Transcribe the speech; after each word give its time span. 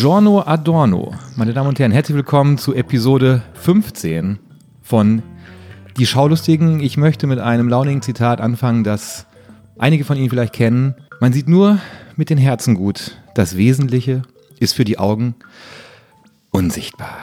Buongiorno 0.00 0.46
Adorno. 0.46 1.12
Meine 1.34 1.52
Damen 1.52 1.70
und 1.70 1.80
Herren, 1.80 1.90
herzlich 1.90 2.14
willkommen 2.14 2.56
zu 2.56 2.72
Episode 2.72 3.42
15 3.54 4.38
von 4.80 5.24
Die 5.96 6.06
Schaulustigen. 6.06 6.78
Ich 6.78 6.96
möchte 6.96 7.26
mit 7.26 7.40
einem 7.40 7.68
launigen 7.68 8.00
Zitat 8.00 8.40
anfangen, 8.40 8.84
das 8.84 9.26
einige 9.76 10.04
von 10.04 10.16
Ihnen 10.16 10.30
vielleicht 10.30 10.52
kennen. 10.52 10.94
Man 11.18 11.32
sieht 11.32 11.48
nur 11.48 11.80
mit 12.14 12.30
den 12.30 12.38
Herzen 12.38 12.76
gut. 12.76 13.18
Das 13.34 13.56
Wesentliche 13.56 14.22
ist 14.60 14.74
für 14.74 14.84
die 14.84 15.00
Augen 15.00 15.34
unsichtbar. 16.52 17.16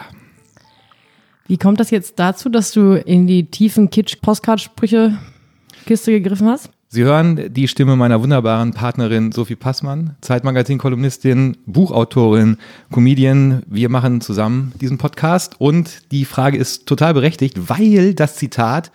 Wie 1.47 1.57
kommt 1.57 1.79
das 1.79 1.91
jetzt 1.91 2.19
dazu, 2.19 2.49
dass 2.49 2.73
du 2.73 2.95
in 2.95 3.25
die 3.25 3.49
tiefen 3.49 3.89
Kitsch-Postkart-Sprüche-Kiste 3.89 6.11
gegriffen 6.11 6.49
hast? 6.49 6.71
Sie 6.95 7.03
hören 7.03 7.53
die 7.53 7.67
Stimme 7.67 7.97
meiner 7.97 8.21
wunderbaren 8.21 8.71
Partnerin 8.71 9.33
Sophie 9.33 9.57
Passmann, 9.57 10.15
Zeitmagazin-Kolumnistin, 10.21 11.57
Buchautorin, 11.65 12.55
Comedian. 12.89 13.63
Wir 13.67 13.89
machen 13.89 14.21
zusammen 14.21 14.71
diesen 14.79 14.97
Podcast 14.97 15.59
und 15.59 16.09
die 16.13 16.23
Frage 16.23 16.57
ist 16.57 16.85
total 16.85 17.13
berechtigt, 17.13 17.67
weil 17.67 18.13
das 18.13 18.37
Zitat 18.37 18.93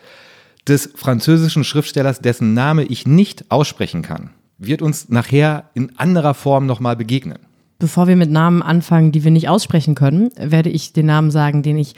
des 0.66 0.88
französischen 0.94 1.62
Schriftstellers, 1.62 2.20
dessen 2.20 2.55
Name 2.55 2.84
ich 2.84 3.06
nicht 3.06 3.50
aussprechen 3.50 4.00
kann, 4.00 4.30
wird 4.56 4.80
uns 4.80 5.10
nachher 5.10 5.69
in 5.74 5.98
anderer 5.98 6.32
Form 6.32 6.64
nochmal 6.64 6.96
begegnen. 6.96 7.41
Bevor 7.78 8.08
wir 8.08 8.16
mit 8.16 8.30
Namen 8.30 8.62
anfangen, 8.62 9.12
die 9.12 9.24
wir 9.24 9.30
nicht 9.30 9.50
aussprechen 9.50 9.94
können, 9.94 10.30
werde 10.38 10.70
ich 10.70 10.94
den 10.94 11.05
Namen 11.05 11.30
sagen, 11.30 11.62
den 11.62 11.77
ich 11.77 11.94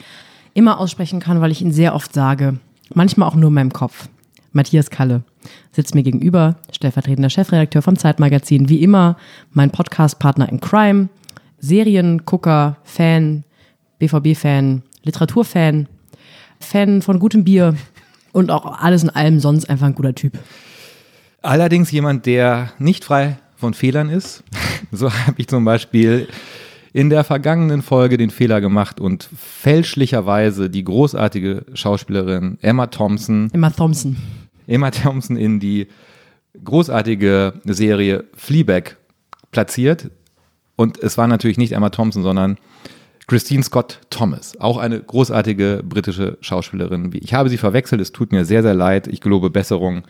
immer 0.53 0.81
aussprechen 0.81 1.21
kann, 1.21 1.41
weil 1.41 1.53
ich 1.53 1.63
ihn 1.63 1.71
sehr 1.71 1.95
oft 1.95 2.13
sage. 2.13 2.59
Manchmal 2.93 3.29
auch 3.29 3.37
nur 3.37 3.51
in 3.51 3.55
meinem 3.55 3.73
Kopf. 3.73 4.09
Matthias 4.51 4.91
Kalle 4.91 5.23
sitzt 5.73 5.95
mir 5.95 6.03
gegenüber, 6.03 6.57
stellvertretender 6.73 7.31
Chefredakteur 7.31 7.83
vom 7.83 7.97
Zeitmagazin, 7.97 8.69
wie 8.69 8.83
immer 8.83 9.17
mein 9.53 9.71
Podcastpartner 9.71 10.49
in 10.49 10.61
Crime, 10.61 11.09
Seriengucker, 11.59 12.77
Fan, 12.85 13.45
BVB-Fan, 13.99 14.83
Literaturfan, 15.05 15.89
Fan 16.61 17.03
von 17.03 17.19
gutem 17.19 17.45
Bier 17.45 17.75
und 18.33 18.51
auch 18.51 18.81
alles 18.81 19.03
in 19.03 19.11
allem 19.11 19.41
sonst 19.41 19.69
einfach 19.69 19.87
ein 19.87 19.95
guter 19.95 20.15
Typ. 20.15 20.39
Allerdings 21.43 21.91
jemand, 21.91 22.27
der 22.27 22.73
nicht 22.79 23.05
frei 23.05 23.39
von 23.57 23.75
Fehlern 23.75 24.11
ist. 24.11 24.45
So 24.95 25.11
habe 25.11 25.37
ich 25.39 25.49
zum 25.49 25.65
Beispiel 25.65 26.29
in 26.93 27.09
der 27.09 27.25
vergangenen 27.25 27.81
Folge 27.81 28.19
den 28.19 28.29
Fehler 28.29 28.61
gemacht 28.61 29.01
und 29.01 29.29
fälschlicherweise 29.35 30.69
die 30.69 30.85
großartige 30.85 31.65
Schauspielerin 31.73 32.59
Emma 32.61 32.89
Thompson, 32.89 33.49
Emma 33.53 33.71
Thompson, 33.71 34.17
Emma 34.73 34.91
Thompson 34.91 35.37
in 35.37 35.61
die 35.61 35.89
großartige 36.65 37.55
Serie 37.65 38.25
Fleabag 38.35 38.97
platziert. 39.51 40.11
Und 40.77 40.99
es 40.99 41.19
war 41.19 41.29
natürlich 41.29 41.59
nicht 41.59 41.73
Emma 41.73 41.91
Thompson, 41.91 42.23
sondern 42.23 42.59
Christine 43.27 43.63
Scott 43.63 44.01
Thomas, 44.11 44.59
auch 44.59 44.79
eine 44.79 45.01
großartige 45.01 45.83
britische 45.85 46.39
Schauspielerin. 46.41 47.11
Ich 47.23 47.35
habe 47.35 47.49
sie 47.49 47.57
verwechselt, 47.57 48.01
es 48.01 48.13
tut 48.13 48.33
mir 48.33 48.45
sehr, 48.45 48.63
sehr 48.63 48.75
leid. 48.75 49.07
Ich 49.07 49.21
gelobe 49.21 49.49
Besserung. 49.49 50.03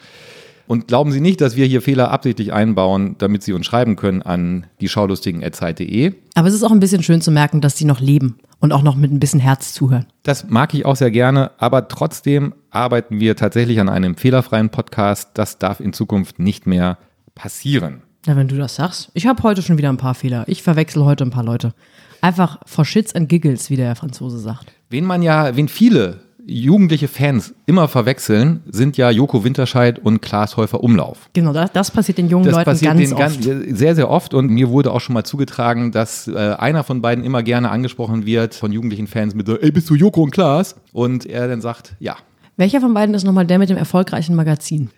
Und 0.72 0.88
glauben 0.88 1.12
Sie 1.12 1.20
nicht, 1.20 1.42
dass 1.42 1.54
wir 1.54 1.66
hier 1.66 1.82
Fehler 1.82 2.10
absichtlich 2.10 2.54
einbauen, 2.54 3.16
damit 3.18 3.42
Sie 3.42 3.52
uns 3.52 3.66
schreiben 3.66 3.94
können 3.94 4.22
an 4.22 4.64
die 4.80 4.88
schaulustigen.zeit.de. 4.88 6.14
Aber 6.34 6.48
es 6.48 6.54
ist 6.54 6.62
auch 6.62 6.70
ein 6.70 6.80
bisschen 6.80 7.02
schön 7.02 7.20
zu 7.20 7.30
merken, 7.30 7.60
dass 7.60 7.76
sie 7.76 7.84
noch 7.84 8.00
leben 8.00 8.38
und 8.58 8.72
auch 8.72 8.80
noch 8.80 8.96
mit 8.96 9.12
ein 9.12 9.20
bisschen 9.20 9.38
Herz 9.38 9.74
zuhören. 9.74 10.06
Das 10.22 10.48
mag 10.48 10.72
ich 10.72 10.86
auch 10.86 10.96
sehr 10.96 11.10
gerne, 11.10 11.50
aber 11.58 11.88
trotzdem 11.88 12.54
arbeiten 12.70 13.20
wir 13.20 13.36
tatsächlich 13.36 13.80
an 13.80 13.90
einem 13.90 14.16
fehlerfreien 14.16 14.70
Podcast. 14.70 15.32
Das 15.34 15.58
darf 15.58 15.78
in 15.78 15.92
Zukunft 15.92 16.38
nicht 16.38 16.66
mehr 16.66 16.96
passieren. 17.34 18.00
Na, 18.24 18.34
wenn 18.36 18.48
du 18.48 18.56
das 18.56 18.76
sagst. 18.76 19.10
Ich 19.12 19.26
habe 19.26 19.42
heute 19.42 19.60
schon 19.60 19.76
wieder 19.76 19.90
ein 19.90 19.98
paar 19.98 20.14
Fehler. 20.14 20.44
Ich 20.46 20.62
verwechsel 20.62 21.04
heute 21.04 21.24
ein 21.24 21.30
paar 21.30 21.44
Leute. 21.44 21.74
Einfach 22.22 22.60
for 22.64 22.86
shits 22.86 23.14
and 23.14 23.28
giggles, 23.28 23.68
wie 23.68 23.76
der 23.76 23.94
Franzose 23.94 24.38
sagt. 24.38 24.72
Wen 24.88 25.04
man 25.04 25.20
ja, 25.20 25.54
wen 25.54 25.68
viele 25.68 26.20
jugendliche 26.46 27.08
Fans 27.08 27.54
immer 27.66 27.88
verwechseln, 27.88 28.62
sind 28.70 28.96
ja 28.96 29.10
Joko 29.10 29.44
Winterscheid 29.44 29.98
und 29.98 30.22
Klaas 30.22 30.56
Häufer 30.56 30.82
Umlauf. 30.82 31.28
Genau, 31.32 31.52
das, 31.52 31.72
das 31.72 31.90
passiert 31.90 32.18
den 32.18 32.28
jungen 32.28 32.44
Das 32.44 32.54
Leuten 32.54 32.64
passiert 32.64 32.90
ganz 32.96 33.08
den 33.08 33.12
oft. 33.12 33.42
ganz, 33.42 33.78
sehr, 33.78 33.94
sehr 33.94 34.10
oft 34.10 34.34
und 34.34 34.50
mir 34.50 34.70
wurde 34.70 34.92
auch 34.92 35.00
schon 35.00 35.14
mal 35.14 35.24
zugetragen, 35.24 35.92
dass 35.92 36.28
äh, 36.28 36.36
einer 36.36 36.84
von 36.84 37.00
beiden 37.02 37.24
immer 37.24 37.42
gerne 37.42 37.70
angesprochen 37.70 38.26
wird 38.26 38.54
von 38.54 38.72
jugendlichen 38.72 39.06
Fans 39.06 39.34
mit 39.34 39.46
so, 39.46 39.58
ey, 39.58 39.70
bist 39.70 39.88
du 39.90 39.94
Joko 39.94 40.22
und 40.22 40.30
Klaas? 40.30 40.76
Und 40.92 41.26
er 41.26 41.48
dann 41.48 41.60
sagt, 41.60 41.94
ja, 42.00 42.16
Welcher 42.56 42.80
von 42.80 42.94
beiden 42.94 43.14
ist 43.14 43.24
nochmal 43.24 43.46
der 43.46 43.58
mit 43.58 43.70
dem 43.70 43.76
erfolgreichen 43.76 44.34
Magazin? 44.34 44.90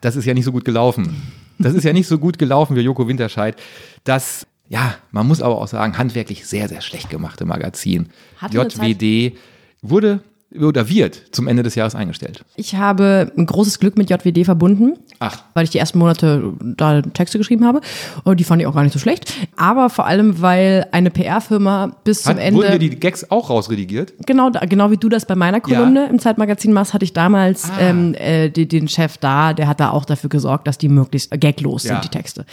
das 0.00 0.16
ist 0.16 0.24
ja 0.24 0.34
nicht 0.34 0.44
so 0.44 0.52
gut 0.52 0.64
gelaufen. 0.64 1.22
Das 1.58 1.74
ist 1.74 1.84
ja 1.84 1.92
nicht 1.92 2.06
so 2.06 2.18
gut 2.18 2.38
gelaufen 2.38 2.76
wie 2.76 2.80
Joko 2.80 3.08
Winterscheid. 3.08 3.56
Das, 4.04 4.46
ja, 4.68 4.94
man 5.10 5.26
muss 5.26 5.42
aber 5.42 5.58
auch 5.58 5.68
sagen, 5.68 5.96
handwerklich 5.98 6.46
sehr, 6.46 6.68
sehr 6.68 6.80
schlecht 6.80 7.10
gemachte 7.10 7.44
Magazin. 7.44 8.08
Hatte 8.36 8.56
JWD 8.56 9.36
wurde 9.80 10.20
oder 10.60 10.88
wird 10.88 11.20
zum 11.32 11.48
Ende 11.48 11.62
des 11.62 11.74
Jahres 11.74 11.94
eingestellt. 11.94 12.44
Ich 12.56 12.74
habe 12.76 13.32
ein 13.36 13.46
großes 13.46 13.78
Glück 13.78 13.96
mit 13.96 14.10
JWD 14.10 14.44
verbunden, 14.44 14.94
Ach, 15.18 15.42
weil 15.54 15.64
ich 15.64 15.70
die 15.70 15.78
ersten 15.78 15.98
Monate 15.98 16.52
da 16.60 17.00
Texte 17.02 17.38
geschrieben 17.38 17.64
habe. 17.64 17.80
Und 18.24 18.38
die 18.40 18.44
fand 18.44 18.60
ich 18.60 18.66
auch 18.66 18.74
gar 18.74 18.82
nicht 18.82 18.92
so 18.92 18.98
schlecht. 18.98 19.32
Aber 19.56 19.88
vor 19.90 20.06
allem, 20.06 20.40
weil 20.42 20.86
eine 20.92 21.10
PR-Firma 21.10 21.96
bis 22.04 22.22
zum 22.24 22.34
hat, 22.34 22.38
Ende. 22.40 22.58
wurden 22.60 22.72
dir 22.72 22.78
die 22.90 22.98
Gags 23.00 23.30
auch 23.30 23.50
rausredigiert? 23.50 24.12
Genau, 24.26 24.50
genau 24.68 24.90
wie 24.90 24.96
du 24.96 25.08
das 25.08 25.26
bei 25.26 25.34
meiner 25.36 25.60
Kolumne 25.60 26.06
im 26.08 26.18
Zeitmagazin 26.18 26.72
machst, 26.72 26.92
hatte 26.94 27.04
ich 27.04 27.12
damals 27.12 27.70
Ah. 27.70 27.80
ähm, 27.80 28.14
äh, 28.14 28.50
die, 28.50 28.66
den 28.68 28.88
Chef 28.88 29.16
da, 29.18 29.52
der 29.52 29.68
hat 29.68 29.80
da 29.80 29.90
auch 29.90 30.04
dafür 30.04 30.28
gesorgt, 30.30 30.66
dass 30.66 30.78
die 30.78 30.88
möglichst 30.88 31.30
gaglos 31.40 31.84
Ja. 31.84 31.94
sind, 31.94 32.04
die 32.04 32.08
Texte. 32.08 32.44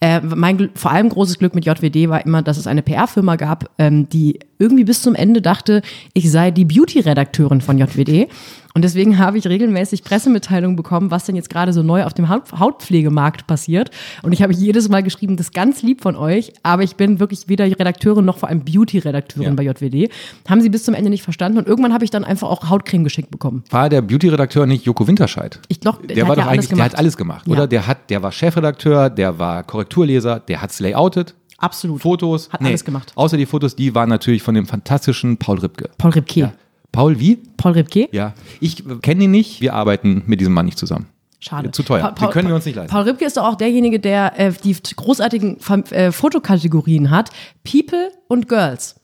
Äh, 0.00 0.20
mein 0.20 0.70
vor 0.74 0.90
allem 0.90 1.08
großes 1.08 1.38
Glück 1.38 1.54
mit 1.54 1.64
JWD 1.66 2.08
war 2.08 2.24
immer, 2.24 2.42
dass 2.42 2.56
es 2.56 2.66
eine 2.66 2.82
PR-Firma 2.82 3.36
gab, 3.36 3.70
ähm, 3.78 4.08
die 4.08 4.40
irgendwie 4.58 4.84
bis 4.84 5.02
zum 5.02 5.14
Ende 5.14 5.42
dachte, 5.42 5.82
ich 6.14 6.30
sei 6.30 6.50
die 6.50 6.64
Beauty-Redakteurin 7.48 7.60
von 7.60 7.78
JWD. 7.78 8.28
Und 8.74 8.82
deswegen 8.82 9.18
habe 9.18 9.38
ich 9.38 9.46
regelmäßig 9.46 10.02
Pressemitteilungen 10.02 10.74
bekommen, 10.74 11.10
was 11.12 11.24
denn 11.26 11.36
jetzt 11.36 11.48
gerade 11.48 11.72
so 11.72 11.82
neu 11.84 12.02
auf 12.04 12.12
dem 12.12 12.28
Haut 12.28 12.50
Hautpflegemarkt 12.58 13.46
passiert. 13.46 13.90
Und 14.22 14.32
ich 14.32 14.42
habe 14.42 14.52
jedes 14.52 14.88
Mal 14.88 15.02
geschrieben, 15.04 15.36
das 15.36 15.46
ist 15.48 15.52
ganz 15.54 15.82
lieb 15.82 16.02
von 16.02 16.16
euch, 16.16 16.52
aber 16.64 16.82
ich 16.82 16.96
bin 16.96 17.20
wirklich 17.20 17.48
weder 17.48 17.66
Redakteurin 17.66 18.24
noch 18.24 18.38
vor 18.38 18.48
allem 18.48 18.64
Beauty-Redakteurin 18.64 19.50
Ja. 19.50 19.54
bei 19.54 19.62
JWD. 19.62 20.10
Haben 20.48 20.60
sie 20.60 20.70
bis 20.70 20.84
zum 20.84 20.94
Ende 20.94 21.10
nicht 21.10 21.22
verstanden 21.22 21.58
und 21.58 21.68
irgendwann 21.68 21.92
habe 21.92 22.04
ich 22.04 22.10
dann 22.10 22.24
einfach 22.24 22.48
auch 22.48 22.68
Hautcreme 22.68 23.04
geschickt 23.04 23.30
bekommen. 23.30 23.62
War 23.70 23.88
der 23.88 24.02
Beauty-Redakteur 24.02 24.66
nicht 24.66 24.84
Joko 24.84 25.06
Winterscheid? 25.06 25.60
Ich 25.68 25.78
glaub, 25.80 26.04
der, 26.06 26.16
der 26.16 26.24
war 26.24 26.30
hat 26.30 26.38
doch 26.38 26.44
ja 26.44 26.50
eigentlich, 26.50 26.58
alles 26.58 26.68
der 26.68 26.78
hat 26.84 26.90
gemacht. 26.90 26.98
alles 26.98 27.16
gemacht, 27.16 27.46
Ja. 27.46 27.52
oder? 27.52 27.66
Der 27.68 27.86
hat, 27.86 28.10
der 28.10 28.22
war 28.22 28.32
Chefredakteur, 28.32 29.08
der 29.10 29.38
war 29.38 29.62
Korrekturleser, 29.62 30.40
der 30.40 30.60
hat's 30.62 30.80
layoutet, 30.80 31.34
Absolut. 31.58 32.02
Fotos. 32.02 32.50
Hat 32.52 32.60
alles 32.62 32.84
gemacht. 32.84 33.12
Außer 33.14 33.36
die 33.36 33.46
Fotos, 33.46 33.76
die 33.76 33.94
waren 33.94 34.08
natürlich 34.08 34.42
von 34.42 34.54
dem 34.56 34.66
fantastischen 34.66 35.36
Paul 35.38 35.60
Ripke. 35.60 35.88
Paul 35.96 36.10
Ripke. 36.10 36.52
Paul 36.94 37.18
wie? 37.18 37.36
Paul 37.56 37.72
Ripke? 37.72 38.08
Ja. 38.12 38.34
Ich 38.60 38.84
kenne 39.02 39.24
ihn 39.24 39.30
nicht, 39.30 39.60
wir 39.60 39.74
arbeiten 39.74 40.22
mit 40.26 40.40
diesem 40.40 40.54
Mann 40.54 40.66
nicht 40.66 40.78
zusammen. 40.78 41.06
Schade. 41.40 41.70
Zu 41.72 41.82
teuer. 41.82 42.14
Den 42.18 42.30
können 42.30 42.48
wir 42.48 42.54
uns 42.54 42.64
nicht 42.64 42.76
leisten. 42.76 42.90
Paul 42.90 43.02
Ripke 43.02 43.24
ist 43.24 43.36
doch 43.36 43.44
auch 43.44 43.56
derjenige, 43.56 44.00
der 44.00 44.38
äh, 44.38 44.52
die 44.64 44.74
großartigen 44.96 45.58
äh, 45.90 46.10
Fotokategorien 46.10 47.10
hat. 47.10 47.30
People 47.64 48.10
und 48.28 48.48
Girls. 48.48 48.96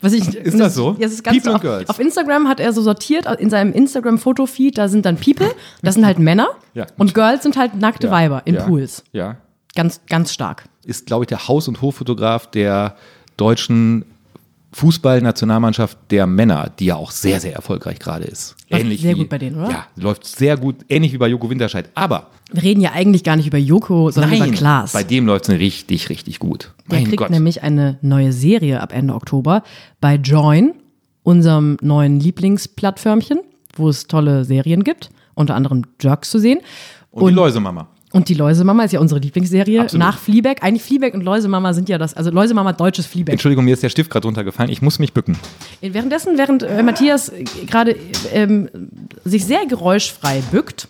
Was 0.00 0.12
ich, 0.12 0.34
Ist 0.34 0.58
das 0.58 0.74
so? 0.74 0.92
Ja, 0.98 1.04
das 1.04 1.12
ist 1.12 1.24
ganz 1.24 1.36
People 1.36 1.52
und 1.52 1.56
auf, 1.56 1.62
Girls. 1.62 1.88
Auf 1.88 1.98
Instagram 1.98 2.48
hat 2.48 2.60
er 2.60 2.72
so 2.72 2.82
sortiert, 2.82 3.26
in 3.40 3.48
seinem 3.48 3.72
Instagram-Fotofeed, 3.72 4.76
da 4.76 4.88
sind 4.88 5.06
dann 5.06 5.16
People, 5.16 5.50
das 5.82 5.94
sind 5.94 6.04
halt 6.04 6.18
Männer. 6.18 6.48
Ja. 6.74 6.86
Und 6.98 7.14
Girls 7.14 7.42
sind 7.42 7.56
halt 7.56 7.76
nackte 7.76 8.08
Ja. 8.08 8.12
Weiber 8.12 8.42
in 8.44 8.56
ja. 8.56 8.64
Pools. 8.64 9.04
Ja. 9.12 9.36
Ganz, 9.74 10.00
ganz 10.08 10.32
stark. 10.32 10.64
Ist, 10.84 11.06
glaube 11.06 11.24
ich, 11.24 11.28
der 11.28 11.48
Haus- 11.48 11.68
und 11.68 11.80
Hoffotograf 11.80 12.50
der 12.50 12.96
deutschen 13.36 14.04
Fußballnationalmannschaft 14.74 15.96
der 16.10 16.26
Männer, 16.26 16.70
die 16.78 16.86
ja 16.86 16.96
auch 16.96 17.10
sehr, 17.10 17.40
sehr 17.40 17.54
erfolgreich 17.54 17.98
gerade 17.98 18.24
ist. 18.24 18.56
Läuft 18.68 18.98
sehr 19.00 19.14
gut 19.14 19.28
bei 19.28 19.38
denen, 19.38 19.56
oder? 19.56 19.70
Ja, 19.70 19.86
läuft 19.96 20.26
sehr 20.26 20.56
gut, 20.56 20.76
ähnlich 20.88 21.12
wie 21.12 21.18
bei 21.18 21.28
Joko 21.28 21.48
Winterscheid. 21.48 21.88
Aber 21.94 22.30
Wir 22.52 22.62
reden 22.62 22.80
ja 22.80 22.92
eigentlich 22.92 23.22
gar 23.24 23.36
nicht 23.36 23.46
über 23.46 23.58
Joko, 23.58 24.10
sondern 24.10 24.34
über 24.34 24.48
Klaas. 24.48 24.92
bei 24.92 25.04
dem 25.04 25.26
läuft 25.26 25.48
es 25.48 25.58
richtig, 25.58 26.08
richtig 26.08 26.38
gut. 26.40 26.72
Der 26.90 26.98
mein 26.98 27.04
kriegt 27.06 27.18
Gott. 27.18 27.30
nämlich 27.30 27.62
eine 27.62 27.98
neue 28.02 28.32
Serie 28.32 28.80
ab 28.80 28.92
Ende 28.92 29.14
Oktober 29.14 29.62
bei 30.00 30.16
Join, 30.16 30.74
unserem 31.22 31.76
neuen 31.80 32.18
Lieblingsplattförmchen, 32.20 33.40
wo 33.76 33.88
es 33.88 34.06
tolle 34.08 34.44
Serien 34.44 34.82
gibt, 34.84 35.10
unter 35.34 35.54
anderem 35.54 35.82
Jerks 36.00 36.30
zu 36.30 36.38
sehen. 36.38 36.58
und, 37.10 37.28
die 37.30 37.34
Läusemama. 37.34 37.88
Und 38.14 38.28
die 38.28 38.34
Läusemama 38.34 38.84
ist 38.84 38.92
ja 38.92 39.00
unsere 39.00 39.18
Lieblingsserie 39.18 39.80
Absolut. 39.80 40.06
nach 40.06 40.18
Fleabag. 40.18 40.62
Eigentlich 40.62 40.84
Fleabag 40.84 41.14
und 41.14 41.22
Läusemama 41.22 41.72
sind 41.72 41.88
ja 41.88 41.98
das, 41.98 42.14
also 42.14 42.30
Läusemama 42.30 42.72
deutsches 42.72 43.06
Fleabag. 43.06 43.32
Entschuldigung, 43.32 43.64
mir 43.64 43.74
ist 43.74 43.82
der 43.82 43.88
Stift 43.88 44.08
gerade 44.08 44.28
runtergefallen. 44.28 44.70
Ich 44.70 44.82
muss 44.82 45.00
mich 45.00 45.12
bücken. 45.12 45.36
Währenddessen, 45.80 46.38
während 46.38 46.62
äh, 46.62 46.84
Matthias 46.84 47.30
äh, 47.30 47.42
gerade 47.66 47.96
ähm, 48.32 48.68
sich 49.24 49.44
sehr 49.44 49.66
geräuschfrei 49.66 50.44
bückt, 50.52 50.86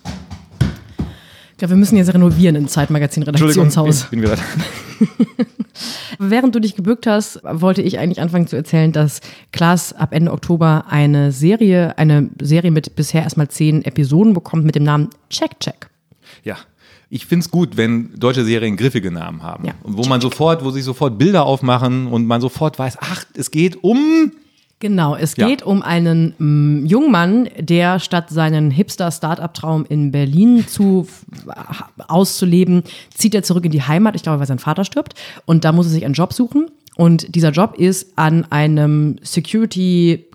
ich 1.53 1.57
glaube, 1.57 1.71
wir 1.71 1.77
müssen 1.77 1.97
jetzt 1.97 2.13
renovieren 2.13 2.55
im 2.55 2.67
Zeitmagazin-Redaktionshaus. 2.67 4.03
ich 4.03 4.09
bin 4.09 4.21
wieder. 4.21 4.37
Während 6.19 6.53
du 6.53 6.59
dich 6.59 6.75
gebückt 6.75 7.07
hast, 7.07 7.39
wollte 7.43 7.81
ich 7.81 7.97
eigentlich 7.97 8.21
anfangen 8.21 8.45
zu 8.45 8.55
erzählen, 8.55 8.91
dass 8.91 9.21
Klaas 9.51 9.93
ab 9.93 10.13
Ende 10.13 10.31
Oktober 10.31 10.85
eine 10.89 11.31
Serie, 11.31 11.97
eine 11.97 12.29
Serie 12.39 12.69
mit 12.69 12.95
bisher 12.95 13.23
erstmal 13.23 13.47
zehn 13.47 13.83
Episoden 13.83 14.35
bekommt 14.35 14.63
mit 14.63 14.75
dem 14.75 14.83
Namen 14.83 15.09
Check 15.31 15.59
Check. 15.59 15.89
Ja. 16.43 16.57
Ich 17.09 17.25
finde 17.25 17.43
es 17.45 17.51
gut, 17.51 17.77
wenn 17.77 18.11
deutsche 18.17 18.43
Serien 18.43 18.77
griffige 18.77 19.11
Namen 19.11 19.43
haben. 19.43 19.65
Ja. 19.67 19.73
Wo 19.83 20.05
man 20.05 20.21
sofort, 20.21 20.63
wo 20.63 20.71
sich 20.71 20.83
sofort 20.83 21.17
Bilder 21.17 21.45
aufmachen 21.45 22.07
und 22.07 22.25
man 22.25 22.41
sofort 22.41 22.79
weiß, 22.79 22.97
ach, 22.99 23.25
es 23.35 23.51
geht 23.51 23.83
um. 23.83 24.31
Genau, 24.79 25.15
es 25.15 25.37
Ja. 25.37 25.47
geht 25.47 25.63
um 25.63 25.81
einen 25.81 26.33
mm, 26.37 26.85
jungen 26.85 27.11
Mann, 27.11 27.49
der 27.57 27.99
statt 27.99 28.29
seinen 28.29 28.71
Hipster-Startup-Traum 28.71 29.85
in 29.87 30.11
Berlin 30.11 30.67
zu 30.67 31.07
auszuleben, 32.07 32.83
zieht 33.13 33.33
er 33.35 33.43
zurück 33.43 33.65
in 33.65 33.71
die 33.71 33.83
Heimat, 33.83 34.15
ich 34.15 34.23
glaube, 34.23 34.39
weil 34.39 34.47
sein 34.47 34.59
Vater 34.59 34.83
stirbt. 34.83 35.13
Und 35.45 35.63
da 35.63 35.71
muss 35.71 35.85
er 35.87 35.91
sich 35.91 36.05
einen 36.05 36.13
Job 36.13 36.33
suchen. 36.33 36.67
Und 36.97 37.35
dieser 37.35 37.51
Job 37.51 37.75
ist 37.77 38.17
an 38.17 38.45
einem 38.51 39.17
Security 39.21 40.25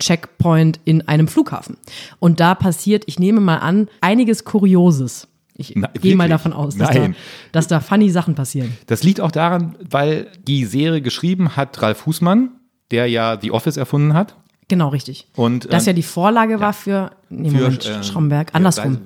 Checkpoint 0.00 0.80
in 0.84 1.06
einem 1.06 1.28
Flughafen. 1.28 1.76
Und 2.18 2.40
da 2.40 2.54
passiert, 2.54 3.04
ich 3.06 3.18
nehme 3.18 3.40
mal 3.40 3.58
an, 3.58 3.88
einiges 4.00 4.44
Kurioses. 4.44 5.28
Ich 5.56 5.74
gehe 6.00 6.16
mal 6.16 6.28
davon 6.28 6.52
aus, 6.52 6.76
dass 6.76 6.90
da, 6.90 7.08
dass 7.52 7.68
da 7.68 7.80
funny 7.80 8.10
Sachen 8.10 8.34
passieren. 8.34 8.76
Das 8.86 9.04
liegt 9.04 9.20
auch 9.20 9.30
daran, 9.30 9.76
weil 9.88 10.28
die 10.46 10.64
Serie 10.64 11.00
geschrieben 11.00 11.56
hat 11.56 11.80
Ralf 11.80 11.98
Fußmann, 11.98 12.50
der 12.90 13.06
ja 13.06 13.38
The 13.40 13.52
Office 13.52 13.76
erfunden 13.76 14.14
hat. 14.14 14.36
Genau, 14.68 14.88
richtig. 14.88 15.28
Und, 15.36 15.72
das 15.72 15.84
ähm, 15.84 15.88
ja 15.88 15.92
die 15.92 16.02
Vorlage 16.02 16.58
war 16.58 16.72
für, 16.72 17.10
nee, 17.28 17.50
Für, 17.50 17.56
Moment, 17.56 17.86
äh, 17.86 18.02
Stromberg, 18.02 18.48
ja, 18.50 18.54
andersrum. 18.54 18.98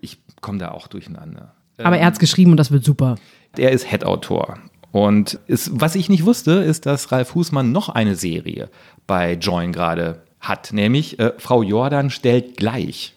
Ich 0.00 0.18
komme 0.40 0.58
da 0.58 0.70
auch 0.70 0.86
durcheinander. 0.86 1.54
Aber 1.78 1.98
er 1.98 2.06
hat's 2.06 2.18
geschrieben 2.18 2.52
und 2.52 2.56
das 2.56 2.70
wird 2.70 2.84
super. 2.84 3.16
Der 3.56 3.72
ist 3.72 3.90
Head-Autor. 3.90 4.58
Und 4.92 5.38
ist, 5.46 5.70
was 5.74 5.94
ich 5.94 6.08
nicht 6.08 6.24
wusste, 6.24 6.52
ist, 6.52 6.86
dass 6.86 7.12
Ralf 7.12 7.28
Fußmann 7.28 7.70
noch 7.70 7.90
eine 7.90 8.16
Serie 8.16 8.70
bei 9.06 9.34
Join 9.34 9.72
gerade 9.72 10.22
hat, 10.40 10.72
nämlich 10.72 11.18
äh, 11.18 11.32
Frau 11.38 11.62
Jordan 11.62 12.08
stellt 12.08 12.56
gleich. 12.56 13.15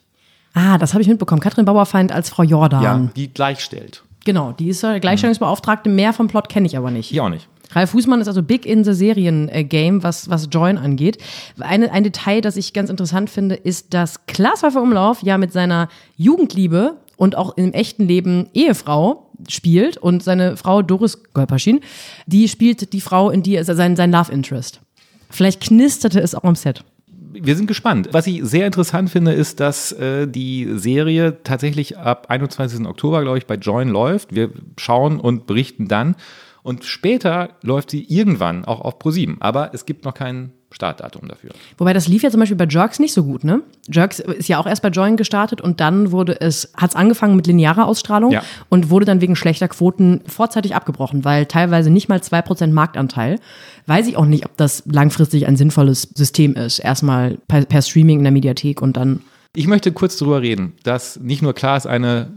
Ah, 0.60 0.78
das 0.78 0.94
habe 0.94 1.02
ich 1.02 1.08
mitbekommen. 1.08 1.40
Katrin 1.40 1.64
Bauerfeind 1.64 2.12
als 2.12 2.30
Frau 2.30 2.44
Jordan. 2.44 2.84
Ja, 2.84 3.10
die 3.16 3.34
gleichstellt. 3.34 4.04
Genau, 4.26 4.52
die 4.52 4.68
ist 4.68 4.84
äh, 4.84 5.00
Gleichstellungsbeauftragte. 5.00 5.90
Mehr 5.90 6.12
vom 6.12 6.28
Plot 6.28 6.50
kenne 6.50 6.68
ich 6.68 6.76
aber 6.76 6.92
nicht. 6.92 7.12
Ich 7.12 7.22
auch 7.22 7.30
nicht. 7.30 7.48
Ralf 7.72 7.92
Fußmann 7.92 8.20
ist 8.20 8.28
also 8.28 8.44
big 8.44 8.66
in 8.66 8.84
the 8.84 8.94
Serien-Game, 8.94 10.04
was, 10.04 10.30
was 10.30 10.50
Join 10.52 10.78
angeht. 10.78 11.20
Eine, 11.60 11.92
ein 11.94 12.04
Detail, 12.04 12.42
das 12.42 12.58
ich 12.58 12.74
ganz 12.74 12.90
interessant 12.90 13.30
finde, 13.30 13.56
ist, 13.56 13.94
dass 13.94 14.26
Klaas 14.26 14.62
Pfeiffer 14.62 14.82
Umlauf 14.82 15.24
ja 15.24 15.38
mit 15.38 15.54
seiner 15.54 15.88
Jugendliebe 16.18 16.98
und 17.16 17.38
auch 17.38 17.56
im 17.56 17.72
echten 17.72 18.06
Leben 18.06 18.50
Ehefrau 18.54 19.32
spielt 19.48 19.98
und 19.98 20.24
seine 20.24 20.58
Frau 20.58 20.82
Doris 20.82 21.24
Golpaschin, 21.34 21.80
die 22.26 22.50
spielt 22.50 22.92
die 22.92 23.02
Frau, 23.02 23.30
in 23.30 23.44
die 23.44 23.56
er 23.56 23.64
sein, 23.64 23.96
sein 23.96 24.12
Love 24.12 24.32
Interest. 24.32 24.82
Vielleicht 25.30 25.62
knisterte 25.62 26.20
es 26.20 26.36
auch 26.36 26.44
am 26.44 26.56
Set. 26.56 26.84
Wir 27.32 27.56
sind 27.56 27.68
gespannt. 27.68 28.10
Was 28.12 28.28
ich 28.28 28.44
sehr 28.44 28.66
interessant 28.66 29.10
finde, 29.10 29.34
ist, 29.34 29.60
dass 29.60 29.92
äh, 29.92 30.28
die 30.28 30.68
Serie 30.76 31.44
tatsächlich 31.44 31.98
ab 31.98 32.28
21. 32.30 32.86
Oktober, 32.88 33.22
glaube 33.22 33.38
ich, 33.38 33.46
bei 33.46 33.56
Join 33.56 33.90
läuft. 33.90 34.34
Wir 34.34 34.52
schauen 34.78 35.20
und 35.20 35.46
berichten 35.46 35.88
dann. 35.88 36.16
Und 36.64 36.86
später 36.86 37.50
läuft 37.62 37.92
sie 37.92 38.04
irgendwann 38.04 38.66
auch 38.66 38.82
auf 38.82 39.00
ProSieben. 39.00 39.38
Aber 39.40 39.74
es 39.74 39.86
gibt 39.86 40.06
noch 40.06 40.14
kein 40.14 40.54
Startdatum 40.72 41.28
dafür. 41.28 41.50
Wobei 41.80 41.94
das 41.94 42.08
lief 42.08 42.22
ja 42.22 42.30
zum 42.30 42.40
Beispiel 42.40 42.56
bei 42.58 42.68
Jerks 42.70 43.00
nicht 43.00 43.14
so 43.14 43.24
gut, 43.24 43.44
ne? 43.44 43.62
Jerks 43.92 44.20
ist 44.20 44.48
ja 44.48 44.60
auch 44.60 44.68
erst 44.68 44.84
bei 44.84 44.90
Join 44.90 45.18
gestartet 45.18 45.62
und 45.62 45.80
dann 45.80 46.12
wurde 46.12 46.40
es, 46.40 46.72
hat 46.78 46.92
es 46.92 46.96
angefangen 46.96 47.36
mit 47.36 47.48
linearer 47.48 47.88
Ausstrahlung 47.88 48.32
Ja. 48.32 48.44
und 48.70 48.90
wurde 48.92 49.06
dann 49.06 49.20
wegen 49.20 49.36
schlechter 49.36 49.68
Quoten 49.68 50.22
vorzeitig 50.28 50.76
abgebrochen, 50.76 51.26
weil 51.26 51.48
teilweise 51.48 51.90
nicht 51.90 52.08
mal 52.08 52.20
2% 52.20 52.68
Marktanteil. 52.68 53.40
Weiß 53.88 54.08
ich 54.08 54.16
auch 54.16 54.26
nicht, 54.26 54.46
ob 54.46 54.56
das 54.58 54.84
langfristig 54.86 55.48
ein 55.48 55.56
sinnvolles 55.58 56.04
System 56.14 56.54
ist. 56.54 56.78
Erstmal 56.80 57.40
per, 57.48 57.66
per 57.66 57.82
Streaming 57.82 58.20
in 58.20 58.24
der 58.24 58.32
Mediathek 58.34 58.82
und 58.82 58.96
dann. 58.96 59.22
Ich 59.56 59.66
möchte 59.66 59.92
kurz 59.92 60.18
darüber 60.18 60.42
reden, 60.44 60.74
dass 60.84 61.20
nicht 61.20 61.42
nur 61.42 61.54
Klaas 61.54 61.88
eine 61.88 62.32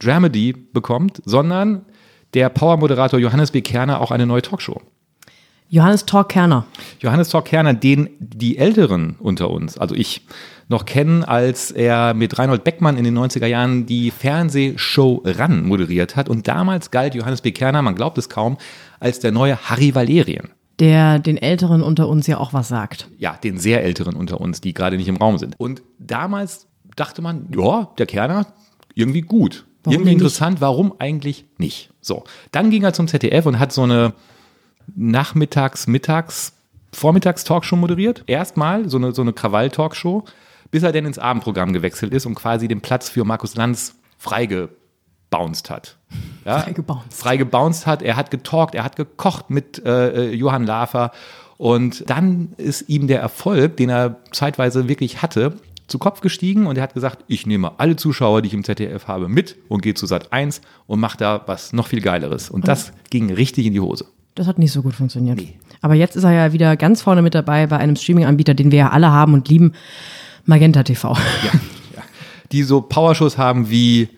Dramedy 0.00 0.52
bekommt, 0.52 1.22
sondern 1.24 1.82
der 2.34 2.48
Power-Moderator 2.48 3.18
Johannes 3.20 3.52
B. 3.52 3.60
Kerner 3.62 4.00
auch 4.00 4.10
eine 4.10 4.26
neue 4.26 4.42
Talkshow. 4.42 4.82
Johannes 5.68 6.04
Talk 6.06 6.28
Kerner. 6.28 6.64
Johannes 7.00 7.28
Talk 7.28 7.46
Kerner, 7.46 7.74
den 7.74 8.10
die 8.18 8.58
Älteren 8.58 9.16
unter 9.18 9.50
uns, 9.50 9.78
also 9.78 9.94
ich, 9.94 10.22
noch 10.68 10.84
kennen, 10.84 11.22
als 11.22 11.70
er 11.70 12.14
mit 12.14 12.38
Reinhold 12.38 12.64
Beckmann 12.64 12.96
in 12.96 13.04
den 13.04 13.16
90er 13.16 13.46
Jahren 13.46 13.86
die 13.86 14.10
Fernsehshow 14.10 15.22
RAN 15.24 15.64
moderiert 15.64 16.16
hat. 16.16 16.28
Und 16.28 16.48
damals 16.48 16.90
galt 16.90 17.14
Johannes 17.14 17.40
B. 17.40 17.52
Kerner, 17.52 17.82
man 17.82 17.94
glaubt 17.94 18.18
es 18.18 18.28
kaum, 18.28 18.56
als 18.98 19.20
der 19.20 19.32
neue 19.32 19.56
Harry 19.70 19.94
Valerien. 19.94 20.48
Der 20.80 21.18
den 21.18 21.36
Älteren 21.36 21.82
unter 21.82 22.08
uns 22.08 22.26
ja 22.26 22.38
auch 22.38 22.52
was 22.52 22.68
sagt. 22.68 23.08
Ja, 23.16 23.36
den 23.36 23.58
sehr 23.58 23.82
Älteren 23.84 24.16
unter 24.16 24.40
uns, 24.40 24.60
die 24.60 24.74
gerade 24.74 24.96
nicht 24.96 25.08
im 25.08 25.16
Raum 25.16 25.38
sind. 25.38 25.54
Und 25.58 25.82
damals 25.98 26.66
dachte 26.96 27.22
man, 27.22 27.48
ja, 27.56 27.88
der 27.96 28.06
Kerner, 28.06 28.46
irgendwie 28.94 29.22
gut. 29.22 29.66
Warum 29.84 29.94
irgendwie 29.94 30.10
denn 30.10 30.16
nicht? 30.16 30.22
interessant, 30.22 30.60
warum 30.60 30.94
eigentlich 30.98 31.46
nicht? 31.58 31.90
So, 32.00 32.24
dann 32.50 32.70
ging 32.70 32.82
er 32.82 32.92
zum 32.92 33.06
ZDF 33.08 33.46
und 33.46 33.58
hat 33.58 33.72
so 33.72 33.82
eine 33.82 34.14
Nachmittags-, 34.94 35.86
Mittags-, 35.86 36.55
Vormittags-Talkshow 36.96 37.76
moderiert. 37.76 38.24
Erstmal 38.26 38.88
so 38.88 38.96
eine, 38.96 39.12
so 39.12 39.22
eine 39.22 39.32
Krawall-Talkshow, 39.32 40.24
bis 40.70 40.82
er 40.82 40.92
dann 40.92 41.04
ins 41.04 41.18
Abendprogramm 41.18 41.72
gewechselt 41.72 42.12
ist 42.12 42.26
und 42.26 42.34
quasi 42.34 42.68
den 42.68 42.80
Platz 42.80 43.08
für 43.10 43.24
Markus 43.24 43.54
Lanz 43.54 43.96
freigebounced 44.18 45.70
hat. 45.70 45.98
Ja, 46.44 46.60
Freigebounced. 46.60 47.12
freigebounced 47.12 47.86
hat. 47.86 48.02
Er 48.02 48.16
hat 48.16 48.30
getalkt, 48.30 48.74
er 48.74 48.82
hat 48.84 48.96
gekocht 48.96 49.50
mit 49.50 49.84
äh, 49.84 50.30
äh, 50.30 50.34
Johann 50.34 50.64
Lafer. 50.64 51.12
Und 51.58 52.08
dann 52.08 52.52
ist 52.56 52.88
ihm 52.88 53.06
der 53.06 53.20
Erfolg, 53.20 53.76
den 53.76 53.90
er 53.90 54.16
zeitweise 54.32 54.88
wirklich 54.88 55.22
hatte, 55.22 55.58
zu 55.86 55.98
Kopf 55.98 56.20
gestiegen 56.20 56.66
und 56.66 56.76
er 56.76 56.82
hat 56.82 56.94
gesagt, 56.94 57.24
ich 57.28 57.46
nehme 57.46 57.78
alle 57.78 57.96
Zuschauer, 57.96 58.42
die 58.42 58.48
ich 58.48 58.54
im 58.54 58.64
ZDF 58.64 59.06
habe, 59.06 59.28
mit 59.28 59.56
und 59.68 59.82
gehe 59.82 59.94
zu 59.94 60.06
Sat 60.06 60.32
1 60.32 60.60
und 60.86 60.98
mache 60.98 61.16
da 61.16 61.42
was 61.46 61.72
noch 61.72 61.86
viel 61.86 62.00
Geileres. 62.00 62.50
Und 62.50 62.66
das 62.66 62.92
ging 63.10 63.32
richtig 63.32 63.66
in 63.66 63.72
die 63.72 63.80
Hose. 63.80 64.06
Das 64.36 64.46
hat 64.46 64.58
nicht 64.58 64.70
so 64.70 64.82
gut 64.82 64.94
funktioniert. 64.94 65.40
Aber 65.80 65.94
jetzt 65.94 66.14
ist 66.14 66.24
er 66.24 66.32
ja 66.32 66.52
wieder 66.52 66.76
ganz 66.76 67.00
vorne 67.00 67.22
mit 67.22 67.34
dabei 67.34 67.66
bei 67.66 67.78
einem 67.78 67.96
Streaming-Anbieter, 67.96 68.52
den 68.54 68.70
wir 68.70 68.78
ja 68.78 68.90
alle 68.90 69.10
haben 69.10 69.32
und 69.32 69.48
lieben, 69.48 69.72
Magenta 70.44 70.82
TV. 70.82 71.14
Ja, 71.14 71.58
ja. 71.96 72.02
Die 72.52 72.62
so 72.62 72.82
Powershows 72.82 73.38
haben 73.38 73.70
wie 73.70 74.10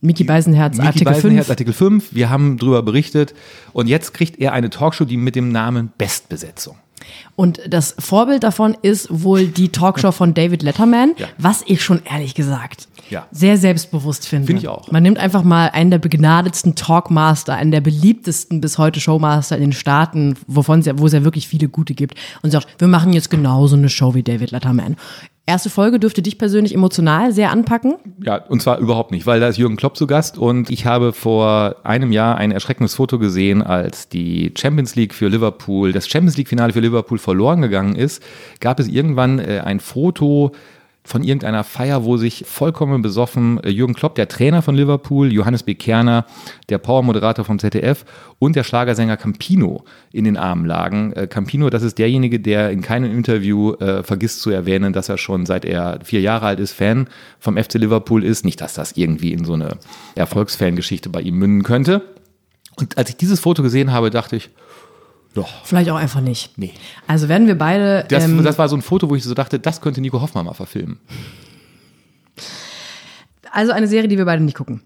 Miki 0.00 0.22
Beisenherz, 0.22 0.76
Mickey 0.76 0.86
Artikel 0.86 1.12
Beisenherz, 1.12 1.46
5. 1.46 1.50
Artikel 1.50 1.72
5. 1.72 2.14
Wir 2.14 2.30
haben 2.30 2.56
drüber 2.56 2.82
berichtet. 2.82 3.34
Und 3.72 3.88
jetzt 3.88 4.14
kriegt 4.14 4.38
er 4.38 4.52
eine 4.52 4.70
Talkshow, 4.70 5.04
die 5.04 5.16
mit 5.16 5.34
dem 5.34 5.50
Namen 5.50 5.90
Bestbesetzung. 5.98 6.76
Und 7.36 7.60
das 7.68 7.94
Vorbild 7.98 8.42
davon 8.42 8.76
ist 8.82 9.08
wohl 9.10 9.46
die 9.46 9.68
Talkshow 9.70 10.12
von 10.12 10.34
David 10.34 10.62
Letterman, 10.62 11.12
Ja. 11.16 11.26
was 11.38 11.62
ich 11.66 11.82
schon 11.82 12.00
ehrlich 12.04 12.34
gesagt 12.34 12.88
Ja. 13.10 13.26
sehr 13.30 13.56
selbstbewusst 13.56 14.26
finde. 14.26 14.46
Finde 14.46 14.62
ich 14.62 14.68
auch. 14.68 14.90
Man 14.90 15.02
nimmt 15.02 15.18
einfach 15.18 15.42
mal 15.42 15.68
einen 15.68 15.90
der 15.90 15.98
begnadetsten 15.98 16.74
Talkmaster, 16.74 17.54
einen 17.54 17.70
der 17.70 17.80
beliebtesten 17.80 18.60
bis 18.60 18.78
heute 18.78 19.00
Showmaster 19.00 19.56
in 19.56 19.62
den 19.62 19.72
Staaten, 19.72 20.34
wovon 20.46 20.80
es 20.80 20.86
ja, 20.86 20.98
wo 20.98 21.06
es 21.06 21.12
ja 21.12 21.24
wirklich 21.24 21.48
viele 21.48 21.68
gute 21.68 21.94
gibt, 21.94 22.14
und 22.42 22.50
sagt, 22.50 22.66
wir 22.78 22.88
machen 22.88 23.12
jetzt 23.12 23.30
genauso 23.30 23.76
eine 23.76 23.88
Show 23.88 24.14
wie 24.14 24.22
David 24.22 24.50
Letterman. 24.50 24.96
Erste 25.48 25.70
Folge 25.70 25.98
dürfte 25.98 26.20
dich 26.20 26.36
persönlich 26.36 26.74
emotional 26.74 27.32
sehr 27.32 27.50
anpacken. 27.50 27.94
Ja, 28.22 28.36
und 28.36 28.60
zwar 28.60 28.80
überhaupt 28.80 29.12
nicht, 29.12 29.24
weil 29.24 29.40
da 29.40 29.48
ist 29.48 29.56
Jürgen 29.56 29.76
Klopp 29.76 29.96
zu 29.96 30.06
Gast 30.06 30.36
und 30.36 30.68
ich 30.68 30.84
habe 30.84 31.14
vor 31.14 31.76
einem 31.84 32.12
Jahr 32.12 32.36
ein 32.36 32.50
erschreckendes 32.50 32.94
Foto 32.94 33.18
gesehen, 33.18 33.62
als 33.62 34.10
die 34.10 34.52
Champions 34.54 34.94
League 34.94 35.14
für 35.14 35.28
Liverpool, 35.28 35.92
das 35.92 36.06
Champions 36.06 36.36
League-Finale 36.36 36.74
für 36.74 36.80
Liverpool 36.80 37.16
verloren 37.16 37.62
gegangen 37.62 37.96
ist, 37.96 38.22
gab 38.60 38.78
es 38.78 38.88
irgendwann 38.88 39.38
äh, 39.38 39.62
ein 39.64 39.80
Foto 39.80 40.52
von 41.04 41.22
irgendeiner 41.22 41.64
Feier, 41.64 42.04
wo 42.04 42.18
sich 42.18 42.44
vollkommen 42.46 43.00
besoffen 43.00 43.62
äh, 43.64 43.70
Jürgen 43.70 43.94
Klopp, 43.94 44.14
der 44.14 44.28
Trainer 44.28 44.60
von 44.60 44.74
Liverpool, 44.74 45.32
Johannes 45.32 45.62
B. 45.62 45.74
Kerner, 45.74 46.26
der 46.68 46.78
Power-Moderator 46.78 47.44
vom 47.44 47.58
ZDF 47.58 48.04
und 48.38 48.56
der 48.56 48.62
Schlagersänger 48.62 49.16
Campino 49.16 49.84
in 50.12 50.24
den 50.24 50.36
Armen 50.36 50.66
lagen. 50.66 51.12
Äh, 51.14 51.26
Campino, 51.26 51.70
das 51.70 51.82
ist 51.82 51.98
derjenige, 51.98 52.40
der 52.40 52.70
in 52.70 52.82
keinem 52.82 53.10
Interview 53.10 53.72
äh, 53.74 54.02
vergisst 54.02 54.42
zu 54.42 54.50
erwähnen, 54.50 54.92
dass 54.92 55.08
er 55.08 55.16
schon 55.16 55.46
seit 55.46 55.64
er 55.64 56.00
vier 56.04 56.20
Jahre 56.20 56.46
alt 56.46 56.60
ist, 56.60 56.72
Fan 56.72 57.08
vom 57.38 57.56
FC 57.56 57.74
Liverpool 57.74 58.22
ist. 58.22 58.44
Nicht, 58.44 58.60
dass 58.60 58.74
das 58.74 58.92
irgendwie 58.96 59.32
in 59.32 59.44
so 59.44 59.54
eine 59.54 59.78
Erfolgsfangeschichte 60.14 61.08
bei 61.08 61.22
ihm 61.22 61.38
münden 61.38 61.62
könnte. 61.62 62.02
Und 62.76 62.98
als 62.98 63.10
ich 63.10 63.16
dieses 63.16 63.40
Foto 63.40 63.62
gesehen 63.62 63.92
habe, 63.92 64.10
dachte 64.10 64.36
ich, 64.36 64.50
doch, 65.38 65.64
Vielleicht 65.64 65.90
auch 65.90 65.96
einfach 65.96 66.20
nicht. 66.20 66.58
nee. 66.58 66.72
Also 67.06 67.28
werden 67.28 67.46
wir 67.46 67.56
beide. 67.56 68.04
Das, 68.08 68.24
ähm, 68.24 68.42
das 68.44 68.58
war 68.58 68.68
so 68.68 68.76
ein 68.76 68.82
Foto, 68.82 69.08
wo 69.08 69.14
ich 69.14 69.24
so 69.24 69.34
dachte, 69.34 69.58
das 69.58 69.80
könnte 69.80 70.00
Nico 70.00 70.20
Hoffmann 70.20 70.44
mal 70.46 70.54
verfilmen. 70.54 70.98
also 73.52 73.72
eine 73.72 73.88
Serie, 73.88 74.08
die 74.08 74.18
wir 74.18 74.24
beide 74.24 74.42
nicht 74.42 74.56
gucken. 74.56 74.82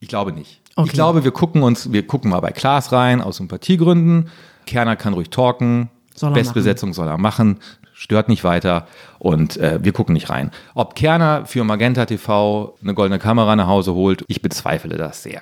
Ich 0.00 0.08
glaube 0.08 0.32
nicht. 0.32 0.60
Okay. 0.74 0.88
Ich 0.88 0.92
glaube, 0.92 1.24
wir 1.24 1.30
gucken 1.30 1.62
uns, 1.62 1.90
wir 1.92 2.06
gucken 2.06 2.30
mal 2.30 2.40
bei 2.40 2.50
Klaas 2.52 2.92
rein, 2.92 3.20
aus 3.22 3.36
Sympathiegründen. 3.38 4.28
Kerner 4.66 4.96
kann 4.96 5.14
ruhig 5.14 5.30
talken. 5.30 5.88
Soll 6.14 6.32
Bestbesetzung 6.32 6.92
soll 6.92 7.08
er 7.08 7.18
machen. 7.18 7.58
Stört 7.94 8.28
nicht 8.28 8.44
weiter. 8.44 8.86
Und 9.18 9.56
äh, 9.56 9.78
wir 9.82 9.92
gucken 9.92 10.12
nicht 10.12 10.28
rein. 10.28 10.50
Ob 10.74 10.94
Kerner 10.94 11.46
für 11.46 11.64
Magenta 11.64 12.04
TV 12.04 12.76
eine 12.82 12.92
goldene 12.94 13.18
Kamera 13.18 13.56
nach 13.56 13.68
Hause 13.68 13.94
holt, 13.94 14.24
ich 14.28 14.42
bezweifle 14.42 14.96
das 14.98 15.22
sehr. 15.22 15.40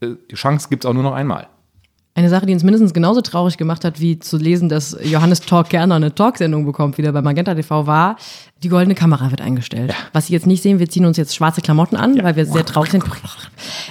Äh, 0.00 0.08
Die 0.30 0.34
Chance 0.34 0.68
gibt 0.68 0.84
es 0.84 0.88
auch 0.90 0.92
nur 0.94 1.02
noch 1.02 1.14
einmal. 1.14 1.48
Eine 2.18 2.30
Sache, 2.30 2.46
die 2.46 2.52
uns 2.52 2.64
mindestens 2.64 2.92
genauso 2.94 3.20
traurig 3.20 3.58
gemacht 3.58 3.84
hat, 3.84 4.00
wie 4.00 4.18
zu 4.18 4.38
lesen, 4.38 4.68
dass 4.68 4.96
Johannes 5.04 5.40
Talk 5.40 5.68
Kerner 5.68 5.94
eine 5.94 6.12
Talksendung 6.12 6.66
bekommt, 6.66 6.98
wieder 6.98 7.12
bei 7.12 7.22
Magenta 7.22 7.54
TV 7.54 7.86
war, 7.86 8.16
die 8.64 8.68
goldene 8.68 8.96
Kamera 8.96 9.30
wird 9.30 9.40
eingestellt. 9.40 9.92
Ja. 9.92 9.96
Was 10.12 10.26
Sie 10.26 10.32
jetzt 10.32 10.44
nicht 10.44 10.60
sehen, 10.60 10.80
wir 10.80 10.88
ziehen 10.88 11.06
uns 11.06 11.16
jetzt 11.16 11.36
schwarze 11.36 11.60
Klamotten 11.60 11.94
an, 11.94 12.16
ja. 12.16 12.24
weil 12.24 12.34
wir 12.34 12.44
sehr 12.44 12.66
traurig 12.66 12.90
sind. 12.90 13.04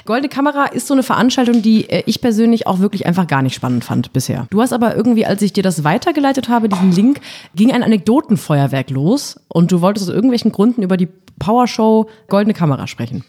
Goldene 0.03 0.27
Kamera 0.27 0.65
ist 0.65 0.87
so 0.87 0.93
eine 0.93 1.03
Veranstaltung, 1.03 1.61
die 1.61 1.89
äh, 1.89 2.03
ich 2.05 2.19
persönlich 2.19 2.67
auch 2.67 2.79
wirklich 2.79 3.05
einfach 3.05 3.27
gar 3.27 3.41
nicht 3.41 3.55
spannend 3.55 3.85
fand 3.85 4.11
bisher. 4.11 4.45
Du 4.49 4.59
hast 4.61 4.73
aber 4.73 4.93
irgendwie, 4.93 5.25
als 5.25 5.41
ich 5.41 5.53
dir 5.53 5.63
das 5.63 5.85
weitergeleitet 5.85 6.49
habe, 6.49 6.67
diesen 6.67 6.91
Link, 6.91 7.21
ging 7.55 7.71
ein 7.71 7.81
Anekdotenfeuerwerk 7.81 8.89
los 8.89 9.39
und 9.47 9.71
du 9.71 9.79
wolltest 9.79 10.09
aus 10.09 10.13
irgendwelchen 10.13 10.51
Gründen 10.51 10.83
über 10.83 10.97
die 10.97 11.07
Powershow 11.39 12.09
Goldene 12.27 12.53
Kamera 12.53 12.87
sprechen. 12.87 13.23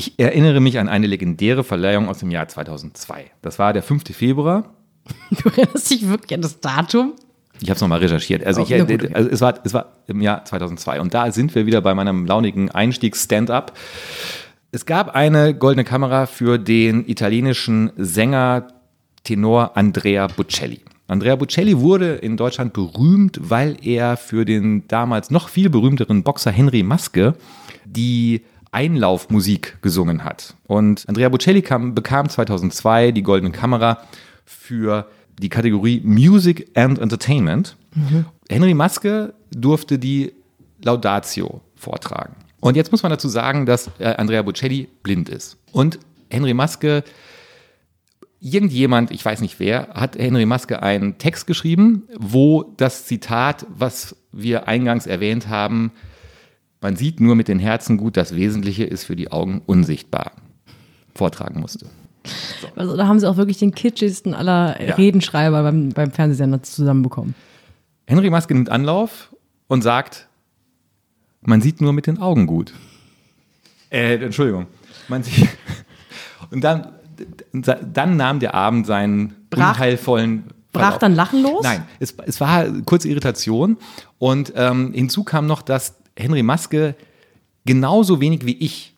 Ich 0.00 0.18
erinnere 0.18 0.60
mich 0.60 0.78
an 0.78 0.88
eine 0.88 1.06
legendäre 1.06 1.62
Verleihung 1.62 2.08
aus 2.08 2.20
dem 2.20 2.30
Jahr 2.30 2.48
2002. 2.48 3.30
Das 3.42 3.58
war 3.58 3.74
der 3.74 3.82
5. 3.82 4.16
Februar. 4.16 4.72
Du 5.30 5.50
erinnerst 5.50 5.90
dich 5.90 6.08
wirklich 6.08 6.32
an 6.32 6.40
das 6.40 6.58
Datum? 6.60 7.12
Ich 7.60 7.68
habe 7.68 7.74
es 7.74 7.82
nochmal 7.82 7.98
recherchiert. 7.98 8.42
Also, 8.46 8.62
ich, 8.62 8.72
also 8.72 9.28
es, 9.28 9.42
war, 9.42 9.60
es 9.62 9.74
war 9.74 9.92
im 10.06 10.22
Jahr 10.22 10.42
2002 10.42 11.02
und 11.02 11.12
da 11.12 11.30
sind 11.30 11.54
wir 11.54 11.66
wieder 11.66 11.82
bei 11.82 11.94
meinem 11.94 12.24
launigen 12.24 12.70
Einstieg-Stand-up. 12.70 13.76
Es 14.72 14.86
gab 14.86 15.14
eine 15.14 15.54
goldene 15.54 15.84
Kamera 15.84 16.24
für 16.24 16.56
den 16.56 17.06
italienischen 17.06 17.92
Sänger 17.98 18.68
Tenor 19.24 19.76
Andrea 19.76 20.28
Bocelli. 20.28 20.80
Andrea 21.08 21.36
Bocelli 21.36 21.78
wurde 21.78 22.14
in 22.14 22.38
Deutschland 22.38 22.72
berühmt, 22.72 23.38
weil 23.42 23.76
er 23.82 24.16
für 24.16 24.46
den 24.46 24.88
damals 24.88 25.30
noch 25.30 25.50
viel 25.50 25.68
berühmteren 25.68 26.22
Boxer 26.22 26.52
Henry 26.52 26.82
Maske 26.84 27.34
die 27.84 28.40
Einlaufmusik 28.72 29.78
gesungen 29.82 30.24
hat. 30.24 30.54
Und 30.66 31.04
Andrea 31.08 31.28
Bocelli 31.28 31.62
kam, 31.62 31.94
bekam 31.94 32.28
2002 32.28 33.12
die 33.12 33.22
Goldene 33.22 33.52
Kamera 33.52 33.98
für 34.44 35.06
die 35.38 35.48
Kategorie 35.48 36.00
Music 36.04 36.68
and 36.74 36.98
Entertainment. 36.98 37.76
Mhm. 37.94 38.26
Henry 38.48 38.74
Maske 38.74 39.34
durfte 39.50 39.98
die 39.98 40.32
Laudatio 40.82 41.60
vortragen. 41.74 42.36
Und 42.60 42.76
jetzt 42.76 42.92
muss 42.92 43.02
man 43.02 43.10
dazu 43.10 43.28
sagen, 43.28 43.66
dass 43.66 43.90
äh, 43.98 44.14
Andrea 44.16 44.42
Bocelli 44.42 44.88
blind 45.02 45.28
ist. 45.28 45.56
Und 45.72 45.98
Henry 46.30 46.54
Maske, 46.54 47.02
irgendjemand, 48.40 49.10
ich 49.10 49.24
weiß 49.24 49.40
nicht 49.40 49.58
wer, 49.58 49.88
hat 49.88 50.16
Henry 50.16 50.46
Maske 50.46 50.82
einen 50.82 51.18
Text 51.18 51.46
geschrieben, 51.46 52.04
wo 52.18 52.74
das 52.76 53.06
Zitat, 53.06 53.66
was 53.68 54.16
wir 54.30 54.68
eingangs 54.68 55.06
erwähnt 55.06 55.48
haben, 55.48 55.92
man 56.80 56.96
sieht 56.96 57.20
nur 57.20 57.34
mit 57.34 57.48
den 57.48 57.58
Herzen 57.58 57.96
gut, 57.96 58.16
das 58.16 58.34
Wesentliche 58.34 58.84
ist 58.84 59.04
für 59.04 59.16
die 59.16 59.30
Augen 59.30 59.62
unsichtbar. 59.66 60.32
Vortragen 61.14 61.60
musste. 61.60 61.86
So. 62.60 62.68
Also 62.76 62.96
da 62.96 63.06
haben 63.06 63.18
sie 63.18 63.28
auch 63.28 63.36
wirklich 63.36 63.58
den 63.58 63.74
kitschigsten 63.74 64.34
aller 64.34 64.80
ja. 64.82 64.94
Redenschreiber 64.94 65.62
beim, 65.62 65.90
beim 65.90 66.10
Fernsehsender 66.10 66.62
zusammenbekommen. 66.62 67.34
Henry 68.06 68.30
Maske 68.30 68.54
nimmt 68.54 68.70
Anlauf 68.70 69.34
und 69.68 69.82
sagt, 69.82 70.28
man 71.42 71.60
sieht 71.60 71.80
nur 71.80 71.92
mit 71.92 72.06
den 72.06 72.18
Augen 72.18 72.46
gut. 72.46 72.72
Äh, 73.90 74.16
Entschuldigung. 74.16 74.66
Man 75.08 75.22
sieht, 75.22 75.48
und 76.50 76.62
dann, 76.62 76.88
dann 77.52 78.16
nahm 78.16 78.40
der 78.40 78.54
Abend 78.54 78.86
seinen 78.86 79.34
Brach, 79.50 79.74
unheilvollen 79.74 80.44
Brach 80.72 80.98
dann 80.98 81.14
Lachen 81.14 81.42
los? 81.42 81.62
Nein, 81.62 81.84
es, 81.98 82.14
es 82.26 82.40
war 82.40 82.66
kurze 82.84 83.08
Irritation 83.08 83.76
und 84.18 84.52
ähm, 84.54 84.92
hinzu 84.92 85.24
kam 85.24 85.46
noch, 85.46 85.62
dass 85.62 85.99
Henry 86.20 86.42
Maske 86.42 86.94
genauso 87.64 88.20
wenig 88.20 88.46
wie 88.46 88.56
ich 88.56 88.94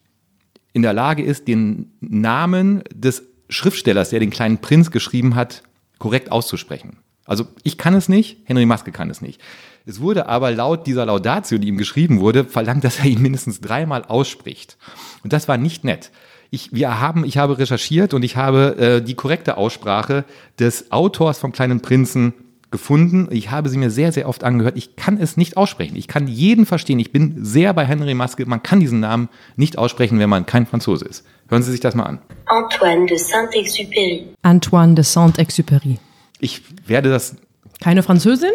in 0.73 0.83
der 0.83 0.93
Lage 0.93 1.23
ist, 1.23 1.49
den 1.49 1.93
Namen 2.01 2.83
des 2.95 3.25
Schriftstellers, 3.49 4.11
der 4.11 4.21
den 4.21 4.31
kleinen 4.31 4.59
Prinz 4.59 4.91
geschrieben 4.91 5.35
hat, 5.35 5.63
korrekt 5.99 6.33
auszusprechen. 6.33 6.99
Also 7.25 7.47
ich 7.63 7.79
kann 7.79 7.95
es 7.95 8.09
nicht, 8.09 8.39
Henry 8.45 8.67
Maske 8.67 8.91
kann 8.93 9.11
es 9.11 9.21
nicht. 9.21 9.41
Es 9.85 10.01
wurde 10.01 10.29
aber 10.29 10.51
laut 10.51 10.87
dieser 10.87 11.07
Laudatio, 11.07 11.59
die 11.59 11.69
ihm 11.69 11.79
geschrieben 11.79 12.21
wurde, 12.21 12.45
verlangt, 12.45 12.85
dass 12.85 12.99
er 12.99 13.07
ihn 13.07 13.23
mindestens 13.23 13.61
dreimal 13.61 14.05
ausspricht. 14.05 14.77
Und 15.23 15.33
das 15.33 15.49
war 15.49 15.57
nicht 15.57 15.85
nett. 15.85 16.11
Ich, 16.51 16.73
wir 16.73 17.01
haben, 17.01 17.25
ich 17.25 17.39
habe 17.39 17.59
recherchiert 17.59 18.13
und 18.15 18.23
ich 18.23 18.37
habe 18.37 18.77
äh, 18.77 19.03
die 19.03 19.15
korrekte 19.15 19.57
Aussprache 19.57 20.25
des 20.59 20.93
Autors 20.93 21.39
vom 21.39 21.53
kleinen 21.53 21.81
Prinzen 21.81 22.35
gefunden. 22.73 23.29
Ich 23.31 23.51
habe 23.51 23.69
sie 23.69 23.79
mir 23.79 23.91
sehr, 23.91 24.11
sehr 24.11 24.29
oft 24.29 24.43
angehört. 24.43 24.77
Ich 24.77 24.97
kann 24.97 25.19
es 25.19 25.37
nicht 25.37 25.57
aussprechen. 25.57 25.95
Ich 25.97 26.09
kann 26.09 26.27
jeden 26.27 26.67
verstehen. 26.67 26.99
Ich 26.99 27.13
bin 27.13 27.45
sehr 27.45 27.73
bei 27.73 27.85
Henry 27.87 28.15
Maske. 28.15 28.45
Man 28.47 28.63
kann 28.63 28.81
diesen 28.81 29.01
Namen 29.01 29.29
nicht 29.57 29.79
aussprechen, 29.79 30.19
wenn 30.19 30.29
man 30.29 30.47
kein 30.47 30.67
Franzose 30.67 31.05
ist. 31.05 31.25
Hören 31.49 31.63
Sie 31.63 31.71
sich 31.71 31.81
das 31.81 31.95
mal 31.95 32.05
an. 32.05 32.19
Antoine 32.47 33.07
de 33.07 33.17
Saint-Exupéry. 33.17 34.25
Antoine 34.43 34.95
de 34.95 35.05
Saint-Exupéry. 35.05 35.99
Ich 36.41 36.63
werde 36.87 37.11
das. 37.11 37.37
Keine 37.81 38.03
Französin? 38.03 38.51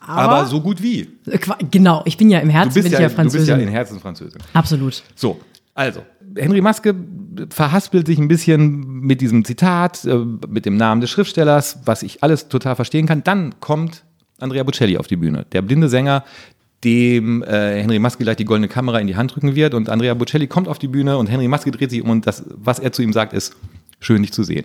Aber, 0.00 0.36
aber, 0.36 0.46
so 0.46 0.60
gut 0.60 0.82
wie. 0.82 1.08
Äh, 1.26 1.38
genau, 1.70 2.02
ich 2.04 2.16
bin 2.16 2.30
ja 2.30 2.38
im 2.38 2.48
Herzen 2.48 2.74
du 2.74 2.82
bist 2.82 2.92
ja, 2.92 3.00
ja 3.00 3.08
Französin. 3.08 3.46
Du 3.46 3.52
bist 3.52 3.60
ja 3.60 3.66
in 3.66 3.68
Herzen 3.68 4.00
Französin. 4.00 4.40
Absolut. 4.54 5.02
So, 5.14 5.40
also, 5.74 6.00
Henry 6.36 6.60
Maske 6.60 6.94
verhaspelt 7.50 8.06
sich 8.06 8.18
ein 8.18 8.28
bisschen 8.28 9.00
mit 9.00 9.20
diesem 9.20 9.44
Zitat, 9.44 10.04
äh, 10.04 10.16
mit 10.48 10.66
dem 10.66 10.76
Namen 10.76 11.00
des 11.00 11.10
Schriftstellers, 11.10 11.80
was 11.84 12.02
ich 12.02 12.22
alles 12.22 12.48
total 12.48 12.76
verstehen 12.76 13.06
kann. 13.06 13.24
Dann 13.24 13.60
kommt 13.60 14.04
Andrea 14.38 14.62
Bocelli 14.62 14.98
auf 14.98 15.06
die 15.06 15.16
Bühne, 15.16 15.46
der 15.52 15.62
blinde 15.62 15.88
Sänger, 15.88 16.24
dem 16.84 17.42
äh, 17.42 17.82
Henry 17.82 17.98
Maske 17.98 18.22
gleich 18.22 18.36
die 18.36 18.44
goldene 18.44 18.68
Kamera 18.68 19.00
in 19.00 19.06
die 19.06 19.16
Hand 19.16 19.34
drücken 19.34 19.54
wird. 19.54 19.74
Und 19.74 19.88
Andrea 19.88 20.14
Bocelli 20.14 20.46
kommt 20.46 20.68
auf 20.68 20.78
die 20.78 20.88
Bühne 20.88 21.18
und 21.18 21.28
Henry 21.28 21.48
Maske 21.48 21.70
dreht 21.70 21.90
sich 21.90 22.02
um 22.02 22.10
und 22.10 22.26
das, 22.26 22.44
was 22.48 22.78
er 22.78 22.92
zu 22.92 23.02
ihm 23.02 23.12
sagt, 23.12 23.32
ist 23.32 23.56
schön, 24.00 24.22
dich 24.22 24.32
zu 24.32 24.44
sehen. 24.44 24.64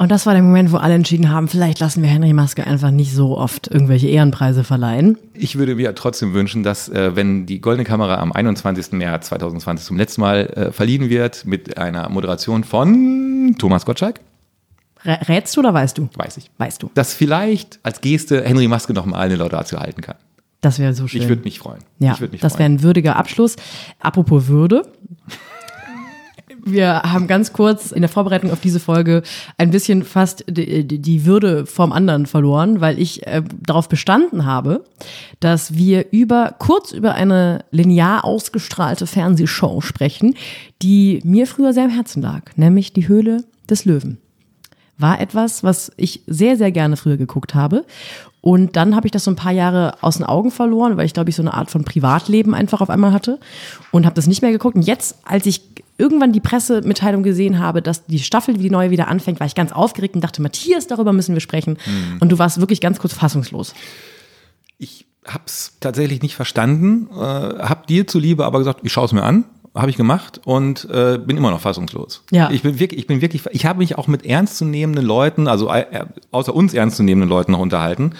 Und 0.00 0.12
das 0.12 0.26
war 0.26 0.32
der 0.32 0.44
Moment, 0.44 0.70
wo 0.70 0.76
alle 0.76 0.94
entschieden 0.94 1.28
haben, 1.28 1.48
vielleicht 1.48 1.80
lassen 1.80 2.04
wir 2.04 2.08
Henry 2.08 2.32
Maske 2.32 2.64
einfach 2.64 2.92
nicht 2.92 3.12
so 3.12 3.36
oft 3.36 3.66
irgendwelche 3.66 4.06
Ehrenpreise 4.06 4.62
verleihen. 4.62 5.18
Ich 5.34 5.58
würde 5.58 5.74
mir 5.74 5.92
trotzdem 5.96 6.34
wünschen, 6.34 6.62
dass 6.62 6.88
äh, 6.88 7.16
wenn 7.16 7.46
die 7.46 7.60
Goldene 7.60 7.84
Kamera 7.84 8.18
am 8.18 8.30
21. 8.30 8.92
März 8.92 9.26
2020 9.26 9.84
zum 9.84 9.96
letzten 9.96 10.20
Mal 10.20 10.46
äh, 10.46 10.72
verliehen 10.72 11.10
wird, 11.10 11.46
mit 11.46 11.78
einer 11.78 12.08
Moderation 12.10 12.62
von 12.62 13.56
Thomas 13.58 13.84
Gottschalk. 13.84 14.20
Rätst 15.04 15.56
du 15.56 15.60
oder 15.60 15.74
weißt 15.74 15.98
du? 15.98 16.08
Weiß 16.14 16.36
ich. 16.36 16.48
Weißt 16.58 16.80
du. 16.80 16.92
Dass 16.94 17.12
vielleicht 17.12 17.80
als 17.82 18.00
Geste 18.00 18.44
Henry 18.44 18.68
Maske 18.68 18.92
noch 18.92 19.04
mal 19.04 19.18
eine 19.18 19.34
Laudatio 19.34 19.80
halten 19.80 20.00
kann. 20.00 20.16
Das 20.60 20.78
wäre 20.78 20.94
so 20.94 21.08
schön. 21.08 21.22
Ich 21.22 21.28
würde 21.28 21.42
mich 21.42 21.58
freuen. 21.58 21.82
Ja, 21.98 22.16
mich 22.20 22.40
das 22.40 22.54
wäre 22.54 22.68
ein 22.68 22.82
würdiger 22.84 23.16
Abschluss. 23.16 23.56
Apropos 23.98 24.46
Würde. 24.46 24.82
Wir 26.72 27.02
haben 27.02 27.26
ganz 27.26 27.52
kurz 27.52 27.92
in 27.92 28.02
der 28.02 28.08
Vorbereitung 28.08 28.50
auf 28.50 28.60
diese 28.60 28.80
Folge 28.80 29.22
ein 29.56 29.70
bisschen 29.70 30.04
fast 30.04 30.44
die, 30.48 30.86
die 30.86 31.24
Würde 31.24 31.66
vom 31.66 31.92
anderen 31.92 32.26
verloren, 32.26 32.80
weil 32.80 32.98
ich 32.98 33.26
äh, 33.26 33.42
darauf 33.64 33.88
bestanden 33.88 34.44
habe, 34.44 34.84
dass 35.40 35.74
wir 35.74 36.06
über 36.10 36.54
kurz 36.58 36.92
über 36.92 37.14
eine 37.14 37.64
linear 37.70 38.24
ausgestrahlte 38.24 39.06
Fernsehshow 39.06 39.80
sprechen, 39.80 40.34
die 40.82 41.20
mir 41.24 41.46
früher 41.46 41.72
sehr 41.72 41.84
am 41.84 41.90
Herzen 41.90 42.22
lag, 42.22 42.42
nämlich 42.56 42.92
die 42.92 43.08
Höhle 43.08 43.44
des 43.68 43.84
Löwen. 43.84 44.18
War 44.98 45.20
etwas, 45.20 45.62
was 45.62 45.92
ich 45.96 46.22
sehr, 46.26 46.56
sehr 46.56 46.72
gerne 46.72 46.96
früher 46.96 47.16
geguckt 47.16 47.54
habe. 47.54 47.84
Und 48.40 48.76
dann 48.76 48.94
habe 48.94 49.06
ich 49.06 49.10
das 49.10 49.24
so 49.24 49.30
ein 49.30 49.36
paar 49.36 49.52
Jahre 49.52 49.94
aus 50.00 50.16
den 50.16 50.26
Augen 50.26 50.50
verloren, 50.50 50.96
weil 50.96 51.06
ich 51.06 51.12
glaube 51.12 51.30
ich 51.30 51.36
so 51.36 51.42
eine 51.42 51.54
Art 51.54 51.70
von 51.70 51.84
Privatleben 51.84 52.54
einfach 52.54 52.80
auf 52.80 52.90
einmal 52.90 53.12
hatte 53.12 53.40
und 53.90 54.06
habe 54.06 54.14
das 54.14 54.26
nicht 54.26 54.42
mehr 54.42 54.52
geguckt. 54.52 54.76
Und 54.76 54.82
jetzt, 54.82 55.16
als 55.24 55.44
ich 55.46 55.62
irgendwann 55.98 56.32
die 56.32 56.40
Pressemitteilung 56.40 57.24
gesehen 57.24 57.58
habe, 57.58 57.82
dass 57.82 58.06
die 58.06 58.20
Staffel, 58.20 58.54
die 58.54 58.70
neue 58.70 58.90
wieder 58.90 59.08
anfängt, 59.08 59.40
war 59.40 59.46
ich 59.46 59.56
ganz 59.56 59.72
aufgeregt 59.72 60.14
und 60.14 60.22
dachte, 60.22 60.40
Matthias, 60.40 60.86
darüber 60.86 61.12
müssen 61.12 61.34
wir 61.34 61.40
sprechen. 61.40 61.78
Mhm. 61.84 62.18
Und 62.20 62.30
du 62.30 62.38
warst 62.38 62.60
wirklich 62.60 62.80
ganz 62.80 63.00
kurz 63.00 63.12
fassungslos. 63.12 63.74
Ich 64.78 65.06
habe 65.26 65.42
es 65.46 65.76
tatsächlich 65.80 66.22
nicht 66.22 66.36
verstanden, 66.36 67.08
äh, 67.12 67.16
habe 67.16 67.86
dir 67.88 68.06
zuliebe 68.06 68.44
aber 68.44 68.60
gesagt, 68.60 68.80
ich 68.84 68.92
schaue 68.92 69.06
es 69.06 69.12
mir 69.12 69.24
an 69.24 69.44
habe 69.78 69.90
ich 69.90 69.96
gemacht 69.96 70.40
und 70.44 70.88
äh, 70.90 71.18
bin 71.18 71.36
immer 71.36 71.50
noch 71.50 71.60
fassungslos. 71.60 72.22
Ja. 72.30 72.50
Ich 72.50 72.62
bin 72.62 72.78
wirklich, 72.78 73.00
ich 73.00 73.06
bin 73.06 73.20
wirklich, 73.20 73.46
ich 73.50 73.66
habe 73.66 73.78
mich 73.78 73.96
auch 73.96 74.06
mit 74.06 74.26
ernstzunehmenden 74.26 75.04
Leuten, 75.04 75.48
also 75.48 75.70
äh, 75.72 76.06
außer 76.30 76.54
uns 76.54 76.74
ernstzunehmenden 76.74 77.28
Leuten 77.28 77.52
noch 77.52 77.60
unterhalten, 77.60 78.12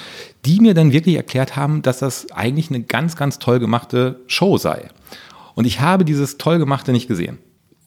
die 0.44 0.60
mir 0.60 0.74
dann 0.74 0.92
wirklich 0.92 1.16
erklärt 1.16 1.56
haben, 1.56 1.82
dass 1.82 1.98
das 1.98 2.30
eigentlich 2.32 2.70
eine 2.70 2.82
ganz, 2.82 3.16
ganz 3.16 3.38
toll 3.38 3.58
gemachte 3.58 4.20
Show 4.26 4.56
sei. 4.58 4.88
Und 5.54 5.66
ich 5.66 5.80
habe 5.80 6.04
dieses 6.04 6.38
toll 6.38 6.58
gemachte 6.58 6.92
nicht 6.92 7.08
gesehen 7.08 7.38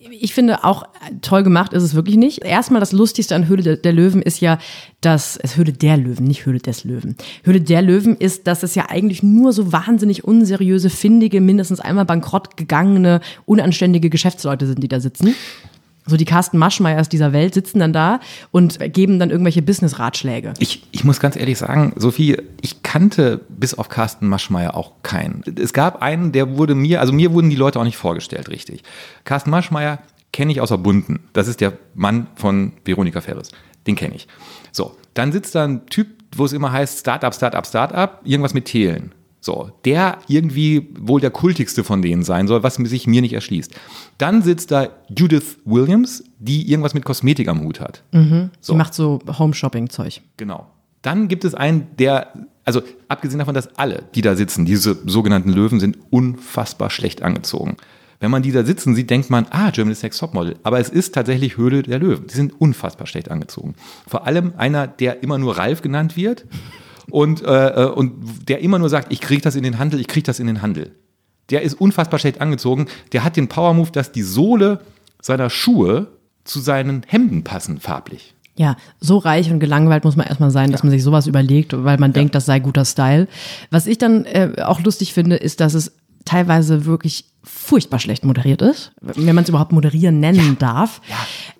ich 0.10 0.34
finde 0.34 0.64
auch 0.64 0.84
toll 1.22 1.44
gemacht 1.44 1.74
ist 1.74 1.84
es 1.84 1.94
wirklich 1.94 2.18
nicht. 2.18 2.44
Erstmal 2.44 2.80
das 2.80 2.92
Lustigste 2.92 3.36
an 3.36 3.48
Höhle 3.48 3.78
der 3.78 3.94
Löwen 3.94 4.22
ist 4.22 4.42
ja, 4.42 4.58
dass 5.00 5.38
es 5.38 5.58
Höhle 5.58 5.74
der 5.74 5.98
Löwen, 5.98 6.26
nicht 6.26 6.46
Höhle 6.46 6.60
des 6.60 6.84
Löwen. 6.84 7.16
Höhle 7.44 7.62
der 7.62 7.82
Löwen 7.82 8.16
ist, 8.16 8.48
dass 8.48 8.64
es 8.64 8.74
ja 8.76 8.90
eigentlich 8.90 9.22
nur 9.22 9.54
so 9.54 9.72
wahnsinnig 9.72 10.24
unseriöse, 10.24 10.90
findige, 10.90 11.40
mindestens 11.40 11.80
einmal 11.80 12.06
bankrott 12.06 12.58
gegangene, 12.58 13.22
unanständige 13.46 14.10
Geschäftsleute 14.10 14.66
sind, 14.66 14.82
die 14.82 14.88
da 14.88 15.00
sitzen 15.00 15.36
so 16.06 16.18
die 16.18 16.26
Carsten 16.26 16.58
Maschmeyers 16.58 17.10
dieser 17.10 17.32
Welt 17.34 17.54
sitzen 17.54 17.80
dann 17.80 17.94
da 17.94 18.20
und 18.52 18.80
geben 18.94 19.20
dann 19.20 19.30
irgendwelche 19.30 19.62
Business-Ratschläge. 19.62 20.54
Ich, 20.60 20.84
ich 20.92 21.04
muss 21.04 21.20
ganz 21.20 21.36
ehrlich 21.36 21.58
sagen, 21.58 21.94
Sophie, 21.96 22.38
ich 22.62 22.84
kannte 22.84 23.42
bis 23.50 23.74
auf 23.74 23.90
Carsten 23.90 24.28
Maschmeyer 24.28 24.76
auch 24.76 24.94
keinen. 25.04 25.44
Es 25.60 25.74
gab 25.74 26.02
einen, 26.02 26.32
der 26.32 26.58
wurde 26.58 26.76
mir, 26.76 27.02
also 27.02 27.14
mir 27.14 27.34
wurden 27.34 27.50
die 27.50 27.56
Leute 27.56 27.80
auch 27.80 27.84
nicht 27.84 27.98
vorgestellt, 27.98 28.50
richtig. 28.50 28.84
Carsten 29.26 29.52
Maschmeyer 29.52 30.00
kenne 30.34 30.52
ich 30.52 30.62
außer 30.62 30.78
Bunden. 30.78 31.20
Das 31.34 31.48
ist 31.48 31.62
der 31.62 31.74
Mann 31.94 32.28
von 32.36 32.74
Veronika 32.86 33.22
Ferris. 33.22 33.50
Den 33.88 33.96
kenne 33.96 34.16
ich. 34.16 34.28
So, 34.72 34.96
dann 35.14 35.32
sitzt 35.32 35.56
da 35.56 35.66
ein 35.66 35.86
Typ, 35.88 36.08
wo 36.36 36.46
es 36.46 36.54
immer 36.54 36.72
heißt 36.72 37.00
Startup, 37.00 37.34
Startup, 37.34 37.66
Startup, 37.66 38.20
irgendwas 38.24 38.54
mit 38.54 38.66
Thelen. 38.66 39.14
So, 39.44 39.72
der 39.86 40.20
irgendwie 40.28 40.90
wohl 41.00 41.20
der 41.20 41.32
kultigste 41.32 41.84
von 41.84 42.04
denen 42.04 42.22
sein 42.22 42.48
soll, 42.48 42.62
was 42.62 42.76
sich 42.76 43.08
mir 43.08 43.22
nicht 43.22 43.34
erschließt. 43.34 43.74
Dann 44.20 44.44
sitzt 44.44 44.70
da 44.70 44.90
Judith 45.10 45.58
Williams, 45.66 46.24
die 46.38 46.70
irgendwas 46.70 46.94
mit 46.94 47.06
Kosmetik 47.06 47.48
am 47.48 47.64
Hut 47.64 47.80
hat. 47.80 48.04
Sie 48.60 48.76
macht 48.76 48.94
so 48.94 49.20
Home-Shopping-Zeug. 49.28 50.22
Genau. 50.38 50.68
Dann 51.02 51.28
gibt 51.28 51.44
es 51.44 51.56
einen, 51.56 51.88
der, 51.98 52.28
also 52.66 52.84
abgesehen 53.08 53.40
davon, 53.40 53.56
dass 53.56 53.76
alle, 53.80 54.04
die 54.14 54.22
da 54.22 54.36
sitzen, 54.36 54.66
diese 54.66 54.96
sogenannten 55.08 55.50
Löwen, 55.50 55.80
sind 55.80 55.98
unfassbar 56.12 56.92
schlecht 56.92 57.24
angezogen. 57.24 57.78
Wenn 58.20 58.30
man 58.30 58.44
die 58.44 58.52
da 58.52 58.64
sitzen 58.64 58.94
sieht, 58.94 59.10
denkt 59.10 59.32
man, 59.32 59.48
ah, 59.50 59.72
Germany's 59.72 60.04
Next 60.04 60.20
Topmodel. 60.20 60.58
Aber 60.62 60.80
es 60.80 60.90
ist 60.90 61.16
tatsächlich 61.16 61.58
Höhle 61.58 61.82
der 61.82 61.98
Löwen. 61.98 62.28
Die 62.28 62.36
sind 62.36 62.62
unfassbar 62.62 63.08
schlecht 63.08 63.32
angezogen. 63.32 63.74
Vor 64.06 64.28
allem 64.28 64.54
einer, 64.58 64.86
der 64.86 65.24
immer 65.24 65.40
nur 65.40 65.58
Ralf 65.58 65.82
genannt 65.82 66.16
wird 66.16 66.46
und, 67.10 67.44
äh, 67.44 67.86
äh, 67.86 67.90
und 67.90 68.50
der 68.50 68.60
immer 68.60 68.80
nur 68.80 68.90
sagt, 68.90 69.12
ich 69.12 69.22
kriege 69.22 69.42
das 69.42 69.56
in 69.56 69.64
den 69.64 69.80
Handel, 69.80 70.00
ich 70.00 70.08
kriege 70.08 70.26
das 70.26 70.40
in 70.40 70.48
den 70.48 70.62
Handel. 70.62 70.96
Der 71.50 71.62
ist 71.62 71.74
unfassbar 71.74 72.20
schlecht 72.20 72.40
angezogen. 72.40 72.88
Der 73.12 73.24
hat 73.24 73.36
den 73.36 73.48
Power-Move, 73.48 73.92
dass 73.92 74.12
die 74.12 74.24
Sohle 74.24 74.80
seiner 75.22 75.50
Schuhe 75.50 76.08
zu 76.44 76.60
seinen 76.60 77.04
Hemden 77.08 77.44
passen, 77.44 77.80
farblich. 77.80 78.34
Ja, 78.58 78.76
so 79.00 79.18
reich 79.18 79.50
und 79.52 79.60
gelangweilt 79.60 80.04
muss 80.04 80.18
man 80.18 80.28
erstmal 80.28 80.52
sein, 80.52 80.72
dass 80.72 80.84
man 80.84 80.92
sich 80.92 81.04
sowas 81.04 81.26
überlegt, 81.26 81.74
weil 81.84 81.98
man 81.98 82.14
denkt, 82.14 82.36
das 82.36 82.46
sei 82.46 82.60
guter 82.60 82.86
Style. 82.86 83.28
Was 83.70 83.88
ich 83.88 83.98
dann 83.98 84.26
äh, 84.26 84.62
auch 84.64 84.82
lustig 84.82 85.14
finde, 85.14 85.38
ist, 85.38 85.62
dass 85.62 85.74
es 85.74 85.94
teilweise 86.26 86.86
wirklich 86.86 87.26
furchtbar 87.44 88.00
schlecht 88.00 88.24
moderiert 88.24 88.62
ist, 88.62 88.92
wenn 89.02 89.34
man 89.34 89.44
es 89.44 89.50
überhaupt 89.50 89.72
moderieren 89.72 90.20
nennen 90.20 90.58
darf. 90.60 91.02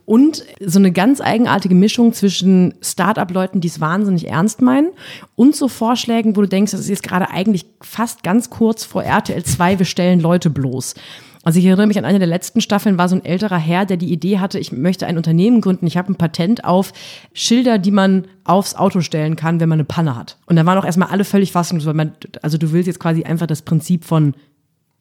Und 0.06 0.44
so 0.60 0.78
eine 0.78 0.92
ganz 0.92 1.22
eigenartige 1.22 1.74
Mischung 1.74 2.14
zwischen 2.14 2.76
Start-up-Leuten, 2.82 3.62
die 3.62 3.68
es 3.68 3.80
wahnsinnig 3.80 4.28
ernst 4.28 4.62
meinen, 4.62 4.92
und 5.36 5.56
so 5.56 5.68
Vorschlägen, 5.68 6.36
wo 6.36 6.42
du 6.42 6.48
denkst, 6.48 6.72
das 6.72 6.82
ist 6.82 6.90
jetzt 6.90 7.04
gerade 7.04 7.30
eigentlich 7.30 7.66
fast 7.82 8.22
ganz 8.22 8.50
kurz 8.50 8.84
vor 8.84 9.04
RTL 9.04 9.44
2, 9.44 9.80
wir 9.80 9.86
stellen 9.86 10.20
Leute 10.20 10.50
bloß. 10.50 10.96
Also 11.44 11.58
ich 11.58 11.66
erinnere 11.66 11.88
mich 11.88 11.98
an 11.98 12.06
eine 12.06 12.20
der 12.20 12.28
letzten 12.28 12.62
Staffeln, 12.62 13.00
war 13.00 13.10
so 13.10 13.16
ein 13.16 13.26
älterer 13.26 13.58
Herr, 13.58 13.86
der 13.86 13.98
die 13.98 14.12
Idee 14.12 14.38
hatte, 14.38 14.60
ich 14.60 14.72
möchte 14.72 15.08
ein 15.08 15.18
Unternehmen 15.18 15.62
gründen, 15.62 15.88
ich 15.88 15.98
habe 15.98 16.12
ein 16.12 16.16
Patent 16.16 16.66
auf 16.66 16.94
Schilder, 17.34 17.80
die 17.80 17.90
man 17.90 18.28
aufs 18.44 18.76
Auto 18.76 19.02
stellen 19.02 19.36
kann, 19.36 19.60
wenn 19.60 19.70
man 19.70 19.78
eine 19.78 19.86
Panne 19.86 20.16
hat. 20.16 20.38
Und 20.46 20.56
da 20.56 20.66
waren 20.68 20.78
auch 20.78 20.86
erstmal 20.86 21.10
alle 21.10 21.24
völlig 21.24 21.52
fassungslos, 21.52 21.88
weil 21.88 21.96
man, 21.96 22.12
also 22.44 22.60
du 22.60 22.72
willst 22.72 22.88
jetzt 22.88 23.00
quasi 23.00 23.24
einfach 23.24 23.48
das 23.48 23.64
Prinzip 23.64 24.06
von 24.06 24.36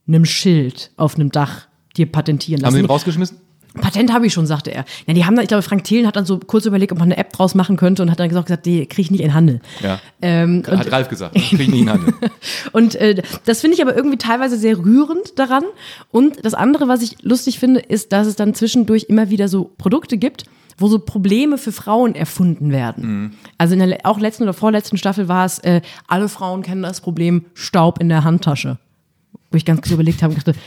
einem 0.06 0.24
Schild 0.24 0.90
auf 0.96 1.16
einem 1.16 1.30
Dach 1.30 1.66
dir 1.96 2.10
patentieren 2.10 2.60
Haben 2.60 2.66
lassen. 2.66 2.74
sie 2.76 2.80
ihn 2.80 2.86
rausgeschmissen? 2.86 3.38
Patent 3.74 4.12
habe 4.12 4.26
ich 4.26 4.32
schon, 4.32 4.46
sagte 4.46 4.72
er. 4.72 4.84
Ja, 5.06 5.14
die 5.14 5.24
haben 5.24 5.36
dann, 5.36 5.44
ich 5.44 5.48
glaube, 5.48 5.62
Frank 5.62 5.84
Thelen 5.84 6.06
hat 6.06 6.16
dann 6.16 6.24
so 6.24 6.38
kurz 6.38 6.66
überlegt, 6.66 6.90
ob 6.90 6.98
man 6.98 7.06
eine 7.06 7.16
App 7.16 7.32
draus 7.32 7.54
machen 7.54 7.76
könnte 7.76 8.02
und 8.02 8.10
hat 8.10 8.18
dann 8.18 8.28
gesagt, 8.28 8.48
gesagt 8.48 8.66
die 8.66 8.86
kriege 8.86 9.02
ich 9.02 9.10
nicht 9.12 9.20
in 9.20 9.32
Handel. 9.32 9.60
Ja. 9.80 10.00
Ähm, 10.20 10.64
Hat 10.66 10.90
Ralf 10.90 11.08
gesagt. 11.08 11.36
Krieg 11.36 11.60
ich 11.60 11.68
nicht 11.68 11.82
in 11.82 11.90
Handel. 11.90 12.14
und 12.72 12.96
äh, 12.96 13.22
das 13.44 13.60
finde 13.60 13.76
ich 13.76 13.82
aber 13.82 13.94
irgendwie 13.94 14.18
teilweise 14.18 14.58
sehr 14.58 14.76
rührend 14.76 15.38
daran. 15.38 15.62
Und 16.10 16.44
das 16.44 16.54
andere, 16.54 16.88
was 16.88 17.02
ich 17.02 17.22
lustig 17.22 17.60
finde, 17.60 17.80
ist, 17.80 18.12
dass 18.12 18.26
es 18.26 18.34
dann 18.34 18.54
zwischendurch 18.54 19.04
immer 19.08 19.30
wieder 19.30 19.46
so 19.46 19.70
Produkte 19.78 20.18
gibt, 20.18 20.44
wo 20.76 20.88
so 20.88 20.98
Probleme 20.98 21.56
für 21.56 21.72
Frauen 21.72 22.16
erfunden 22.16 22.72
werden. 22.72 23.36
Also 23.56 23.74
in 23.74 23.80
der 23.80 24.00
auch 24.04 24.18
letzten 24.18 24.44
oder 24.44 24.54
vorletzten 24.54 24.96
Staffel 24.96 25.28
war 25.28 25.44
es, 25.44 25.60
äh, 25.60 25.80
alle 26.08 26.28
Frauen 26.28 26.62
kennen 26.62 26.82
das 26.82 27.00
Problem 27.00 27.44
Staub 27.54 28.00
in 28.00 28.08
der 28.08 28.24
Handtasche. 28.24 28.78
Wo 29.50 29.56
ich 29.56 29.64
ganz 29.64 29.80
kurz 29.82 29.92
überlegt 29.92 30.22
habe 30.22 30.34
und 30.34 30.38
dachte, 30.46 30.58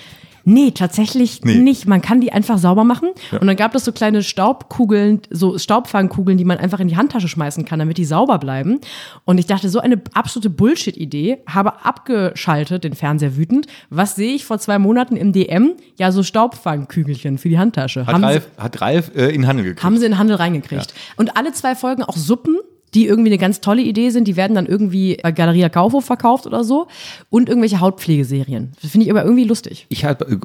nee, 0.46 0.72
tatsächlich 0.72 1.40
Nee. 1.46 1.56
nicht. 1.56 1.88
Man 1.88 2.02
kann 2.02 2.20
die 2.20 2.34
einfach 2.34 2.58
sauber 2.58 2.84
machen. 2.84 3.10
Und 3.40 3.48
dann 3.48 3.56
gab 3.56 3.74
es 3.76 3.86
so 3.86 3.94
kleine 3.94 4.22
Staubkugeln, 4.24 5.22
so 5.30 5.58
Staubfangkugeln, 5.58 6.38
die 6.38 6.44
man 6.44 6.58
einfach 6.58 6.82
in 6.82 6.90
die 6.90 6.98
Handtasche 6.98 7.30
schmeißen 7.30 7.64
kann, 7.64 7.80
damit 7.80 7.98
die 7.98 8.04
sauber 8.04 8.40
bleiben. 8.40 8.82
Und 9.24 9.38
ich 9.38 9.46
dachte, 9.46 9.70
so 9.70 9.80
eine 9.80 10.02
absolute 10.14 10.50
Bullshit-Idee, 10.50 11.38
habe 11.48 11.86
abgeschaltet, 11.86 12.84
den 12.84 12.94
Fernseher 12.94 13.38
wütend. 13.38 13.68
Was 13.90 14.16
sehe 14.16 14.36
ich 14.36 14.44
vor 14.44 14.60
zwei 14.60 14.80
Monaten 14.80 15.16
im 15.16 15.32
DM? 15.32 15.76
Ja, 15.98 16.12
so 16.12 16.24
Staubfangkügelchen 16.24 17.38
für 17.38 17.48
die 17.48 17.58
Handtasche. 17.58 18.06
Hat 18.06 18.14
Haben 18.14 18.22
sie- 18.22 18.28
Ralf, 18.28 18.48
hat 18.58 18.82
Ralf 18.82 19.12
äh, 19.16 19.28
in 19.28 19.44
den 19.44 19.48
Handel 19.48 19.64
gekriegt. 19.64 19.84
haben 19.84 19.98
sie 19.98 20.06
in 20.06 20.12
den 20.12 20.18
Handel 20.20 20.36
reingekriegt. 20.36 20.94
Und 21.16 21.38
alle 21.38 21.54
zwei 21.54 21.74
Folgen 21.76 22.04
auch 22.04 22.18
Suppen, 22.18 22.58
die 22.94 23.08
irgendwie 23.08 23.30
eine 23.30 23.38
ganz 23.38 23.62
tolle 23.62 23.82
Idee 23.82 24.10
sind, 24.10 24.28
die 24.28 24.36
werden 24.36 24.56
dann 24.56 24.66
irgendwie 24.66 25.18
bei 25.22 25.32
Galeria 25.32 25.70
Kaufhof 25.70 26.06
verkauft 26.06 26.46
oder 26.46 26.64
so. 26.64 26.88
Und 27.30 27.50
irgendwelche 27.50 27.80
Hautpflegeserien. 27.80 28.74
Das 28.82 28.92
finde 28.92 29.06
ich 29.06 29.12
aber 29.12 29.24
irgendwie 29.24 29.46
lustig. 29.46 29.86
Ich 29.90 30.06
habe 30.06 30.40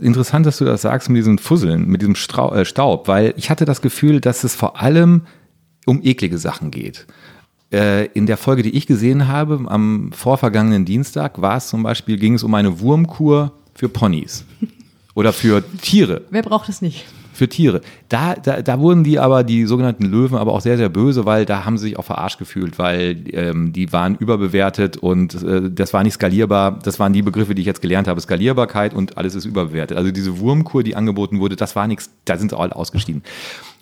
interessant, 0.00 0.46
dass 0.46 0.58
du 0.58 0.64
das 0.64 0.82
sagst 0.82 1.08
mit 1.08 1.18
diesem 1.18 1.38
Fusseln, 1.38 1.86
mit 1.86 2.00
diesem 2.00 2.14
Strau 2.14 2.54
äh, 2.54 2.64
Staub, 2.64 3.08
weil 3.08 3.34
ich 3.36 3.50
hatte 3.50 3.64
das 3.64 3.82
Gefühl, 3.82 4.20
dass 4.20 4.44
es 4.44 4.54
vor 4.54 4.80
allem 4.80 5.22
um 5.86 6.00
eklige 6.02 6.38
Sachen 6.38 6.70
geht. 6.70 7.06
Äh, 7.72 8.06
in 8.06 8.26
der 8.26 8.36
Folge, 8.36 8.62
die 8.62 8.76
ich 8.76 8.86
gesehen 8.86 9.28
habe, 9.28 9.60
am 9.66 10.10
vorvergangenen 10.12 10.84
Dienstag, 10.84 11.40
war 11.40 11.56
es 11.56 11.68
zum 11.68 11.82
Beispiel, 11.82 12.18
ging 12.18 12.34
es 12.34 12.42
um 12.42 12.54
eine 12.54 12.80
Wurmkur 12.80 13.52
für 13.74 13.88
Ponys 13.88 14.44
oder 15.14 15.32
für 15.32 15.62
Tiere. 15.80 16.22
Wer 16.30 16.42
braucht 16.42 16.68
es 16.68 16.82
nicht? 16.82 17.04
Für 17.40 17.48
Tiere. 17.48 17.80
Da, 18.10 18.34
da, 18.34 18.60
da 18.60 18.78
wurden 18.80 19.02
die 19.02 19.18
aber, 19.18 19.44
die 19.44 19.64
sogenannten 19.64 20.04
Löwen, 20.04 20.36
aber 20.36 20.52
auch 20.52 20.60
sehr, 20.60 20.76
sehr 20.76 20.90
böse, 20.90 21.24
weil 21.24 21.46
da 21.46 21.64
haben 21.64 21.78
sie 21.78 21.88
sich 21.88 21.98
auch 21.98 22.04
verarscht 22.04 22.38
gefühlt, 22.38 22.78
weil 22.78 23.16
ähm, 23.32 23.72
die 23.72 23.94
waren 23.94 24.14
überbewertet 24.14 24.98
und 24.98 25.42
äh, 25.42 25.70
das 25.70 25.94
war 25.94 26.02
nicht 26.02 26.12
skalierbar. 26.12 26.78
Das 26.82 27.00
waren 27.00 27.14
die 27.14 27.22
Begriffe, 27.22 27.54
die 27.54 27.62
ich 27.62 27.66
jetzt 27.66 27.80
gelernt 27.80 28.08
habe. 28.08 28.20
Skalierbarkeit 28.20 28.92
und 28.92 29.16
alles 29.16 29.34
ist 29.34 29.46
überbewertet. 29.46 29.96
Also 29.96 30.10
diese 30.10 30.38
Wurmkur, 30.38 30.82
die 30.82 30.96
angeboten 30.96 31.40
wurde, 31.40 31.56
das 31.56 31.74
war 31.76 31.86
nichts, 31.86 32.10
da 32.26 32.36
sind 32.36 32.50
sie 32.50 32.58
alle 32.58 32.76
ausgestiegen. 32.76 33.22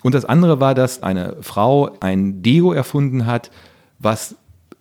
Und 0.04 0.14
das 0.14 0.24
andere 0.24 0.60
war, 0.60 0.76
dass 0.76 1.02
eine 1.02 1.34
Frau 1.40 1.90
ein 1.98 2.42
Deo 2.42 2.72
erfunden 2.72 3.26
hat, 3.26 3.50
was 3.98 4.36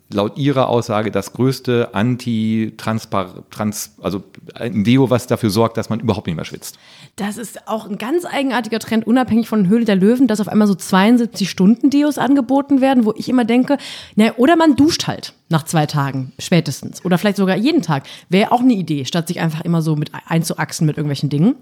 laut 0.10 0.38
ihrer 0.38 0.70
Aussage 0.70 1.12
das 1.12 1.34
größte 1.34 1.89
Anti-Transpar, 1.93 3.43
Trans, 3.50 3.96
also 4.02 4.24
ein 4.54 4.84
Deo, 4.84 5.10
was 5.10 5.28
dafür 5.28 5.50
sorgt, 5.50 5.78
dass 5.78 5.89
man 5.89 6.00
überhaupt 6.00 6.28
nicht 6.28 6.36
mehr 6.36 6.46
schwitzt. 6.46 6.78
Das 7.17 7.38
ist 7.38 7.67
auch 7.67 7.89
ein 7.89 7.98
ganz 7.98 8.26
eigenartiger 8.26 8.80
Trend, 8.80 9.06
unabhängig 9.06 9.50
von 9.50 9.67
Höhle 9.67 9.86
der 9.86 9.96
Löwen, 9.96 10.28
dass 10.28 10.39
auf 10.39 10.48
einmal 10.48 10.67
so 10.67 10.76
72 10.76 11.50
Stunden 11.50 11.89
Deos 11.89 12.17
angeboten 12.17 12.80
werden, 12.80 13.06
wo 13.06 13.13
ich 13.17 13.28
immer 13.28 13.43
denke, 13.43 13.78
na, 14.15 14.34
oder 14.38 14.56
man 14.56 14.76
duscht 14.76 15.08
halt 15.08 15.34
nach 15.50 15.63
zwei 15.63 15.86
Tagen 15.86 16.32
spätestens 16.39 17.04
oder 17.04 17.17
vielleicht 17.17 17.38
sogar 17.38 17.58
jeden 17.58 17.82
Tag. 17.82 18.04
Wäre 18.30 18.52
auch 18.52 18.62
eine 18.62 18.74
Idee, 18.74 19.06
statt 19.06 19.28
sich 19.28 19.39
einfach 19.39 19.62
immer 19.62 19.82
so 19.82 19.96
mit 19.96 20.12
einzuachsen 20.28 20.88
mit 20.88 20.98
irgendwelchen 20.98 21.30
Dingen. 21.30 21.56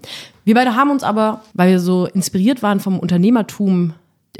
Wir 0.44 0.54
beide 0.54 0.76
haben 0.76 0.90
uns 0.90 1.02
aber, 1.02 1.42
weil 1.54 1.70
wir 1.70 1.80
so 1.80 2.06
inspiriert 2.06 2.62
waren 2.62 2.80
vom 2.80 2.98
Unternehmertum, 2.98 3.94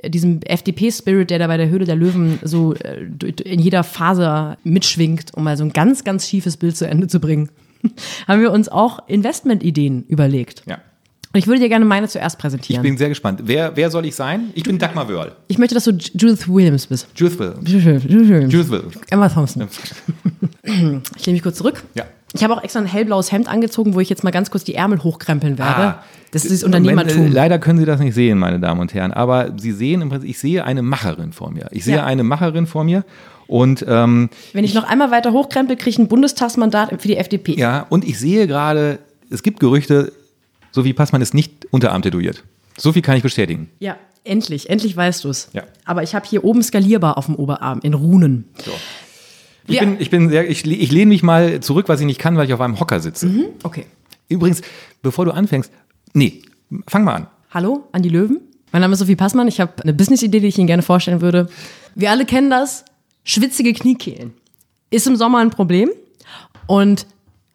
diesem 0.04 0.40
FDP-Spirit, 0.42 1.30
der 1.30 1.38
da 1.38 1.46
bei 1.46 1.56
der 1.56 1.68
Höhle 1.68 1.84
der 1.84 1.96
Löwen 1.96 2.38
so 2.42 2.74
äh, 2.74 3.06
in 3.44 3.60
jeder 3.60 3.84
Phase 3.84 4.56
mitschwingt, 4.64 5.32
um 5.34 5.44
mal 5.44 5.56
so 5.56 5.64
ein 5.64 5.72
ganz, 5.72 6.04
ganz 6.04 6.28
schiefes 6.28 6.56
Bild 6.56 6.76
zu 6.76 6.86
Ende 6.86 7.06
zu 7.06 7.20
bringen, 7.20 7.50
haben 8.28 8.40
wir 8.40 8.52
uns 8.52 8.68
auch 8.68 9.08
Investmentideen 9.08 10.04
überlegt. 10.08 10.62
Ja. 10.66 10.78
Und 11.32 11.40
ich 11.40 11.46
würde 11.46 11.60
dir 11.60 11.68
gerne 11.68 11.84
meine 11.84 12.08
zuerst 12.08 12.36
Ich 12.36 12.40
präsentieren. 12.40 12.82
bin 12.82 12.96
sehr 12.96 13.10
gespannt. 13.10 13.42
Wer, 13.44 13.76
wer 13.76 13.90
soll 13.90 14.06
ich 14.06 14.14
sein? 14.14 14.50
Ich 14.54 14.62
bin 14.62 14.78
Dagmar 14.78 15.06
Wörl. 15.08 15.32
Ich 15.48 15.58
möchte, 15.58 15.74
dass 15.74 15.84
du 15.84 15.90
Judith 15.90 16.48
Williams 16.48 16.86
bist. 16.86 17.08
Judith 17.14 17.38
Will. 17.38 17.54
Judith 17.62 18.04
Judith 18.04 18.70
Will. 18.70 18.84
Emma 19.10 19.28
Thompson. 19.28 19.68
Ich 20.64 21.24
lehne 21.24 21.34
mich 21.36 21.42
kurz 21.42 21.58
zurück. 21.58 21.84
Ja. 21.94 22.06
Ich 22.36 22.44
habe 22.44 22.54
auch 22.54 22.62
extra 22.62 22.80
ein 22.80 22.86
hellblaues 22.86 23.32
Hemd 23.32 23.48
angezogen, 23.48 23.94
wo 23.94 24.00
ich 24.00 24.08
jetzt 24.08 24.22
mal 24.24 24.30
ganz 24.30 24.50
kurz 24.50 24.64
die 24.64 24.74
Ärmel 24.74 25.02
hochkrempeln 25.02 25.58
werde. 25.58 25.80
Ah. 25.82 26.04
das 26.30 26.44
ist 26.44 26.62
das 26.62 26.62
Moment, 26.70 26.86
Unternehmertum. 26.86 27.26
äh, 27.26 27.28
leider 27.28 27.58
können 27.58 27.78
Sie 27.78 27.84
das 27.84 27.98
nicht 28.00 28.14
sehen, 28.14 28.38
meine 28.38 28.60
Damen 28.60 28.80
und 28.80 28.94
Herren. 28.94 29.12
Aber 29.12 29.52
Sie 29.58 29.72
sehen 29.72 30.02
im 30.02 30.08
Prinzip, 30.10 30.28
ich 30.30 30.38
sehe 30.38 30.64
eine 30.64 30.82
Macherin 30.82 31.32
vor 31.32 31.50
mir. 31.50 31.66
Ich 31.72 31.84
sehe 31.84 31.96
Ja. 31.96 32.04
eine 32.04 32.22
Macherin 32.22 32.66
vor 32.66 32.84
mir. 32.84 33.04
Und 33.48 33.84
ähm, 33.88 34.28
Wenn 34.52 34.64
ich 34.64 34.74
noch 34.74 34.84
einmal 34.84 35.10
weiter 35.10 35.32
hochkrempel, 35.32 35.76
kriege 35.76 35.90
ich 35.90 35.98
ein 35.98 36.08
Bundestagsmandat 36.08 36.90
für 37.00 37.08
die 37.08 37.16
FDP. 37.16 37.54
ja, 37.58 37.86
und 37.88 38.04
ich 38.04 38.18
sehe 38.18 38.46
gerade, 38.46 38.98
es 39.30 39.42
gibt 39.42 39.60
Gerüchte, 39.60 40.12
Sophie 40.72 40.92
Passmann 40.92 41.22
ist 41.22 41.32
nicht 41.32 41.66
Unterarm 41.70 42.02
tätowiert. 42.02 42.42
So 42.76 42.92
viel 42.92 43.02
kann 43.02 43.16
ich 43.16 43.22
bestätigen. 43.22 43.70
Ja, 43.78 43.96
endlich, 44.24 44.68
endlich 44.68 44.96
weißt 44.96 45.24
du 45.24 45.30
es. 45.30 45.48
Ja. 45.52 45.62
Aber 45.84 46.02
ich 46.02 46.14
habe 46.14 46.26
hier 46.28 46.44
oben 46.44 46.62
skalierbar 46.62 47.16
auf 47.16 47.26
dem 47.26 47.36
Oberarm 47.36 47.78
in 47.82 47.94
Runen. 47.94 48.44
So. 48.64 48.72
Ich, 49.68 49.74
Ja. 49.74 49.80
bin, 49.80 49.96
ich, 49.98 50.10
bin 50.10 50.28
sehr, 50.28 50.48
ich, 50.48 50.64
ich 50.66 50.92
lehne 50.92 51.08
mich 51.08 51.22
mal 51.22 51.60
zurück, 51.60 51.88
was 51.88 52.00
ich 52.00 52.06
nicht 52.06 52.20
kann, 52.20 52.36
weil 52.36 52.46
ich 52.46 52.52
auf 52.54 52.60
einem 52.60 52.78
Hocker 52.78 53.00
sitze. 53.00 53.30
Okay. 53.62 53.86
Übrigens, 54.28 54.62
bevor 55.02 55.24
du 55.24 55.32
anfängst, 55.32 55.70
nee, 56.12 56.42
fang 56.88 57.04
mal 57.04 57.14
an. 57.14 57.26
Hallo 57.50 57.84
an 57.92 58.02
die 58.02 58.08
Löwen. 58.08 58.40
Mein 58.72 58.82
Name 58.82 58.92
ist 58.94 58.98
Sophie 58.98 59.16
Passmann. 59.16 59.48
Ich 59.48 59.60
habe 59.60 59.72
eine 59.82 59.94
Business-Idee, 59.94 60.40
die 60.40 60.48
ich 60.48 60.58
Ihnen 60.58 60.66
gerne 60.66 60.82
vorstellen 60.82 61.20
würde. 61.20 61.48
Wir 61.94 62.10
alle 62.10 62.24
kennen 62.26 62.50
das. 62.50 62.84
Schwitzige 63.24 63.72
Kniekehlen. 63.72 64.34
Ist 64.90 65.06
im 65.06 65.16
Sommer 65.16 65.38
ein 65.38 65.50
Problem 65.50 65.90
und 66.66 67.06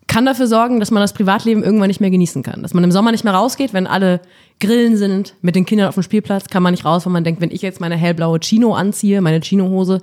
kann 0.07 0.25
dafür 0.25 0.47
sorgen, 0.47 0.81
dass 0.81 0.91
man 0.91 1.01
das 1.01 1.13
Privatleben 1.13 1.63
irgendwann 1.63 1.87
nicht 1.87 2.01
mehr 2.01 2.09
genießen 2.09 2.43
kann. 2.43 2.61
Dass 2.63 2.73
man 2.73 2.83
im 2.83 2.91
Sommer 2.91 3.11
nicht 3.11 3.23
mehr 3.23 3.33
rausgeht, 3.33 3.73
wenn 3.73 3.87
alle 3.87 4.19
grillen 4.59 4.97
sind, 4.97 5.35
mit 5.41 5.55
den 5.55 5.65
Kindern 5.65 5.87
auf 5.87 5.93
dem 5.93 6.03
Spielplatz, 6.03 6.49
kann 6.49 6.61
man 6.63 6.73
nicht 6.73 6.83
raus, 6.83 7.05
weil 7.05 7.13
man 7.13 7.23
denkt, 7.23 7.39
wenn 7.39 7.51
ich 7.51 7.61
jetzt 7.61 7.79
meine 7.79 7.95
hellblaue 7.95 8.39
Chino 8.41 8.73
anziehe, 8.73 9.21
meine 9.21 9.39
Chino-Hose, 9.39 10.01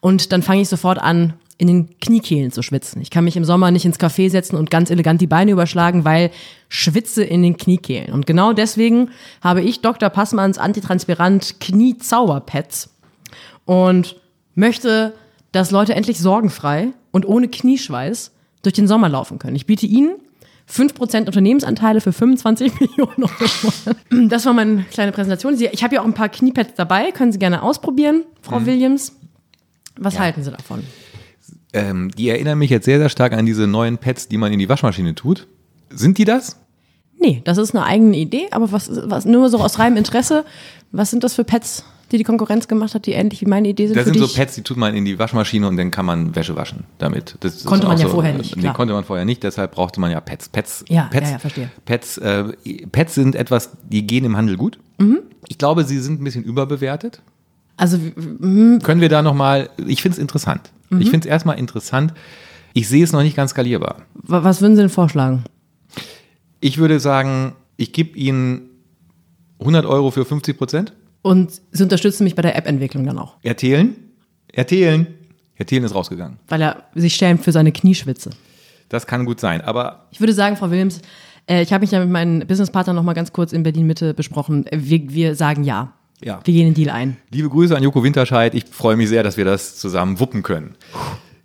und 0.00 0.32
dann 0.32 0.42
fange 0.42 0.60
ich 0.60 0.68
sofort 0.68 0.98
an, 0.98 1.32
in 1.58 1.68
den 1.68 1.98
Kniekehlen 2.00 2.50
zu 2.50 2.62
schwitzen. 2.62 3.00
Ich 3.00 3.10
kann 3.10 3.24
mich 3.24 3.36
im 3.36 3.44
Sommer 3.44 3.70
nicht 3.70 3.84
ins 3.84 3.98
Café 3.98 4.28
setzen 4.28 4.56
und 4.56 4.70
ganz 4.70 4.90
elegant 4.90 5.20
die 5.20 5.26
Beine 5.26 5.52
überschlagen, 5.52 6.04
weil 6.04 6.30
schwitze 6.68 7.24
in 7.24 7.42
den 7.42 7.56
Kniekehlen. 7.56 8.12
Und 8.12 8.26
genau 8.26 8.52
deswegen 8.52 9.10
habe 9.40 9.62
ich 9.62 9.80
Dr. 9.80 10.10
Passmanns 10.10 10.58
Antitranspirant 10.58 11.60
Kniezauberpads 11.60 12.90
und 13.64 14.16
möchte, 14.54 15.14
dass 15.52 15.70
Leute 15.70 15.94
endlich 15.94 16.18
sorgenfrei 16.18 16.88
und 17.10 17.26
ohne 17.26 17.48
Knieschweiß 17.48 18.32
durch 18.62 18.74
den 18.74 18.88
Sommer 18.88 19.08
laufen 19.08 19.38
können. 19.38 19.56
Ich 19.56 19.66
biete 19.66 19.86
Ihnen 19.86 20.16
5% 20.70 21.26
Unternehmensanteile 21.26 22.00
für 22.00 22.12
25 22.12 22.80
Millionen 22.80 23.24
Euro. 23.24 24.28
Das 24.28 24.44
war 24.44 24.52
meine 24.52 24.82
kleine 24.90 25.12
Präsentation. 25.12 25.54
Ich 25.58 25.84
habe 25.84 25.94
ja 25.94 26.00
auch 26.02 26.04
ein 26.04 26.14
paar 26.14 26.28
Kniepads 26.28 26.74
dabei, 26.76 27.12
können 27.12 27.32
Sie 27.32 27.38
gerne 27.38 27.62
ausprobieren, 27.62 28.24
Frau 28.42 28.66
Williams. 28.66 29.12
Was 29.98 30.18
halten 30.18 30.42
Sie 30.42 30.50
davon? 30.50 30.82
Ähm, 31.72 32.10
die 32.16 32.28
erinnern 32.28 32.58
mich 32.58 32.70
jetzt 32.70 32.84
sehr, 32.84 32.98
sehr 32.98 33.08
stark 33.08 33.32
an 33.32 33.44
diese 33.46 33.66
neuen 33.66 33.98
Pads, 33.98 34.28
die 34.28 34.38
man 34.38 34.52
in 34.52 34.58
die 34.58 34.68
Waschmaschine 34.68 35.14
tut. 35.14 35.46
Sind 35.90 36.18
die 36.18 36.24
das? 36.24 36.56
Nee, 37.18 37.42
das 37.44 37.58
ist 37.58 37.74
eine 37.74 37.84
eigene 37.84 38.16
Idee, 38.16 38.46
aber 38.50 38.72
was, 38.72 38.90
was 39.08 39.24
nur 39.24 39.48
so 39.48 39.58
aus 39.58 39.78
reinem 39.78 39.96
Interesse, 39.96 40.44
was 40.92 41.10
sind 41.10 41.24
das 41.24 41.34
für 41.34 41.44
Pads, 41.44 41.84
die 42.12 42.18
die 42.18 42.24
Konkurrenz 42.24 42.68
gemacht 42.68 42.94
hat, 42.94 43.06
die 43.06 43.12
ähnlich 43.12 43.40
wie 43.40 43.46
meine 43.46 43.68
Idee 43.68 43.86
sind 43.88 43.96
Das 43.96 44.04
sind 44.04 44.16
so 44.18 44.26
dich? 44.26 44.36
Pads, 44.36 44.54
die 44.54 44.62
tut 44.62 44.76
man 44.76 44.94
in 44.94 45.04
die 45.04 45.18
Waschmaschine 45.18 45.66
und 45.66 45.76
dann 45.76 45.90
kann 45.90 46.06
man 46.06 46.36
Wäsche 46.36 46.54
waschen 46.56 46.84
damit. 46.98 47.36
Das 47.40 47.64
Konnte 47.64 47.86
man 47.88 47.98
ja 47.98 48.06
vorher 48.06 48.34
nicht, 48.34 48.54
Nee, 48.54 48.62
klar. 48.62 48.74
konnte 48.74 48.92
man 48.94 49.02
vorher 49.04 49.24
nicht, 49.24 49.42
deshalb 49.42 49.72
brauchte 49.72 49.98
man 49.98 50.10
ja 50.12 50.20
Pads. 50.20 50.50
Pads, 50.50 50.84
Ja, 50.88 51.08
Pads, 51.10 51.26
ja, 51.26 51.32
ja, 51.32 51.38
verstehe. 51.38 51.70
Pads, 51.84 52.18
äh, 52.18 52.44
Pads 52.92 53.14
sind 53.14 53.34
etwas, 53.34 53.70
die 53.88 54.06
gehen 54.06 54.24
im 54.24 54.36
Handel 54.36 54.56
gut. 54.56 54.78
Mhm. 54.98 55.18
Ich 55.48 55.58
glaube, 55.58 55.84
sie 55.84 55.98
sind 55.98 56.20
ein 56.20 56.24
bisschen 56.24 56.44
überbewertet. 56.44 57.22
Also 57.78 57.98
Können 58.18 59.00
wir 59.00 59.08
da 59.08 59.22
nochmal, 59.22 59.68
ich 59.86 60.00
finde 60.02 60.14
es 60.16 60.18
interessant. 60.18 60.70
Mhm. 60.90 61.00
Ich 61.00 61.10
finde 61.10 61.26
es 61.26 61.30
erstmal 61.30 61.58
interessant. 61.58 62.12
Ich 62.74 62.88
sehe 62.88 63.02
es 63.04 63.12
noch 63.12 63.22
nicht 63.22 63.36
ganz 63.36 63.52
skalierbar. 63.52 64.02
wa- 64.14 64.44
was 64.44 64.60
würden 64.60 64.76
Sie 64.76 64.82
denn 64.82 64.90
vorschlagen? 64.90 65.44
Ich 66.60 66.78
würde 66.78 67.00
sagen, 67.00 67.52
ich 67.76 67.92
gebe 67.92 68.16
Ihnen 68.18 68.70
100 69.60 69.86
Euro 69.86 70.10
für 70.10 70.24
50 70.24 70.56
Prozent. 70.58 70.92
Und 71.22 71.60
Sie 71.72 71.82
unterstützen 71.82 72.24
mich 72.24 72.34
bei 72.34 72.42
der 72.42 72.56
App-Entwicklung 72.56 73.04
dann 73.06 73.18
auch, 73.18 73.36
Thelen? 74.66 75.08
Herr 75.54 75.66
Thelen 75.66 75.84
ist 75.84 75.94
rausgegangen. 75.94 76.38
weil 76.48 76.60
er 76.62 76.84
sich 76.94 77.14
schämt 77.14 77.42
für 77.42 77.52
seine 77.52 77.72
Knieschwitze. 77.72 78.30
Das 78.88 79.06
kann 79.06 79.24
gut 79.24 79.40
sein, 79.40 79.60
aber 79.62 80.06
Ich 80.12 80.20
würde 80.20 80.32
sagen, 80.34 80.56
Frau 80.56 80.70
Williams, 80.70 81.00
äh, 81.48 81.62
ich 81.62 81.72
habe 81.72 81.82
mich 81.82 81.90
ja 81.90 81.98
mit 82.00 82.10
meinen 82.10 82.46
Businesspartnern 82.46 82.94
noch 82.94 83.02
mal 83.02 83.14
ganz 83.14 83.32
kurz 83.32 83.52
in 83.52 83.62
Berlin-Mitte 83.64 84.14
besprochen. 84.14 84.66
Äh, 84.66 84.78
Wir, 84.82 85.10
wir 85.10 85.34
sagen 85.34 85.64
ja. 85.64 85.92
Ja. 86.22 86.40
Wir 86.44 86.54
gehen 86.54 86.66
den 86.66 86.74
Deal 86.74 86.90
ein. 86.90 87.16
liebe 87.30 87.48
Grüße 87.48 87.76
an 87.76 87.82
Joko 87.82 88.02
Winterscheid. 88.02 88.54
Ich 88.54 88.64
freue 88.64 88.96
mich 88.96 89.08
sehr, 89.08 89.22
dass 89.22 89.36
wir 89.36 89.44
das 89.44 89.76
zusammen 89.76 90.18
wuppen 90.18 90.42
können. 90.42 90.74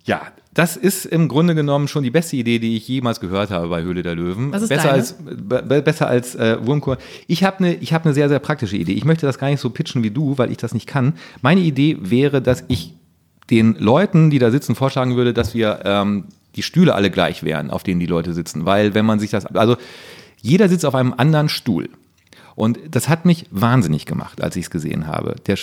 Ja, 0.04 0.22
das 0.54 0.76
ist 0.76 1.06
im 1.06 1.28
Grunde 1.28 1.54
genommen 1.54 1.88
schon 1.88 2.02
die 2.02 2.10
beste 2.10 2.36
Idee, 2.36 2.58
die 2.58 2.76
ich 2.76 2.86
jemals 2.86 3.20
gehört 3.20 3.50
habe 3.50 3.68
bei 3.68 3.82
Höhle 3.82 4.02
der 4.02 4.14
Löwen. 4.14 4.50
Besser 4.50 4.68
deine? 4.68 4.90
als 4.90 5.14
be 5.22 5.82
besser 5.82 6.08
als 6.08 6.34
äh, 6.34 6.58
Wurmkur. 6.60 6.98
Ich 7.26 7.44
habe 7.44 7.58
eine 7.58 7.74
ich 7.74 7.92
habe 7.92 8.04
eine 8.04 8.14
sehr 8.14 8.28
sehr 8.28 8.38
praktische 8.38 8.76
Idee. 8.76 8.92
Ich 8.92 9.04
möchte 9.04 9.24
das 9.24 9.38
gar 9.38 9.48
nicht 9.48 9.60
so 9.60 9.70
pitchen 9.70 10.02
wie 10.02 10.10
du, 10.10 10.36
weil 10.36 10.50
ich 10.50 10.58
das 10.58 10.74
nicht 10.74 10.86
kann. 10.86 11.14
Meine 11.40 11.60
Idee 11.60 11.96
wäre, 12.00 12.42
dass 12.42 12.64
ich 12.68 12.94
den 13.50 13.76
Leuten, 13.78 14.30
die 14.30 14.38
da 14.38 14.50
sitzen, 14.50 14.74
vorschlagen 14.74 15.16
würde, 15.16 15.32
dass 15.32 15.54
wir 15.54 15.80
ähm, 15.84 16.24
die 16.54 16.62
Stühle 16.62 16.94
alle 16.94 17.10
gleich 17.10 17.42
wären, 17.42 17.70
auf 17.70 17.82
denen 17.82 18.00
die 18.00 18.06
Leute 18.06 18.34
sitzen, 18.34 18.66
weil 18.66 18.94
wenn 18.94 19.06
man 19.06 19.20
sich 19.20 19.30
das 19.30 19.46
also 19.46 19.76
jeder 20.42 20.68
sitzt 20.68 20.84
auf 20.84 20.94
einem 20.94 21.14
anderen 21.16 21.48
Stuhl. 21.48 21.88
Und 22.54 22.78
das 22.90 23.08
hat 23.08 23.24
mich 23.24 23.46
wahnsinnig 23.50 24.06
gemacht, 24.06 24.42
als 24.42 24.56
ich 24.56 24.64
es 24.64 24.70
gesehen 24.70 25.06
habe. 25.06 25.36
Der 25.46 25.56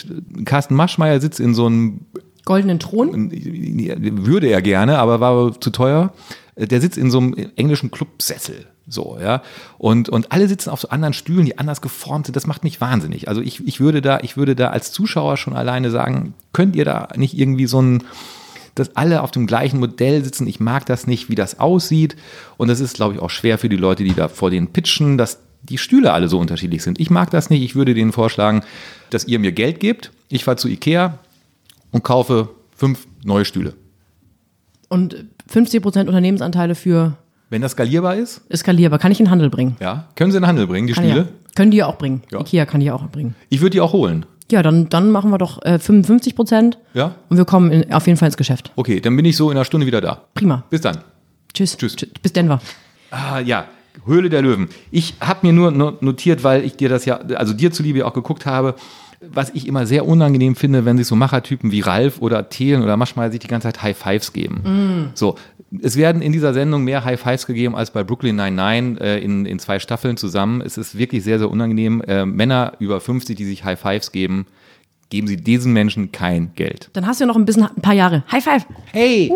Carsten 0.45 0.75
Maschmeyer 0.75 1.21
sitzt 1.21 1.39
in 1.39 1.54
so 1.54 1.65
einem 1.65 2.02
Goldenen 2.45 2.80
Thron? 2.80 3.32
würde 3.32 4.47
er 4.47 4.62
gerne, 4.62 4.97
aber 4.97 5.19
war 5.19 5.60
zu 5.60 5.69
teuer. 5.69 6.13
Der 6.58 6.82
sitzt 6.82 6.97
in 6.97 7.12
so 7.12 7.19
einem 7.19 7.36
englischen 7.56 7.91
Clubsessel. 7.91 8.65
So, 8.88 9.17
ja. 9.21 9.43
Und, 9.78 10.10
und 10.10 10.32
alle 10.32 10.47
sitzen 10.47 10.71
auf 10.71 10.82
so 10.82 10.89
anderen 10.89 11.13
Stühlen, 11.13 11.45
die 11.45 11.58
anders 11.58 11.82
geformt 11.82 12.25
sind. 12.25 12.36
Das 12.36 12.47
macht 12.47 12.63
mich 12.63 12.82
wahnsinnig. 12.82 13.28
Also 13.28 13.41
ich, 13.41 13.65
ich 13.67 13.80
würde 13.80 14.02
da, 14.02 14.19
ich 14.21 14.36
würde 14.36 14.56
da 14.56 14.69
als 14.69 14.91
Zuschauer 14.91 15.38
schon 15.38 15.56
alleine 15.56 15.91
sagen, 15.91 16.34
könnt 16.52 16.75
ihr 16.75 16.86
da 16.86 17.10
nicht 17.15 17.38
irgendwie 17.38 17.67
so 17.67 17.82
ein, 17.82 18.04
dass 18.75 18.95
alle 18.95 19.21
auf 19.21 19.32
dem 19.32 19.45
gleichen 19.45 19.80
Modell 19.80 20.23
sitzen. 20.23 20.47
Ich 20.47 20.60
mag 20.60 20.86
das 20.86 21.06
nicht, 21.06 21.30
wie 21.30 21.36
das 21.36 21.60
aussieht. 21.60 22.15
Und 22.58 22.67
das 22.67 22.80
ist, 22.80 22.95
glaube 22.95 23.13
ich, 23.13 23.19
auch 23.19 23.30
schwer 23.30 23.58
für 23.58 23.69
die 23.69 23.78
Leute, 23.78 24.04
die 24.04 24.15
da 24.15 24.28
vor 24.28 24.49
denen 24.49 24.67
pitchen, 24.67 25.17
dass 25.17 25.39
die 25.63 25.78
Stühle 25.78 26.13
alle 26.13 26.28
so 26.30 26.39
unterschiedlich 26.39 26.84
sind. 26.84 27.00
Ich 27.00 27.10
mag 27.10 27.30
das 27.32 27.50
nicht. 27.50 27.62
Ich 27.63 27.76
würde 27.76 27.93
denen 27.93 28.12
vorschlagen, 28.12 28.62
dass 29.10 29.26
ihr 29.26 29.39
mir 29.39 29.52
Geld 29.52 29.80
gebt. 29.80 30.12
Ich 30.30 30.43
fahre 30.43 30.58
zu 30.58 30.67
Ikea 30.67 31.19
und 31.91 32.04
kaufe 32.04 32.50
fünf 32.76 33.08
neue 33.24 33.45
Stühle. 33.45 33.74
Und 34.88 35.26
50% 35.52 36.08
Unternehmensanteile 36.08 36.76
für 36.76 37.15
Wenn 37.50 37.62
das 37.62 37.74
skalierbar 37.74 38.15
ist, 38.15 38.41
skalierbar. 38.56 39.00
Kann 39.00 39.12
ich 39.12 39.19
in 39.19 39.26
den 39.26 39.32
Handel 39.32 39.50
bringen? 39.50 39.76
ja, 39.80 40.08
können 40.15 40.32
sie 40.32 40.38
in 40.38 40.43
den 40.43 40.48
Handel 40.48 40.67
bringen, 40.67 40.88
die 40.88 40.93
Kann 40.93 41.04
Stühle. 41.06 41.22
ja. 41.22 41.28
Können 41.56 41.72
die 41.72 41.78
ja 41.78 41.88
auch 41.88 41.98
bringen. 41.98 42.22
Ja. 42.32 42.39
Ikea 42.39 42.65
kann 42.65 42.80
die 42.80 42.86
ja 42.88 42.93
auch 42.93 43.08
bringen. 43.10 43.36
Ich 43.50 43.60
würde 43.62 43.72
die 43.72 43.82
auch 43.82 43.91
holen. 43.93 44.26
Ja, 44.52 44.63
dann, 44.63 44.89
dann 44.89 45.12
machen 45.12 45.30
wir 45.30 45.38
doch 45.38 45.62
äh, 45.63 45.78
55 45.78 46.36
Prozent 46.36 46.78
Ja? 46.93 47.15
und 47.30 47.38
wir 47.38 47.45
kommen 47.45 47.69
in, 47.72 47.91
auf 47.93 48.08
jeden 48.08 48.17
Fall 48.17 48.28
ins 48.28 48.38
Geschäft. 48.38 48.72
Okay, 48.76 49.00
dann 49.00 49.15
bin 49.15 49.26
ich 49.26 49.36
so 49.36 49.52
in 49.52 49.58
einer 49.58 49.65
Stunde 49.65 49.86
wieder 49.86 50.02
da. 50.02 50.24
Prima. 50.34 50.63
Bis 50.69 50.82
dann. 50.82 51.00
Tschüss. 51.54 51.78
Tschüss. 51.78 51.95
Bis 52.22 52.34
Denver. 52.34 52.62
Ah, 53.12 53.39
ja, 53.39 53.65
Höhle 54.06 54.30
der 54.30 54.41
Löwen. 54.41 54.69
Ich 54.91 55.15
habe 55.19 55.45
mir 55.47 55.54
nur 55.54 55.71
no- 55.71 55.93
notiert, 56.02 56.43
weil 56.43 56.63
ich 56.63 56.75
dir 56.78 56.89
das 56.89 57.06
ja, 57.06 57.17
also 57.17 57.54
dir 57.54 57.71
zuliebe 57.71 58.06
auch 58.06 58.13
geguckt 58.13 58.45
habe, 58.45 58.75
was 59.21 59.49
ich 59.54 59.67
immer 59.67 59.86
sehr 59.86 60.06
unangenehm 60.08 60.56
finde, 60.56 60.86
wenn 60.86 60.97
sich 60.97 61.06
so 61.08 61.15
Machertypen 61.15 61.71
wie 61.71 61.82
Ralf 61.82 62.21
oder 62.21 62.47
Thelen 62.49 62.82
oder 62.84 62.95
Maschmeyer 62.95 63.30
sich 63.32 63.41
die 63.41 63.47
ganze 63.47 63.67
Zeit 63.67 63.84
High 63.84 63.97
Fives 63.97 64.32
geben. 64.32 65.12
So, 65.13 65.36
es 65.82 65.97
werden 65.97 66.21
in 66.21 66.32
dieser 66.32 66.54
Sendung 66.54 66.86
mehr 66.86 67.04
High 67.04 67.19
Fives 67.19 67.45
gegeben 67.45 67.75
als 67.75 67.91
bei 67.91 68.04
Brooklyn 68.06 68.38
99 68.38 69.02
äh, 69.02 69.19
in, 69.19 69.45
in 69.45 69.60
zwei 69.60 69.80
Staffeln 69.80 70.15
zusammen. 70.15 70.62
Es 70.62 70.78
ist 70.78 70.97
wirklich 70.97 71.23
sehr, 71.25 71.38
sehr 71.38 71.52
unangenehm. 71.52 72.02
Äh, 72.08 72.25
Männer 72.25 72.73
über 72.80 73.02
50, 73.02 73.36
die 73.36 73.43
sich 73.45 73.65
High 73.65 73.78
Fives 73.80 74.13
geben, 74.13 74.45
geben 75.10 75.28
sie 75.28 75.36
diesen 75.38 75.73
Menschen 75.73 76.12
kein 76.13 76.54
Geld. 76.56 76.89
Dann 76.93 77.06
hast 77.06 77.19
du 77.19 77.23
ja 77.23 77.28
noch 77.28 77.36
ein 77.36 77.43
bisschen 77.45 77.63
ein 77.63 77.82
paar 77.82 77.93
Jahre. 77.95 78.23
High 78.32 78.43
five. 78.43 78.65
Hey, 78.93 79.32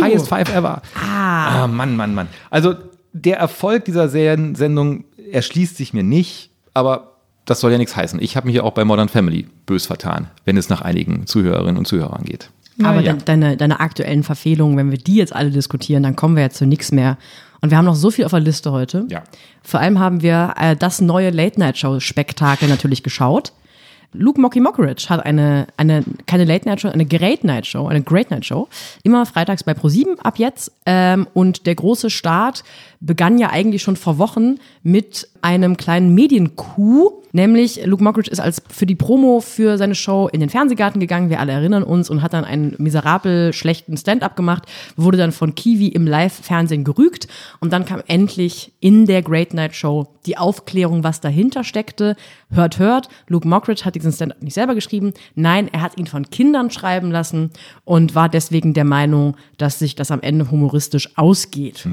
highest 0.00 0.28
five 0.28 0.48
ever. 0.54 0.80
Ah. 0.94 1.66
Mann, 1.66 1.94
Mann, 1.96 2.14
Mann. 2.14 2.28
Also 2.48 2.74
der 3.24 3.38
Erfolg 3.38 3.84
dieser 3.84 4.08
Serien- 4.08 4.54
Sendung 4.54 5.04
erschließt 5.32 5.76
sich 5.76 5.92
mir 5.92 6.02
nicht, 6.02 6.50
aber 6.74 7.12
das 7.44 7.60
soll 7.60 7.72
ja 7.72 7.78
nichts 7.78 7.96
heißen. 7.96 8.20
Ich 8.20 8.36
habe 8.36 8.46
mich 8.46 8.56
ja 8.56 8.62
auch 8.62 8.72
bei 8.72 8.84
Modern 8.84 9.08
Family 9.08 9.46
bös 9.66 9.86
vertan, 9.86 10.28
wenn 10.44 10.56
es 10.56 10.68
nach 10.68 10.82
einigen 10.82 11.26
Zuhörerinnen 11.26 11.78
und 11.78 11.86
Zuhörern 11.86 12.24
geht. 12.24 12.50
Aber 12.82 13.00
ja. 13.00 13.14
de 13.14 13.22
deine, 13.24 13.56
deine 13.56 13.80
aktuellen 13.80 14.22
Verfehlungen, 14.22 14.76
wenn 14.76 14.90
wir 14.90 14.98
die 14.98 15.16
jetzt 15.16 15.34
alle 15.34 15.50
diskutieren, 15.50 16.02
dann 16.02 16.16
kommen 16.16 16.36
wir 16.36 16.42
ja 16.42 16.50
zu 16.50 16.66
nichts 16.66 16.92
mehr. 16.92 17.16
Und 17.62 17.70
wir 17.70 17.78
haben 17.78 17.86
noch 17.86 17.94
so 17.94 18.10
viel 18.10 18.26
auf 18.26 18.32
der 18.32 18.40
Liste 18.40 18.70
heute. 18.70 19.06
Ja. 19.08 19.22
Vor 19.62 19.80
allem 19.80 19.98
haben 19.98 20.20
wir 20.20 20.54
äh, 20.60 20.76
das 20.76 21.00
neue 21.00 21.30
Late-Night-Show-Spektakel 21.30 22.68
natürlich 22.68 23.02
geschaut. 23.02 23.52
Luke 24.12 24.40
Mocky 24.40 24.60
Mockridge 24.60 25.06
hat 25.08 25.24
eine, 25.24 25.66
eine, 25.76 26.04
keine 26.26 26.44
Late-Night-Show, 26.44 26.88
eine 26.88 27.06
Great-Night-Show, 27.06 27.86
eine 27.86 28.02
Great-Night-Show, 28.02 28.68
immer 29.02 29.26
freitags 29.26 29.64
bei 29.64 29.74
ProSieben 29.74 30.18
ab 30.20 30.38
jetzt. 30.38 30.72
Ähm, 30.86 31.26
und 31.34 31.66
der 31.66 31.74
große 31.74 32.10
Start 32.10 32.62
begann 33.06 33.38
ja 33.38 33.50
eigentlich 33.50 33.82
schon 33.82 33.96
vor 33.96 34.18
Wochen 34.18 34.56
mit 34.82 35.28
einem 35.40 35.76
kleinen 35.76 36.14
Mediencoup, 36.14 37.24
nämlich 37.32 37.84
Luke 37.86 38.02
Mockridge 38.02 38.30
ist 38.30 38.40
als 38.40 38.60
für 38.68 38.86
die 38.86 38.96
Promo 38.96 39.40
für 39.40 39.78
seine 39.78 39.94
Show 39.94 40.28
in 40.32 40.40
den 40.40 40.50
Fernsehgarten 40.50 41.00
gegangen, 41.00 41.30
wir 41.30 41.38
alle 41.38 41.52
erinnern 41.52 41.84
uns, 41.84 42.10
und 42.10 42.22
hat 42.22 42.32
dann 42.32 42.44
einen 42.44 42.74
miserabel 42.78 43.52
schlechten 43.52 43.96
Stand-up 43.96 44.34
gemacht, 44.36 44.64
wurde 44.96 45.18
dann 45.18 45.32
von 45.32 45.54
Kiwi 45.54 45.88
im 45.88 46.06
Live-Fernsehen 46.06 46.82
gerügt. 46.82 47.28
Und 47.60 47.72
dann 47.72 47.84
kam 47.84 48.02
endlich 48.08 48.72
in 48.80 49.06
der 49.06 49.22
Great 49.22 49.54
Night 49.54 49.74
Show 49.74 50.08
die 50.26 50.36
Aufklärung, 50.36 51.04
was 51.04 51.20
dahinter 51.20 51.62
steckte. 51.62 52.16
Hört, 52.50 52.78
hört, 52.78 53.08
Luke 53.28 53.46
Mockridge 53.46 53.84
hat 53.84 53.94
diesen 53.94 54.12
Stand-up 54.12 54.42
nicht 54.42 54.54
selber 54.54 54.74
geschrieben, 54.74 55.12
nein, 55.34 55.68
er 55.72 55.82
hat 55.82 55.96
ihn 55.96 56.06
von 56.06 56.28
Kindern 56.30 56.70
schreiben 56.70 57.12
lassen 57.12 57.50
und 57.84 58.14
war 58.16 58.28
deswegen 58.28 58.74
der 58.74 58.84
Meinung, 58.84 59.36
dass 59.58 59.78
sich 59.78 59.94
das 59.94 60.10
am 60.10 60.22
Ende 60.22 60.50
humoristisch 60.50 61.16
ausgeht. 61.16 61.86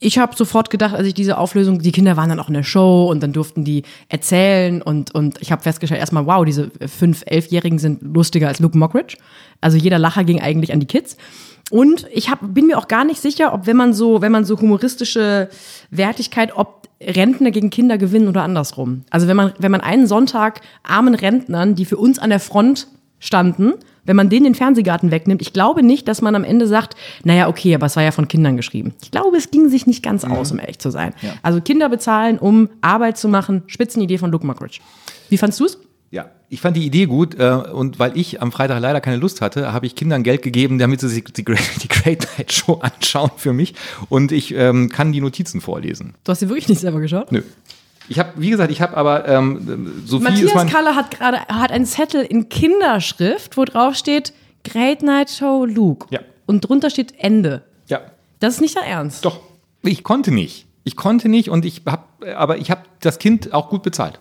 Ich 0.00 0.18
habe 0.18 0.36
sofort 0.36 0.70
gedacht, 0.70 0.94
als 0.94 1.06
ich 1.06 1.14
diese 1.14 1.38
Auflösung, 1.38 1.78
die 1.78 1.92
Kinder 1.92 2.16
waren 2.16 2.28
dann 2.28 2.40
auch 2.40 2.48
in 2.48 2.54
der 2.54 2.62
Show 2.62 3.08
und 3.10 3.22
dann 3.22 3.32
durften 3.32 3.64
die 3.64 3.82
erzählen 4.08 4.82
und, 4.82 5.14
und 5.14 5.40
ich 5.40 5.52
habe 5.52 5.62
festgestellt, 5.62 6.00
erstmal, 6.00 6.26
wow, 6.26 6.44
diese 6.44 6.70
fünf, 6.86 7.22
elfjährigen 7.26 7.78
sind 7.78 8.02
lustiger 8.02 8.48
als 8.48 8.60
Luke 8.60 8.76
Mockridge. 8.76 9.16
Also 9.60 9.76
jeder 9.76 9.98
Lacher 9.98 10.24
ging 10.24 10.40
eigentlich 10.40 10.72
an 10.72 10.80
die 10.80 10.86
Kids. 10.86 11.16
Und 11.70 12.06
ich 12.12 12.30
hab, 12.30 12.40
bin 12.54 12.66
mir 12.66 12.78
auch 12.78 12.88
gar 12.88 13.04
nicht 13.04 13.20
sicher, 13.22 13.54
ob 13.54 13.66
wenn 13.66 13.76
man 13.76 13.94
so, 13.94 14.20
wenn 14.20 14.32
man 14.32 14.44
so 14.44 14.60
humoristische 14.60 15.48
Wertigkeit, 15.90 16.52
ob 16.56 16.88
Rentner 17.00 17.50
gegen 17.50 17.70
Kinder 17.70 17.98
gewinnen 17.98 18.28
oder 18.28 18.42
andersrum. 18.42 19.04
Also 19.10 19.28
wenn 19.28 19.36
man, 19.36 19.52
wenn 19.58 19.70
man 19.70 19.80
einen 19.80 20.06
Sonntag 20.06 20.60
armen 20.82 21.14
Rentnern, 21.14 21.74
die 21.74 21.84
für 21.84 21.96
uns 21.96 22.18
an 22.18 22.30
der 22.30 22.40
Front 22.40 22.88
standen, 23.18 23.74
wenn 24.04 24.16
man 24.16 24.28
denen 24.28 24.44
den 24.44 24.54
Fernsehgarten 24.54 25.10
wegnimmt, 25.10 25.42
ich 25.42 25.52
glaube 25.52 25.82
nicht, 25.82 26.08
dass 26.08 26.22
man 26.22 26.34
am 26.34 26.44
Ende 26.44 26.66
sagt, 26.66 26.94
naja, 27.24 27.48
okay, 27.48 27.74
aber 27.74 27.86
es 27.86 27.96
war 27.96 28.02
ja 28.02 28.10
von 28.10 28.28
Kindern 28.28 28.56
geschrieben. 28.56 28.94
Ich 29.02 29.10
glaube, 29.10 29.36
es 29.36 29.50
ging 29.50 29.68
sich 29.68 29.86
nicht 29.86 30.02
ganz 30.02 30.24
aus, 30.24 30.52
um 30.52 30.58
ehrlich 30.58 30.78
zu 30.78 30.90
sein. 30.90 31.14
Also 31.42 31.60
Kinder 31.60 31.88
bezahlen, 31.88 32.38
um 32.38 32.68
Arbeit 32.80 33.18
zu 33.18 33.28
machen, 33.28 33.62
Spitzenidee 33.66 34.18
von 34.18 34.30
Luke 34.30 34.46
Mockridge. 34.46 34.80
Wie 35.28 35.38
fandst 35.38 35.60
du's? 35.60 35.78
Ja, 36.10 36.30
ich 36.48 36.60
fand 36.60 36.76
die 36.76 36.86
Idee 36.86 37.06
gut 37.06 37.34
äh, 37.40 37.50
und 37.72 37.98
weil 37.98 38.16
ich 38.16 38.40
am 38.40 38.52
Freitag 38.52 38.80
leider 38.80 39.00
keine 39.00 39.16
Lust 39.16 39.40
hatte, 39.40 39.72
habe 39.72 39.86
ich 39.86 39.96
Kindern 39.96 40.22
Geld 40.22 40.42
gegeben, 40.42 40.78
damit 40.78 41.00
sie 41.00 41.08
sich 41.08 41.24
die 41.24 41.44
Great, 41.44 41.82
die 41.82 41.88
Great 41.88 42.28
Night 42.38 42.52
Show 42.52 42.74
anschauen 42.82 43.32
für 43.36 43.52
mich 43.52 43.74
und 44.10 44.30
ich 44.30 44.54
ähm, 44.54 44.90
kann 44.90 45.10
die 45.10 45.20
Notizen 45.20 45.60
vorlesen. 45.60 46.14
Du 46.22 46.30
hast 46.30 46.40
dir 46.40 46.48
wirklich 46.48 46.68
nicht 46.68 46.80
selber 46.80 47.00
geschaut? 47.00 47.32
Nö. 47.32 47.42
Ich 48.08 48.18
habe, 48.18 48.32
wie 48.36 48.50
gesagt, 48.50 48.70
ich 48.70 48.82
habe 48.82 48.96
aber 48.96 49.26
ähm, 49.28 50.02
Sophie 50.04 50.24
ist 50.26 50.30
Matthias 50.30 50.54
mein, 50.54 50.68
Kalle 50.68 50.94
hat 50.94 51.10
gerade 51.10 51.38
hat 51.48 51.72
einen 51.72 51.86
Zettel 51.86 52.22
in 52.22 52.48
Kinderschrift, 52.48 53.56
wo 53.56 53.64
drauf 53.64 53.94
steht 53.94 54.32
Great 54.64 55.02
Night 55.02 55.30
Show 55.30 55.64
Luke. 55.64 56.06
Ja. 56.10 56.20
Und 56.46 56.68
drunter 56.68 56.90
steht 56.90 57.14
Ende. 57.18 57.62
Ja, 57.88 58.00
Das 58.40 58.54
ist 58.54 58.60
nicht 58.60 58.76
dein 58.76 58.84
Ernst. 58.84 59.24
doch. 59.24 59.40
Ich 59.82 60.02
konnte 60.02 60.32
nicht. 60.32 60.66
Ich 60.84 60.96
konnte 60.96 61.28
nicht 61.28 61.48
und 61.48 61.64
ich 61.64 61.82
habe, 61.86 62.36
aber 62.36 62.58
ich 62.58 62.70
habe 62.70 62.82
das 63.00 63.18
Kind 63.18 63.52
auch 63.54 63.68
gut 63.70 63.82
bezahlt. 63.82 64.20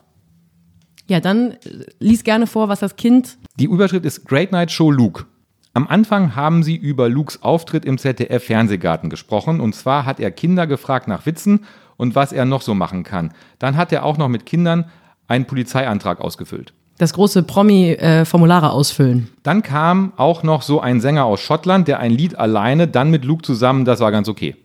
Ja, 1.07 1.19
dann 1.19 1.51
äh, 1.51 1.57
lies 1.99 2.23
gerne 2.23 2.47
vor, 2.47 2.69
was 2.69 2.79
das 2.79 2.95
Kind. 2.95 3.37
Die 3.57 3.65
Überschrift 3.65 4.05
ist 4.05 4.25
Great 4.25 4.51
Night 4.51 4.71
Show 4.71 4.91
Luke. 4.91 5.25
Am 5.73 5.87
Anfang 5.87 6.35
haben 6.35 6.63
sie 6.63 6.75
über 6.75 7.09
Lukes 7.09 7.41
Auftritt 7.41 7.83
im 7.83 7.97
ZDF 7.97 8.43
Fernsehgarten 8.45 9.09
gesprochen. 9.09 9.59
Und 9.59 9.73
zwar 9.73 10.05
hat 10.05 10.19
er 10.19 10.31
Kinder 10.31 10.67
gefragt 10.67 11.07
nach 11.07 11.25
Witzen 11.25 11.65
und 12.03 12.15
was 12.15 12.33
er 12.33 12.43
noch 12.43 12.61
so 12.61 12.73
machen 12.75 13.03
kann. 13.03 13.31
Dann 13.59 13.77
hat 13.77 13.93
er 13.93 14.03
auch 14.03 14.17
noch 14.17 14.27
mit 14.27 14.45
Kindern 14.45 14.91
einen 15.29 15.45
Polizeiantrag 15.45 16.19
ausgefüllt. 16.19 16.73
Das 16.97 17.13
große 17.13 17.43
Promi-Formulare 17.43 18.71
ausfüllen. 18.71 19.29
Dann 19.41 19.63
kam 19.63 20.11
auch 20.17 20.43
noch 20.43 20.61
so 20.63 20.81
ein 20.81 20.99
Sänger 20.99 21.23
aus 21.23 21.39
Schottland, 21.39 21.87
der 21.87 21.99
ein 21.99 22.11
Lied 22.11 22.37
alleine, 22.37 22.89
dann 22.89 23.09
mit 23.09 23.23
Luke 23.23 23.41
zusammen, 23.43 23.85
das 23.85 24.01
war 24.01 24.11
ganz 24.11 24.27
okay. 24.27 24.57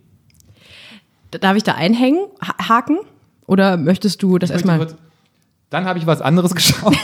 Darf 1.30 1.56
ich 1.56 1.62
da 1.62 1.74
einhängen, 1.74 2.26
ha- 2.42 2.68
haken? 2.68 2.98
Oder 3.46 3.76
möchtest 3.76 4.20
du 4.22 4.38
das 4.38 4.50
erstmal. 4.50 4.88
Dann 5.70 5.84
habe 5.84 5.98
ich 6.00 6.06
was 6.08 6.20
anderes 6.20 6.54
geschaut. 6.56 6.96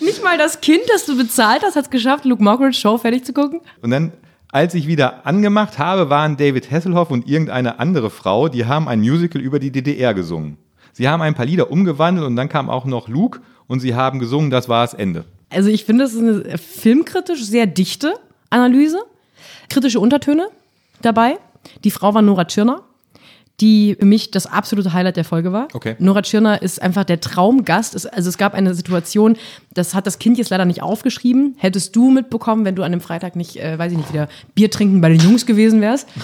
Nicht 0.00 0.22
mal 0.22 0.38
das 0.38 0.60
Kind, 0.60 0.80
das 0.92 1.06
du 1.06 1.16
bezahlt 1.16 1.62
hast, 1.62 1.76
hat 1.76 1.84
es 1.84 1.90
geschafft, 1.90 2.24
Luke 2.24 2.42
Mockridge 2.42 2.74
Show 2.78 2.98
fertig 2.98 3.24
zu 3.24 3.32
gucken? 3.32 3.60
Und 3.82 3.90
dann, 3.90 4.12
als 4.52 4.74
ich 4.74 4.86
wieder 4.86 5.26
angemacht 5.26 5.78
habe, 5.78 6.10
waren 6.10 6.36
David 6.36 6.70
Hasselhoff 6.70 7.10
und 7.10 7.28
irgendeine 7.28 7.78
andere 7.78 8.10
Frau, 8.10 8.48
die 8.48 8.66
haben 8.66 8.88
ein 8.88 9.00
Musical 9.00 9.40
über 9.40 9.58
die 9.58 9.70
DDR 9.70 10.14
gesungen. 10.14 10.56
Sie 10.92 11.08
haben 11.08 11.22
ein 11.22 11.34
paar 11.34 11.46
Lieder 11.46 11.70
umgewandelt 11.70 12.26
und 12.26 12.36
dann 12.36 12.48
kam 12.48 12.68
auch 12.68 12.84
noch 12.84 13.08
Luke 13.08 13.40
und 13.68 13.80
sie 13.80 13.94
haben 13.94 14.18
gesungen, 14.18 14.50
das 14.50 14.68
war 14.68 14.82
das 14.82 14.94
Ende. 14.94 15.24
Also 15.50 15.70
ich 15.70 15.84
finde, 15.84 16.04
es 16.04 16.14
ist 16.14 16.20
eine 16.20 16.58
filmkritisch 16.58 17.44
sehr 17.44 17.66
dichte 17.66 18.14
Analyse. 18.50 18.98
Kritische 19.68 20.00
Untertöne 20.00 20.48
dabei. 21.02 21.38
Die 21.84 21.90
Frau 21.90 22.14
war 22.14 22.22
Nora 22.22 22.44
Tschirner, 22.44 22.82
die 23.60 23.96
für 23.98 24.06
mich 24.06 24.30
das 24.30 24.46
absolute 24.46 24.92
Highlight 24.92 25.16
der 25.16 25.24
Folge 25.24 25.52
war. 25.52 25.68
Okay. 25.74 25.96
Nora 25.98 26.22
Tschirner 26.22 26.62
ist 26.62 26.80
einfach 26.80 27.04
der 27.04 27.20
Traumgast. 27.20 27.94
Es- 27.94 28.06
Also 28.06 28.28
es 28.28 28.38
gab 28.38 28.54
eine 28.54 28.74
Situation, 28.74 29.36
das 29.74 29.94
hat 29.94 30.06
das 30.06 30.18
Kind 30.18 30.38
jetzt 30.38 30.50
leider 30.50 30.64
nicht 30.64 30.82
aufgeschrieben. 30.82 31.54
Hättest 31.58 31.94
du 31.94 32.10
mitbekommen, 32.10 32.64
wenn 32.64 32.74
du 32.74 32.82
an 32.82 32.92
dem 32.92 33.00
Freitag 33.00 33.36
nicht, 33.36 33.56
äh, 33.56 33.78
weiß 33.78 33.92
ich 33.92 33.98
nicht, 33.98 34.12
wieder 34.12 34.28
Bier 34.54 34.70
trinken 34.70 35.00
bei 35.00 35.08
den 35.10 35.20
Jungs 35.20 35.46
gewesen 35.46 35.80
wärst. 35.80 36.08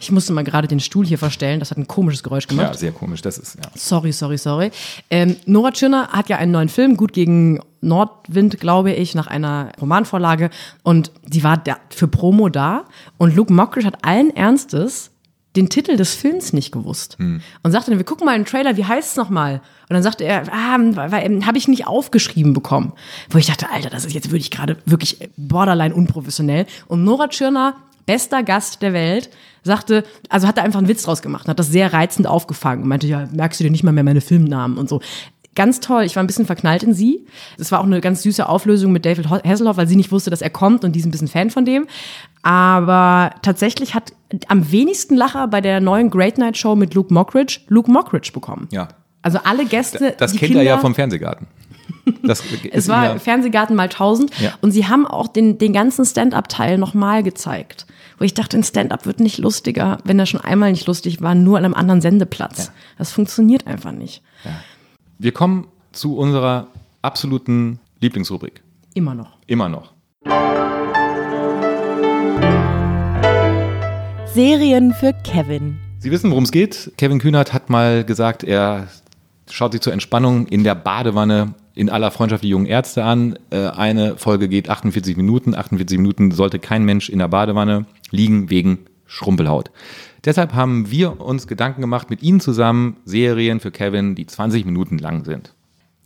Ich 0.00 0.10
musste 0.10 0.32
mal 0.32 0.42
gerade 0.42 0.66
den 0.66 0.80
Stuhl 0.80 1.06
hier 1.06 1.16
verstellen. 1.18 1.60
Das 1.60 1.70
hat 1.70 1.78
ein 1.78 1.86
komisches 1.86 2.24
Geräusch 2.24 2.48
gemacht. 2.48 2.72
Ja, 2.72 2.74
sehr 2.76 2.90
komisch, 2.92 3.22
das 3.22 3.38
ist, 3.38 3.54
ja. 3.54 3.62
Sorry, 3.76 4.10
sorry, 4.10 4.36
sorry. 4.36 4.72
Ähm, 5.10 5.36
Nora 5.46 5.70
Tschirner 5.70 6.08
hat 6.08 6.28
ja 6.28 6.38
einen 6.38 6.50
neuen 6.50 6.68
Film, 6.68 6.96
Gut 6.96 7.12
gegen 7.12 7.60
Nordwind, 7.80 8.58
glaube 8.58 8.92
ich, 8.92 9.14
nach 9.14 9.28
einer 9.28 9.70
Romanvorlage. 9.80 10.50
Und 10.82 11.12
die 11.24 11.44
war 11.44 11.56
da 11.56 11.76
für 11.90 12.08
Promo 12.08 12.48
da. 12.48 12.84
Und 13.16 13.36
Luke 13.36 13.52
Mockridge 13.52 13.86
hat 13.86 14.04
allen 14.04 14.34
Ernstes 14.34 15.11
den 15.56 15.68
Titel 15.68 15.96
des 15.96 16.14
Films 16.14 16.52
nicht 16.52 16.72
gewusst. 16.72 17.16
Und 17.62 17.72
sagte 17.72 17.90
dann, 17.90 17.98
wir 17.98 18.06
gucken 18.06 18.24
mal 18.24 18.34
einen 18.34 18.46
Trailer, 18.46 18.76
wie 18.76 18.84
heißt 18.84 19.10
es 19.10 19.16
nochmal? 19.16 19.60
Und 19.88 19.94
dann 19.94 20.02
sagte 20.02 20.24
er, 20.24 20.44
ah, 20.52 20.76
ähm, 20.76 21.46
habe 21.46 21.58
ich 21.58 21.68
nicht 21.68 21.86
aufgeschrieben 21.86 22.54
bekommen. 22.54 22.92
Wo 23.28 23.38
ich 23.38 23.46
dachte, 23.46 23.70
Alter, 23.70 23.90
das 23.90 24.04
ist 24.04 24.14
jetzt 24.14 24.30
wirklich 24.30 24.50
gerade 24.50 24.78
wirklich 24.86 25.18
borderline 25.36 25.94
unprofessionell. 25.94 26.66
Und 26.88 27.04
Nora 27.04 27.28
Tschirner, 27.28 27.76
bester 28.06 28.42
Gast 28.42 28.80
der 28.82 28.92
Welt, 28.94 29.30
sagte, 29.62 30.04
also 30.28 30.48
hat 30.48 30.56
er 30.56 30.64
einfach 30.64 30.78
einen 30.78 30.88
Witz 30.88 31.02
draus 31.02 31.22
gemacht, 31.22 31.44
und 31.44 31.50
hat 31.50 31.58
das 31.58 31.68
sehr 31.68 31.92
reizend 31.92 32.26
aufgefangen 32.26 32.82
und 32.82 32.88
meinte, 32.88 33.06
ja, 33.06 33.28
merkst 33.32 33.60
du 33.60 33.64
dir 33.64 33.70
nicht 33.70 33.84
mal 33.84 33.92
mehr 33.92 34.04
meine 34.04 34.20
Filmnamen 34.20 34.76
und 34.78 34.88
so. 34.88 35.00
Ganz 35.54 35.80
toll, 35.80 36.04
ich 36.04 36.16
war 36.16 36.22
ein 36.22 36.26
bisschen 36.26 36.46
verknallt 36.46 36.82
in 36.82 36.94
sie. 36.94 37.26
Es 37.58 37.70
war 37.72 37.80
auch 37.80 37.84
eine 37.84 38.00
ganz 38.00 38.22
süße 38.22 38.48
Auflösung 38.48 38.90
mit 38.92 39.04
David 39.04 39.28
Hasselhoff, 39.28 39.76
weil 39.76 39.86
sie 39.86 39.96
nicht 39.96 40.10
wusste, 40.10 40.30
dass 40.30 40.40
er 40.40 40.48
kommt 40.50 40.82
und 40.84 40.92
die 40.92 41.00
ist 41.00 41.04
ein 41.04 41.10
bisschen 41.10 41.28
Fan 41.28 41.50
von 41.50 41.64
dem. 41.66 41.86
Aber 42.42 43.30
tatsächlich 43.42 43.94
hat 43.94 44.12
am 44.48 44.70
wenigsten 44.72 45.14
Lacher 45.16 45.48
bei 45.48 45.60
der 45.60 45.80
neuen 45.80 46.10
Great 46.10 46.38
Night 46.38 46.56
Show 46.56 46.74
mit 46.74 46.94
Luke 46.94 47.12
Mockridge 47.12 47.60
Luke 47.68 47.90
Mockridge 47.90 48.30
bekommen. 48.32 48.68
ja. 48.70 48.88
Also 49.24 49.38
alle 49.44 49.64
Gäste, 49.66 50.16
Das 50.18 50.34
kennt 50.34 50.56
er 50.56 50.64
ja 50.64 50.78
vom 50.78 50.96
Fernsehgarten. 50.96 51.46
Das 52.24 52.42
es 52.72 52.88
war 52.88 53.20
Fernsehgarten 53.20 53.76
mal 53.76 53.84
1000 53.84 54.32
Ja. 54.40 54.54
und 54.62 54.72
sie 54.72 54.88
haben 54.88 55.06
auch 55.06 55.28
den, 55.28 55.58
den 55.58 55.72
ganzen 55.72 56.04
Stand-up-Teil 56.04 56.76
nochmal 56.76 57.22
gezeigt. 57.22 57.86
Wo 58.18 58.24
ich 58.24 58.34
dachte, 58.34 58.56
ein 58.56 58.64
Stand-up 58.64 59.06
wird 59.06 59.20
nicht 59.20 59.38
lustiger, 59.38 59.98
wenn 60.02 60.18
er 60.18 60.26
schon 60.26 60.40
einmal 60.40 60.72
nicht 60.72 60.88
lustig 60.88 61.22
war, 61.22 61.36
nur 61.36 61.56
an 61.56 61.64
einem 61.64 61.74
anderen 61.74 62.00
Sendeplatz. 62.00 62.72
Das 62.98 63.12
funktioniert 63.12 63.68
einfach 63.68 63.92
nicht. 63.92 64.22
Wir 65.22 65.30
kommen 65.30 65.68
zu 65.92 66.16
unserer 66.16 66.66
absoluten 67.00 67.78
Lieblingsrubrik. 68.00 68.60
Immer 68.94 69.14
noch. 69.14 69.38
Immer 69.46 69.68
noch. 69.68 69.92
Serien 74.34 74.92
für 74.92 75.12
Kevin. 75.22 75.78
Sie 76.00 76.10
wissen, 76.10 76.28
worum 76.32 76.42
es 76.42 76.50
geht. 76.50 76.90
Kevin 76.96 77.20
Kühnert 77.20 77.52
hat 77.52 77.70
mal 77.70 78.02
gesagt, 78.02 78.42
er 78.42 78.88
schaut 79.48 79.70
sich 79.70 79.80
zur 79.80 79.92
Entspannung 79.92 80.48
in 80.48 80.64
der 80.64 80.74
Badewanne 80.74 81.54
in 81.76 81.88
aller 81.88 82.10
Freundschaft 82.10 82.42
die 82.42 82.48
jungen 82.48 82.66
Ärzte 82.66 83.04
an. 83.04 83.38
Äh, 83.50 83.68
Eine 83.68 84.16
Folge 84.16 84.48
geht 84.48 84.68
48 84.70 85.16
Minuten. 85.16 85.54
48 85.54 85.98
Minuten 85.98 86.32
sollte 86.32 86.58
kein 86.58 86.82
Mensch 86.82 87.08
in 87.08 87.20
der 87.20 87.28
Badewanne 87.28 87.86
liegen 88.10 88.50
wegen 88.50 88.86
Schrumpelhaut. 89.06 89.70
Deshalb 90.24 90.54
haben 90.54 90.90
wir 90.90 91.20
uns 91.20 91.46
Gedanken 91.46 91.80
gemacht 91.80 92.08
mit 92.10 92.22
Ihnen 92.22 92.40
zusammen 92.40 92.96
Serien 93.04 93.60
für 93.60 93.70
Kevin, 93.70 94.14
die 94.14 94.26
20 94.26 94.64
Minuten 94.64 94.98
lang 94.98 95.24
sind. 95.24 95.54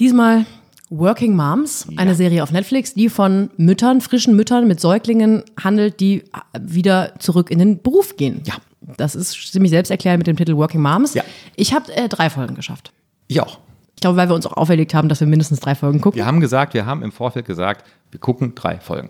Diesmal 0.01 0.47
Working 0.89 1.35
Moms, 1.35 1.89
eine 1.97 2.15
Serie 2.15 2.43
auf 2.43 2.53
Netflix, 2.53 2.95
die 2.95 3.09
von 3.09 3.51
Müttern, 3.57 4.01
frischen 4.01 4.37
Müttern 4.37 4.69
mit 4.69 4.81
Säuglingen 4.81 5.43
handelt, 5.63 6.01
die 6.01 6.25
wieder 6.59 7.15
zurück 7.19 7.51
in 7.51 7.59
den 7.59 7.83
Beruf 7.83 8.17
gehen. 8.17 8.41
Ja. 8.45 8.55
Das 8.97 9.17
ist 9.17 9.53
ziemlich 9.53 9.71
selbsterklärend 9.71 10.21
mit 10.21 10.27
dem 10.29 10.37
Titel 10.37 10.57
Working 10.57 10.81
Moms. 10.81 11.15
Ja. 11.15 11.25
Ich 11.57 11.75
habe 11.75 11.93
äh, 11.95 12.09
drei 12.09 12.31
Folgen 12.31 12.55
geschafft. 12.55 12.93
Ich 13.27 13.41
auch. 13.41 13.59
Ich 13.97 14.01
glaube, 14.01 14.17
weil 14.17 14.29
wir 14.29 14.35
uns 14.35 14.47
auch 14.47 14.57
auferlegt 14.57 14.95
haben, 14.95 15.09
dass 15.09 15.21
wir 15.21 15.27
mindestens 15.27 15.59
drei 15.59 15.75
Folgen 15.75 16.01
gucken. 16.01 16.17
Wir 16.17 16.27
haben 16.27 16.41
gesagt, 16.41 16.75
wir 16.75 16.87
haben 16.87 17.03
im 17.03 17.11
Vorfeld 17.11 17.47
gesagt, 17.47 17.85
wir 18.11 18.21
gucken 18.21 18.55
drei 18.55 18.79
Folgen. 18.79 19.09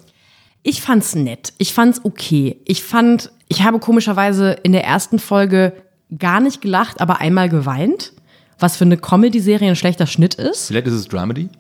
Ich 0.69 0.83
fand's 0.83 1.15
nett. 1.15 1.53
Ich 1.59 1.73
fand's 1.73 2.01
okay. 2.03 2.61
Ich 2.65 2.83
fand, 2.83 3.31
ich 3.47 3.63
habe 3.63 3.79
komischerweise 3.79 4.51
in 4.65 4.73
der 4.73 4.83
ersten 4.83 5.21
Folge 5.21 5.75
gar 6.19 6.41
nicht 6.41 6.61
gelacht, 6.61 7.01
aber 7.01 7.21
einmal 7.21 7.49
geweint. 7.49 8.13
Was 8.59 8.77
für 8.77 8.85
eine 8.85 8.97
Comedy-Serie 8.97 9.69
ein 9.69 9.77
schlechter 9.77 10.09
Schnitt 10.09 10.35
ist. 10.35 10.67
Vielleicht 10.67 10.89
ist 10.89 10.95
es 10.95 11.07
Dramedy. 11.07 11.51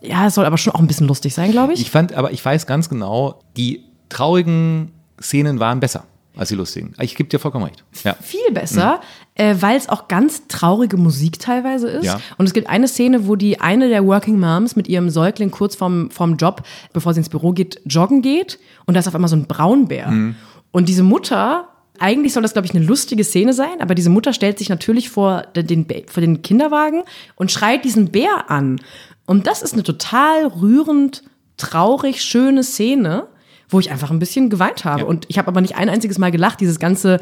Ja, 0.00 0.26
es 0.26 0.34
soll 0.34 0.44
aber 0.44 0.58
schon 0.58 0.72
auch 0.72 0.80
ein 0.80 0.88
bisschen 0.88 1.06
lustig 1.06 1.34
sein, 1.34 1.52
glaube 1.52 1.72
ich. 1.72 1.80
Ich 1.80 1.90
fand, 1.92 2.14
aber 2.14 2.32
ich 2.32 2.44
weiß 2.44 2.66
ganz 2.66 2.88
genau, 2.88 3.44
die 3.56 3.84
traurigen 4.08 4.90
Szenen 5.20 5.60
waren 5.60 5.78
besser 5.78 6.02
als 6.36 6.48
die 6.48 6.56
lustigen. 6.56 6.94
Ich 7.00 7.14
gebe 7.14 7.28
dir 7.28 7.38
vollkommen 7.38 7.66
recht. 7.66 7.84
Ja. 8.02 8.14
Viel 8.20 8.50
besser, 8.52 9.00
äh, 9.38 9.54
weil 9.60 9.76
es 9.76 9.88
auch 9.88 10.08
ganz 10.08 10.46
traurige 10.48 10.96
Musik 10.96 11.38
teilweise 11.38 11.88
ist. 11.88 12.04
Ja. 12.04 12.20
Und 12.36 12.46
es 12.46 12.52
gibt 12.52 12.68
eine 12.68 12.88
Szene, 12.88 13.26
wo 13.26 13.36
die 13.36 13.60
eine 13.60 13.88
der 13.88 14.04
Working 14.04 14.38
Moms 14.38 14.76
mit 14.76 14.88
ihrem 14.88 15.08
Säugling 15.08 15.50
kurz 15.50 15.76
vorm, 15.76 16.10
vorm 16.10 16.36
Job, 16.36 16.62
bevor 16.92 17.14
sie 17.14 17.20
ins 17.20 17.28
Büro 17.28 17.52
geht, 17.52 17.80
joggen 17.86 18.20
geht. 18.20 18.58
Und 18.84 18.94
da 18.94 19.00
ist 19.00 19.08
auf 19.08 19.14
einmal 19.14 19.28
so 19.30 19.36
ein 19.36 19.46
Braunbär. 19.46 20.08
Und 20.72 20.88
diese 20.88 21.04
Mutter, 21.04 21.68
eigentlich 21.98 22.32
soll 22.32 22.42
das, 22.42 22.52
glaube 22.52 22.66
ich, 22.66 22.74
eine 22.74 22.84
lustige 22.84 23.24
Szene 23.24 23.52
sein, 23.52 23.80
aber 23.80 23.94
diese 23.94 24.10
Mutter 24.10 24.32
stellt 24.32 24.58
sich 24.58 24.68
natürlich 24.68 25.08
vor 25.08 25.42
den, 25.54 25.86
vor 26.06 26.20
den 26.20 26.42
Kinderwagen 26.42 27.02
und 27.36 27.52
schreit 27.52 27.84
diesen 27.84 28.10
Bär 28.10 28.50
an. 28.50 28.80
Und 29.24 29.46
das 29.46 29.62
ist 29.62 29.74
eine 29.74 29.84
total 29.84 30.46
rührend, 30.46 31.22
traurig, 31.56 32.22
schöne 32.22 32.64
Szene, 32.64 33.28
wo 33.68 33.78
ich 33.78 33.90
einfach 33.90 34.10
ein 34.10 34.18
bisschen 34.18 34.48
geweint 34.48 34.84
habe. 34.84 35.04
Und 35.06 35.26
ich 35.28 35.38
habe 35.38 35.48
aber 35.48 35.60
nicht 35.60 35.76
ein 35.76 35.90
einziges 35.90 36.18
Mal 36.18 36.30
gelacht. 36.30 36.60
Dieses 36.60 36.78
ganze, 36.78 37.20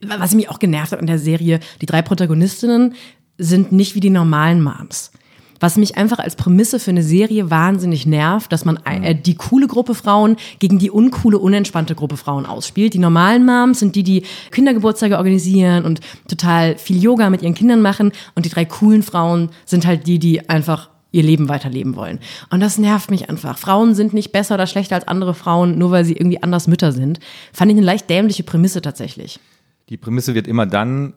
was 0.00 0.34
mich 0.34 0.48
auch 0.48 0.58
genervt 0.58 0.92
hat 0.92 1.00
an 1.00 1.06
der 1.06 1.18
Serie, 1.18 1.60
die 1.80 1.86
drei 1.86 2.02
Protagonistinnen 2.02 2.94
sind 3.38 3.72
nicht 3.72 3.94
wie 3.94 4.00
die 4.00 4.10
normalen 4.10 4.62
Moms. 4.62 5.12
Was 5.60 5.76
mich 5.76 5.98
einfach 5.98 6.18
als 6.18 6.36
Prämisse 6.36 6.80
für 6.80 6.90
eine 6.90 7.02
Serie 7.02 7.50
wahnsinnig 7.50 8.06
nervt, 8.06 8.50
dass 8.50 8.64
man 8.64 8.78
äh, 8.86 9.14
die 9.14 9.34
coole 9.34 9.66
Gruppe 9.66 9.94
Frauen 9.94 10.36
gegen 10.58 10.78
die 10.78 10.90
uncoole, 10.90 11.38
unentspannte 11.38 11.94
Gruppe 11.94 12.16
Frauen 12.16 12.46
ausspielt. 12.46 12.94
Die 12.94 12.98
normalen 12.98 13.44
Moms 13.44 13.78
sind 13.78 13.94
die, 13.94 14.02
die 14.02 14.22
Kindergeburtstage 14.50 15.18
organisieren 15.18 15.84
und 15.84 16.00
total 16.28 16.78
viel 16.78 17.02
Yoga 17.02 17.28
mit 17.28 17.42
ihren 17.42 17.54
Kindern 17.54 17.82
machen. 17.82 18.12
Und 18.34 18.46
die 18.46 18.50
drei 18.50 18.64
coolen 18.64 19.02
Frauen 19.02 19.50
sind 19.66 19.86
halt 19.86 20.06
die, 20.06 20.18
die 20.18 20.48
einfach 20.48 20.88
ihr 21.12 21.22
Leben 21.22 21.50
weiterleben 21.50 21.94
wollen. 21.94 22.20
Und 22.50 22.60
das 22.60 22.78
nervt 22.78 23.10
mich 23.10 23.28
einfach. 23.28 23.58
Frauen 23.58 23.94
sind 23.94 24.14
nicht 24.14 24.32
besser 24.32 24.54
oder 24.54 24.66
schlechter 24.66 24.94
als 24.94 25.08
andere 25.08 25.34
Frauen, 25.34 25.76
nur 25.76 25.90
weil 25.90 26.06
sie 26.06 26.14
irgendwie 26.14 26.42
anders 26.42 26.68
Mütter 26.68 26.92
sind. 26.92 27.20
Fand 27.52 27.70
ich 27.70 27.76
eine 27.76 27.84
leicht 27.84 28.08
dämliche 28.08 28.44
Prämisse 28.44 28.80
tatsächlich. 28.80 29.40
Die 29.90 29.96
Prämisse 29.96 30.36
wird 30.36 30.46
immer 30.46 30.66
dann 30.66 31.14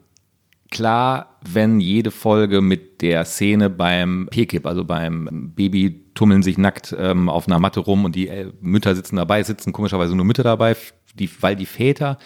klar, 0.71 1.38
wenn 1.47 1.79
jede 1.79 2.09
Folge 2.09 2.62
mit 2.62 3.03
der 3.03 3.23
Szene 3.23 3.69
beim 3.69 4.27
PKIP, 4.31 4.65
also 4.65 4.83
beim 4.83 5.51
Baby 5.55 6.01
tummeln 6.15 6.41
sich 6.41 6.57
nackt 6.57 6.95
ähm, 6.97 7.29
auf 7.29 7.47
einer 7.47 7.59
Matte 7.59 7.79
rum 7.81 8.03
und 8.03 8.15
die 8.15 8.27
äh, 8.27 8.51
Mütter 8.62 8.95
sitzen 8.95 9.17
dabei, 9.17 9.43
sitzen 9.43 9.71
komischerweise 9.73 10.15
nur 10.15 10.25
Mütter 10.25 10.41
dabei, 10.41 10.75
die, 11.13 11.29
weil 11.41 11.55
die 11.55 11.67
Väter, 11.67 12.17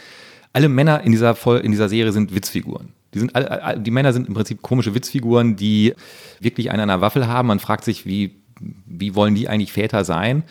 alle 0.53 0.69
Männer 0.69 1.01
in 1.01 1.12
dieser, 1.12 1.36
Vol 1.36 1.57
in 1.57 1.71
dieser 1.71 1.89
Serie 1.89 2.13
sind 2.13 2.33
Witzfiguren. 2.33 2.93
Die, 3.13 3.19
sind 3.19 3.36
alle, 3.36 3.77
die 3.79 3.91
Männer 3.91 4.13
sind 4.13 4.29
im 4.29 4.33
Prinzip 4.33 4.62
komische 4.62 4.95
Witzfiguren, 4.95 5.57
die 5.57 5.93
wirklich 6.39 6.71
einen 6.71 6.83
an 6.83 6.88
der 6.88 7.01
Waffel 7.01 7.27
haben. 7.27 7.49
Man 7.49 7.60
fragt 7.60 7.83
sich, 7.83 8.05
wie, 8.05 8.38
wie 8.86 9.15
wollen 9.15 9.36
die 9.36 9.49
eigentlich 9.49 9.73
Väter 9.73 10.05
sein? 10.05 10.43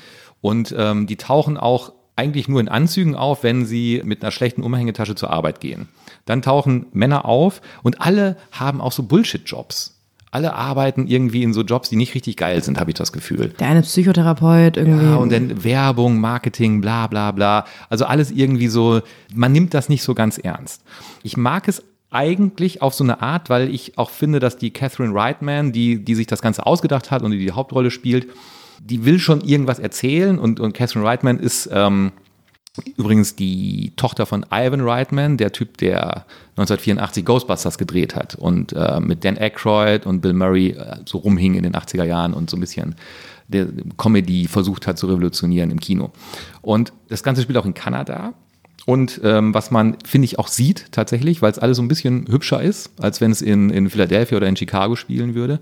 Und 0.43 0.75
ähm, 0.77 1.07
die 1.07 1.17
tauchen 1.17 1.57
auch 1.57 1.93
eigentlich 2.17 2.49
nur 2.49 2.61
in 2.61 2.69
Anzügen 2.69 3.15
auf, 3.15 3.43
wenn 3.43 3.67
sie 3.67 4.03
mit 4.05 4.23
einer 4.23 4.33
schlechten 4.33 4.63
Umhängetasche 4.63 5.15
zur 5.15 5.31
Arbeit 5.31 5.61
gehen. 5.61 5.89
Dann 6.25 6.43
tauchen 6.43 6.87
Männer 6.93 7.27
auf 7.27 7.61
und 7.83 8.01
alle 8.01 8.37
haben 8.53 8.81
auch 8.81 8.93
so 8.93 9.03
Bullshit-Jobs. 9.03 9.93
Alle 10.33 10.55
arbeiten 10.55 11.07
irgendwie 11.07 11.43
in 11.43 11.55
so 11.55 11.63
Jobs, 11.63 11.89
die 11.89 11.97
nicht 11.97 12.15
richtig 12.15 12.37
geil 12.37 12.63
sind, 12.63 12.81
habe 12.81 12.91
ich 12.91 12.97
das 12.97 13.13
Gefühl. 13.13 13.55
Der 13.61 13.69
eine 13.69 13.83
Psychotherapeut 13.83 14.77
irgendwie. 14.77 15.07
Ja, 15.07 15.17
und 15.17 15.31
dann 15.31 15.63
Werbung, 15.63 16.19
Marketing, 16.19 16.81
bla 16.81 17.07
bla 17.07 17.31
bla. 17.31 17.65
Also 17.89 18.07
alles 18.07 18.33
irgendwie 18.33 18.67
so, 18.67 19.01
man 19.33 19.53
nimmt 19.53 19.73
das 19.73 19.89
nicht 19.89 20.03
so 20.03 20.15
ganz 20.15 20.37
ernst. 20.37 20.83
Ich 21.23 21.37
mag 21.37 21.69
es 21.69 21.83
eigentlich 22.11 22.83
auf 22.83 22.95
so 22.95 23.05
eine 23.05 23.23
Art, 23.23 23.51
weil 23.51 23.73
ich 23.73 23.99
auch 23.99 24.11
finde, 24.11 24.41
dass 24.41 24.59
die 24.59 24.71
Catherine 24.71 25.15
Reitman, 25.15 25.73
die, 25.73 26.05
die 26.05 26.15
sich 26.15 26.27
das 26.27 26.43
Ganze 26.43 26.67
ausgedacht 26.67 27.11
hat 27.11 27.23
und 27.23 27.31
die 27.31 27.39
die 27.39 27.53
Hauptrolle 27.53 27.91
spielt, 27.91 28.29
die 28.81 29.05
will 29.05 29.19
schon 29.19 29.41
irgendwas 29.41 29.79
erzählen 29.79 30.39
und, 30.39 30.61
und 30.61 30.73
Catherine 30.73 31.05
Reitman 31.05 31.39
ist 31.39 31.69
ähm, 31.73 32.13
übrigens 32.97 33.37
die 33.37 33.93
Tochter 33.97 34.27
von 34.27 34.45
Ivan 34.51 34.81
Reitman, 34.81 35.37
der 35.37 35.53
Typ, 35.53 35.79
der 35.79 36.27
1984 36.57 37.25
Ghostbusters 37.25 37.79
gedreht 37.79 38.15
hat 38.15 38.35
und 38.35 38.73
äh, 38.73 39.01
mit 39.01 39.25
Dan 39.25 39.37
Aykroyd 39.39 40.07
und 40.07 40.21
Bill 40.21 40.33
Murray 40.33 40.71
äh, 40.71 40.97
so 41.05 41.19
rumhing 41.19 41.55
in 41.55 41.63
den 41.63 41.75
80er 41.75 42.05
Jahren 42.05 42.35
und 42.35 42.51
so 42.51 42.57
ein 42.57 42.61
bisschen 42.61 42.95
der 43.49 43.69
Comedy 43.97 44.49
versucht 44.49 44.87
hat 44.87 44.99
zu 44.99 45.07
revolutionieren 45.07 45.71
im 45.71 45.81
Kino. 45.81 46.11
Und 46.63 46.93
das 47.09 47.23
Ganze 47.23 47.43
spielt 47.43 47.59
auch 47.59 47.67
in 47.67 47.75
Kanada. 47.75 48.35
Und 48.87 49.21
ähm, 49.25 49.55
was 49.55 49.71
man, 49.71 49.97
finde 50.05 50.27
ich, 50.27 50.39
auch 50.39 50.49
sieht 50.49 50.87
tatsächlich, 50.93 51.43
weil 51.43 51.51
es 51.51 51.59
alles 51.59 51.77
so 51.77 51.83
ein 51.83 51.89
bisschen 51.89 52.27
hübscher 52.29 52.63
ist, 52.63 52.91
als 53.01 53.21
wenn 53.21 53.31
es 53.31 53.43
in, 53.43 53.71
in 53.71 53.91
Philadelphia 53.91 54.37
oder 54.37 54.49
in 54.49 54.57
Chicago 54.57 54.97
spielen 54.97 55.35
würde. 55.35 55.61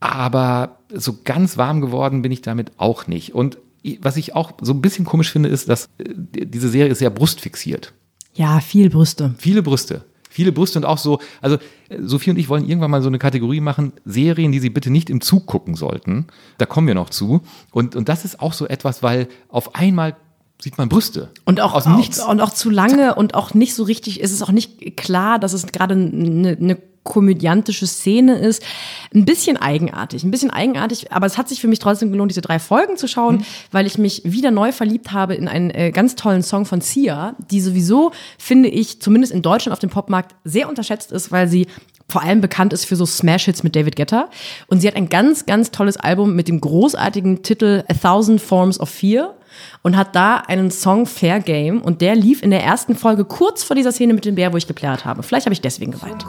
Aber 0.00 0.78
so 0.92 1.18
ganz 1.24 1.56
warm 1.56 1.80
geworden 1.80 2.22
bin 2.22 2.32
ich 2.32 2.42
damit 2.42 2.72
auch 2.76 3.06
nicht. 3.06 3.34
Und 3.34 3.58
was 4.00 4.16
ich 4.16 4.34
auch 4.34 4.52
so 4.60 4.72
ein 4.72 4.80
bisschen 4.80 5.04
komisch 5.04 5.32
finde, 5.32 5.48
ist, 5.48 5.68
dass 5.68 5.86
äh, 5.98 6.14
diese 6.46 6.68
Serie 6.68 6.92
ist 6.92 6.98
sehr 6.98 7.10
brustfixiert. 7.10 7.92
Ja, 8.34 8.60
viel 8.60 8.90
Brüste. 8.90 9.34
Viele 9.38 9.62
Brüste. 9.62 10.04
Viele 10.30 10.52
Brüste 10.52 10.78
und 10.78 10.84
auch 10.84 10.98
so, 10.98 11.20
also 11.40 11.56
äh, 11.88 11.98
Sophie 12.02 12.30
und 12.30 12.38
ich 12.38 12.48
wollen 12.48 12.68
irgendwann 12.68 12.90
mal 12.90 13.02
so 13.02 13.08
eine 13.08 13.18
Kategorie 13.18 13.60
machen, 13.60 13.92
Serien, 14.04 14.52
die 14.52 14.60
Sie 14.60 14.70
bitte 14.70 14.90
nicht 14.90 15.10
im 15.10 15.20
Zug 15.20 15.46
gucken 15.46 15.74
sollten. 15.74 16.26
Da 16.58 16.66
kommen 16.66 16.86
wir 16.86 16.94
noch 16.94 17.10
zu. 17.10 17.40
Und, 17.72 17.96
und 17.96 18.08
das 18.08 18.24
ist 18.24 18.40
auch 18.40 18.52
so 18.52 18.66
etwas, 18.66 19.02
weil 19.02 19.28
auf 19.48 19.74
einmal 19.74 20.16
sieht 20.60 20.76
man 20.78 20.88
Brüste. 20.88 21.30
Und 21.44 21.60
auch, 21.60 21.74
aus 21.74 21.84
dem 21.84 21.96
Nichts. 21.96 22.20
und 22.24 22.40
auch 22.40 22.50
zu 22.50 22.70
lange 22.70 23.14
und 23.14 23.34
auch 23.34 23.54
nicht 23.54 23.74
so 23.74 23.84
richtig, 23.84 24.22
es 24.22 24.32
ist 24.32 24.42
auch 24.42 24.50
nicht 24.50 24.96
klar, 24.96 25.38
dass 25.38 25.52
es 25.52 25.66
gerade 25.66 25.94
eine, 25.94 26.56
eine 26.60 26.78
komödiantische 27.04 27.86
Szene 27.86 28.36
ist. 28.38 28.62
Ein 29.14 29.24
bisschen 29.24 29.56
eigenartig, 29.56 30.24
ein 30.24 30.30
bisschen 30.30 30.50
eigenartig, 30.50 31.10
aber 31.10 31.26
es 31.26 31.38
hat 31.38 31.48
sich 31.48 31.60
für 31.60 31.68
mich 31.68 31.78
trotzdem 31.78 32.10
gelohnt, 32.12 32.30
diese 32.30 32.42
drei 32.42 32.58
Folgen 32.58 32.96
zu 32.98 33.08
schauen, 33.08 33.36
Mhm. 33.36 33.44
weil 33.70 33.86
ich 33.86 33.96
mich 33.96 34.22
wieder 34.24 34.50
neu 34.50 34.72
verliebt 34.72 35.12
habe 35.12 35.34
in 35.34 35.48
einen 35.48 35.70
äh, 35.70 35.90
ganz 35.90 36.16
tollen 36.16 36.42
Song 36.42 36.66
von 36.66 36.82
Sia, 36.82 37.34
die 37.50 37.60
sowieso, 37.62 38.12
finde 38.36 38.68
ich, 38.68 39.00
zumindest 39.00 39.32
in 39.32 39.40
Deutschland 39.42 39.72
auf 39.72 39.78
dem 39.78 39.88
Popmarkt 39.90 40.34
sehr 40.44 40.68
unterschätzt 40.68 41.10
ist, 41.12 41.32
weil 41.32 41.48
sie 41.48 41.66
vor 42.10 42.22
allem 42.22 42.40
bekannt 42.42 42.72
ist 42.72 42.84
für 42.84 42.96
so 42.96 43.06
Smash-Hits 43.06 43.62
mit 43.62 43.74
David 43.76 43.96
Guetta. 43.96 44.28
Und 44.66 44.80
sie 44.80 44.88
hat 44.88 44.96
ein 44.96 45.08
ganz, 45.08 45.46
ganz 45.46 45.70
tolles 45.70 45.96
Album 45.98 46.34
mit 46.36 46.48
dem 46.48 46.60
großartigen 46.60 47.42
Titel 47.42 47.84
A 47.88 47.94
Thousand 47.94 48.40
Forms 48.40 48.80
of 48.80 48.88
Fear 48.90 49.34
und 49.82 49.96
hat 49.96 50.14
da 50.14 50.36
einen 50.36 50.70
Song 50.70 51.06
Fair 51.06 51.40
Game 51.40 51.80
und 51.80 52.00
der 52.00 52.14
lief 52.14 52.42
in 52.42 52.50
der 52.50 52.62
ersten 52.62 52.94
Folge 52.94 53.24
kurz 53.24 53.64
vor 53.64 53.76
dieser 53.76 53.92
Szene 53.92 54.14
mit 54.14 54.24
dem 54.24 54.34
Bär, 54.34 54.52
wo 54.52 54.56
ich 54.56 54.66
geplärt 54.66 55.04
habe. 55.04 55.22
Vielleicht 55.22 55.46
habe 55.46 55.54
ich 55.54 55.60
deswegen 55.60 55.92
geweint. 55.92 56.26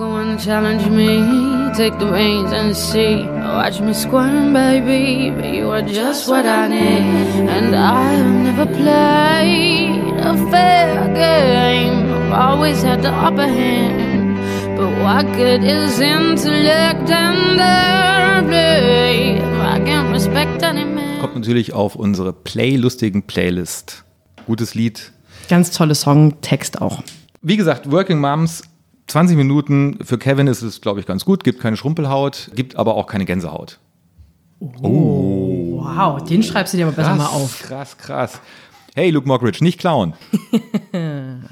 But 14.79 14.91
what 14.99 15.25
good 15.35 15.61
is 15.63 15.99
intellect 15.99 17.09
and 17.09 17.59
airplay 17.59 19.39
if 19.39 19.48
Kommt 21.19 21.35
natürlich 21.35 21.73
auf 21.73 21.95
unsere 21.95 22.33
playlustigen 22.33 23.23
Playlist. 23.23 24.03
Gutes 24.45 24.73
Lied. 24.73 25.11
Ganz 25.49 25.71
tolle 25.71 25.95
Songtext 25.95 26.81
auch. 26.81 27.03
Wie 27.41 27.57
gesagt, 27.57 27.91
Working 27.91 28.19
Moms, 28.19 28.63
20 29.07 29.35
Minuten. 29.35 29.99
Für 30.03 30.17
Kevin 30.17 30.47
ist 30.47 30.61
es, 30.61 30.81
glaube 30.81 30.99
ich, 30.99 31.05
ganz 31.05 31.25
gut. 31.25 31.43
Gibt 31.43 31.59
keine 31.59 31.77
Schrumpelhaut, 31.77 32.51
gibt 32.55 32.75
aber 32.75 32.95
auch 32.95 33.07
keine 33.07 33.25
Gänsehaut. 33.25 33.79
Wow, 34.59 36.23
den 36.23 36.43
schreibst 36.43 36.73
du 36.73 36.77
dir 36.77 36.87
aber 36.87 36.95
besser 36.95 37.15
mal 37.15 37.27
auf. 37.27 37.63
Krass, 37.63 37.97
krass. 37.97 38.39
Hey, 38.95 39.09
Luke 39.09 39.27
Mockridge, 39.27 39.63
nicht 39.63 39.79
klauen. 39.79 40.13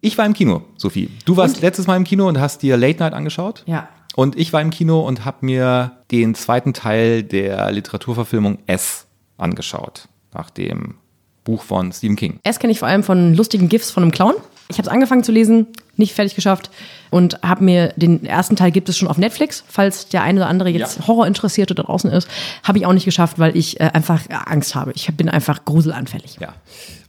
ich 0.00 0.16
war 0.16 0.26
im 0.26 0.32
Kino, 0.32 0.62
Sophie. 0.76 1.10
Du 1.24 1.36
warst 1.36 1.60
letztes 1.60 1.86
Mal 1.86 1.96
im 1.96 2.04
Kino 2.04 2.28
und 2.28 2.40
hast 2.40 2.62
dir 2.62 2.76
Late 2.76 3.00
Night 3.00 3.12
angeschaut. 3.12 3.62
Ja. 3.66 3.88
Und 4.14 4.36
ich 4.38 4.52
war 4.52 4.60
im 4.60 4.70
Kino 4.70 5.00
und 5.00 5.24
habe 5.24 5.38
mir 5.46 5.92
den 6.10 6.34
zweiten 6.34 6.74
Teil 6.74 7.22
der 7.22 7.70
Literaturverfilmung 7.72 8.58
S 8.66 9.06
angeschaut. 9.38 10.08
Nach 10.34 10.50
dem 10.50 10.96
Buch 11.44 11.62
von 11.62 11.92
Stephen 11.92 12.16
King. 12.16 12.38
S 12.44 12.58
kenne 12.58 12.72
ich 12.72 12.78
vor 12.78 12.88
allem 12.88 13.02
von 13.02 13.34
lustigen 13.34 13.68
GIFs 13.68 13.90
von 13.90 14.02
einem 14.02 14.12
Clown. 14.12 14.34
Ich 14.68 14.78
habe 14.78 14.86
es 14.86 14.92
angefangen 14.92 15.24
zu 15.24 15.32
lesen, 15.32 15.66
nicht 15.96 16.14
fertig 16.14 16.34
geschafft 16.34 16.70
und 17.10 17.42
habe 17.42 17.62
mir 17.64 17.92
den 17.96 18.24
ersten 18.24 18.56
Teil 18.56 18.70
gibt 18.70 18.88
es 18.88 18.96
schon 18.96 19.08
auf 19.08 19.18
Netflix, 19.18 19.64
falls 19.68 20.08
der 20.08 20.22
eine 20.22 20.40
oder 20.40 20.48
andere 20.48 20.70
jetzt 20.70 21.00
Ja. 21.00 21.06
Horrorinteressierte 21.08 21.74
da 21.74 21.82
draußen 21.82 22.10
ist, 22.10 22.26
habe 22.62 22.78
ich 22.78 22.86
auch 22.86 22.94
nicht 22.94 23.04
geschafft, 23.04 23.38
weil 23.38 23.54
ich 23.56 23.80
äh, 23.80 23.90
einfach 23.92 24.22
Angst 24.30 24.74
habe. 24.74 24.92
Ich 24.94 25.06
bin 25.14 25.28
einfach 25.28 25.64
gruselanfällig. 25.66 26.38
Ja. 26.40 26.54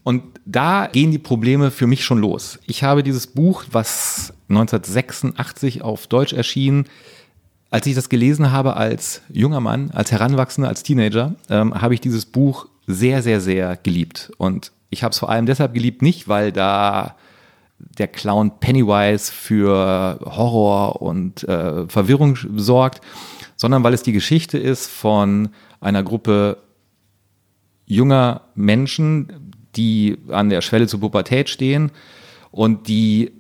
Und 0.04 0.24
da 0.46 0.88
gehen 0.88 1.12
die 1.12 1.20
Probleme 1.20 1.72
für 1.72 1.88
mich 1.88 2.04
schon 2.04 2.18
los. 2.18 2.60
Ich 2.66 2.84
habe 2.84 3.04
dieses 3.04 3.28
Buch, 3.28 3.64
was 3.72 4.34
1986 4.58 5.82
auf 5.82 6.08
Deutsch 6.08 6.34
erschien, 6.34 6.86
als 7.70 7.88
ich 7.88 7.96
das 7.96 8.10
gelesen 8.10 8.52
habe 8.52 8.76
als 8.76 9.22
junger 9.30 9.60
Mann, 9.60 9.92
als 9.92 10.12
Heranwachsender, 10.12 10.70
als 10.70 10.84
Teenager, 10.84 11.36
ähm, 11.50 11.74
habe 11.74 11.94
ich 11.96 12.02
dieses 12.02 12.26
Buch 12.26 12.68
sehr, 12.86 13.24
sehr, 13.24 13.42
sehr 13.42 13.78
geliebt. 13.78 14.32
Und 14.38 14.72
ich 14.90 15.04
habe 15.04 15.12
es 15.12 15.18
vor 15.18 15.30
allem 15.30 15.46
deshalb 15.46 15.74
geliebt, 15.74 16.02
nicht 16.02 16.28
weil 16.28 16.52
da 16.52 17.16
der 17.80 18.08
Clown 18.08 18.60
Pennywise 18.60 19.32
für 19.32 20.20
Horror 20.24 21.02
und 21.02 21.44
äh, 21.46 21.88
Verwirrung 21.88 22.38
sorgt, 22.56 23.02
sondern 23.56 23.84
weil 23.84 23.94
es 23.94 24.04
die 24.04 24.14
Geschichte 24.14 24.58
ist 24.58 24.88
von 24.88 25.50
einer 25.82 26.04
Gruppe 26.04 26.58
junger 27.86 28.42
Menschen, 28.56 29.54
die 29.76 30.18
an 30.30 30.50
der 30.50 30.62
Schwelle 30.62 30.88
zur 30.88 31.00
Pubertät 31.00 31.50
stehen 31.50 31.92
und 32.52 32.88
die 32.88 33.32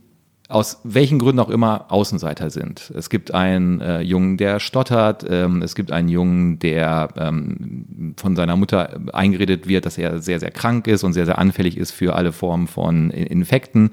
aus 0.53 0.79
welchen 0.83 1.17
Gründen 1.17 1.39
auch 1.39 1.49
immer 1.49 1.85
Außenseiter 1.89 2.49
sind. 2.49 2.93
Es 2.95 3.09
gibt 3.09 3.33
einen 3.33 3.81
äh, 3.81 4.01
Jungen, 4.01 4.37
der 4.37 4.59
stottert, 4.59 5.25
ähm, 5.27 5.61
es 5.63 5.73
gibt 5.73 5.91
einen 5.91 6.09
Jungen, 6.09 6.59
der 6.59 7.09
ähm, 7.17 8.13
von 8.17 8.35
seiner 8.35 8.55
Mutter 8.55 8.99
eingeredet 9.13 9.67
wird, 9.67 9.85
dass 9.85 9.97
er 9.97 10.19
sehr, 10.19 10.39
sehr 10.39 10.51
krank 10.51 10.87
ist 10.87 11.03
und 11.03 11.13
sehr, 11.13 11.25
sehr 11.25 11.39
anfällig 11.39 11.75
ist 11.75 11.91
für 11.91 12.15
alle 12.15 12.31
Formen 12.31 12.67
von 12.67 13.09
Infekten. 13.09 13.91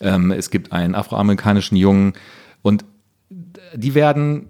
Ähm, 0.00 0.32
es 0.32 0.50
gibt 0.50 0.72
einen 0.72 0.96
afroamerikanischen 0.96 1.76
Jungen 1.76 2.14
und 2.62 2.84
die 3.74 3.94
werden 3.94 4.48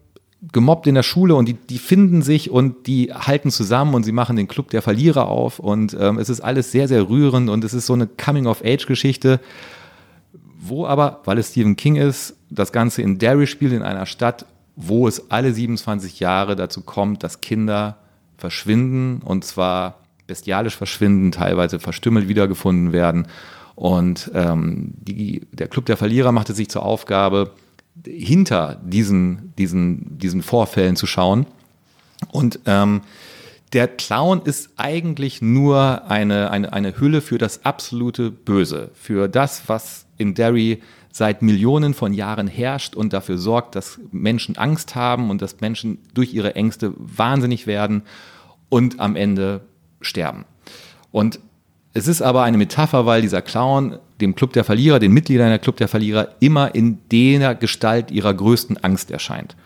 gemobbt 0.51 0.87
in 0.87 0.95
der 0.95 1.03
Schule 1.03 1.35
und 1.35 1.47
die, 1.49 1.55
die 1.55 1.79
finden 1.79 2.23
sich 2.23 2.51
und 2.51 2.87
die 2.87 3.13
halten 3.13 3.51
zusammen 3.51 3.95
und 3.95 4.03
sie 4.05 4.13
machen 4.13 4.37
den 4.37 4.49
Club 4.49 4.71
der 4.71 4.83
Verlierer 4.83 5.29
auf 5.29 5.59
und 5.59 5.97
ähm, 6.01 6.19
es 6.19 6.29
ist 6.29 6.41
alles 6.41 6.73
sehr, 6.73 6.89
sehr 6.89 7.09
rührend 7.09 7.49
und 7.49 7.63
es 7.63 7.75
ist 7.75 7.87
so 7.87 7.93
eine 7.93 8.07
Coming-of-Age-Geschichte, 8.07 9.39
wo 10.65 10.87
aber, 10.87 11.21
weil 11.25 11.39
es 11.39 11.51
Stephen 11.51 11.75
King 11.75 11.97
ist, 11.97 12.37
das 12.49 12.71
Ganze 12.71 13.03
in 13.03 13.19
Derry 13.19 13.49
spielt, 13.49 13.73
in 13.73 13.83
einer 13.83 14.07
Stadt, 14.07 14.47
wo 14.77 15.09
es 15.09 15.31
alle 15.31 15.53
27 15.53 16.21
Jahre 16.21 16.55
dazu 16.55 16.83
kommt, 16.83 17.25
dass 17.25 17.41
Kinder 17.41 17.99
verschwinden 18.39 19.21
und 19.25 19.45
zwar 19.45 19.99
bestialisch 20.29 20.77
verschwinden, 20.77 21.33
teilweise 21.33 21.81
verstümmelt 21.81 22.29
wiedergefunden 22.29 22.93
werden. 22.93 23.27
Und 23.75 24.31
ähm, 24.35 24.93
die, 24.95 25.47
der 25.51 25.67
Club 25.67 25.87
der 25.87 25.97
Verlierer 25.97 26.31
macht 26.31 26.49
es 26.49 26.57
sich 26.57 26.69
zur 26.69 26.85
Aufgabe, 26.85 27.51
hinter 28.07 28.81
diesen, 28.85 29.53
diesen, 29.59 30.17
diesen 30.19 30.43
Vorfällen 30.43 30.95
zu 30.95 31.07
schauen. 31.07 31.45
Und 32.31 32.61
ähm, 32.67 33.01
der 33.73 33.89
Clown 33.89 34.43
ist 34.45 34.71
eigentlich 34.77 35.41
nur 35.41 36.11
eine, 36.11 36.51
eine, 36.51 36.73
eine 36.73 36.99
Hülle 37.01 37.21
für 37.21 37.39
das 37.39 37.65
absolute 37.65 38.31
Böse, 38.31 38.91
für 38.95 39.29
das, 39.29 39.63
was 39.67 40.07
in 40.19 40.35
Derry 40.35 40.83
seit 41.11 41.43
Millionen 41.43 41.95
von 41.95 42.15
Jahren 42.15 42.49
herrscht 42.49 42.95
und 42.95 43.13
dafür 43.13 43.39
sorgt, 43.39 43.75
dass 43.75 43.99
Menschen 44.11 44.57
Angst 44.57 44.95
haben 44.95 45.31
und 45.31 45.43
dass 45.43 45.61
Menschen 45.61 45.99
durch 46.15 46.33
ihre 46.33 46.55
Ängste 46.55 46.93
wahnsinnig 46.97 47.67
werden 47.67 48.03
und 48.69 49.01
am 49.01 49.17
Ende 49.17 49.61
sterben. 50.01 50.45
Und 51.11 51.39
es 51.95 52.09
ist 52.09 52.23
aber 52.23 52.43
eine 52.43 52.57
Metapher, 52.57 53.05
weil 53.05 53.21
dieser 53.21 53.43
Clown 53.43 53.99
dem 54.21 54.35
Club 54.35 54.55
der 54.55 54.65
Verlierer, 54.65 54.99
den 54.99 55.13
Mitgliedern 55.13 55.49
der 55.49 55.59
Club 55.59 55.77
der 55.77 55.89
Verlierer 55.89 56.29
immer 56.41 56.75
in 56.75 56.99
der 57.11 57.55
Gestalt 57.55 58.11
ihrer 58.11 58.33
größten 58.33 58.83
Angst 58.83 59.11
erscheint. 59.11 59.57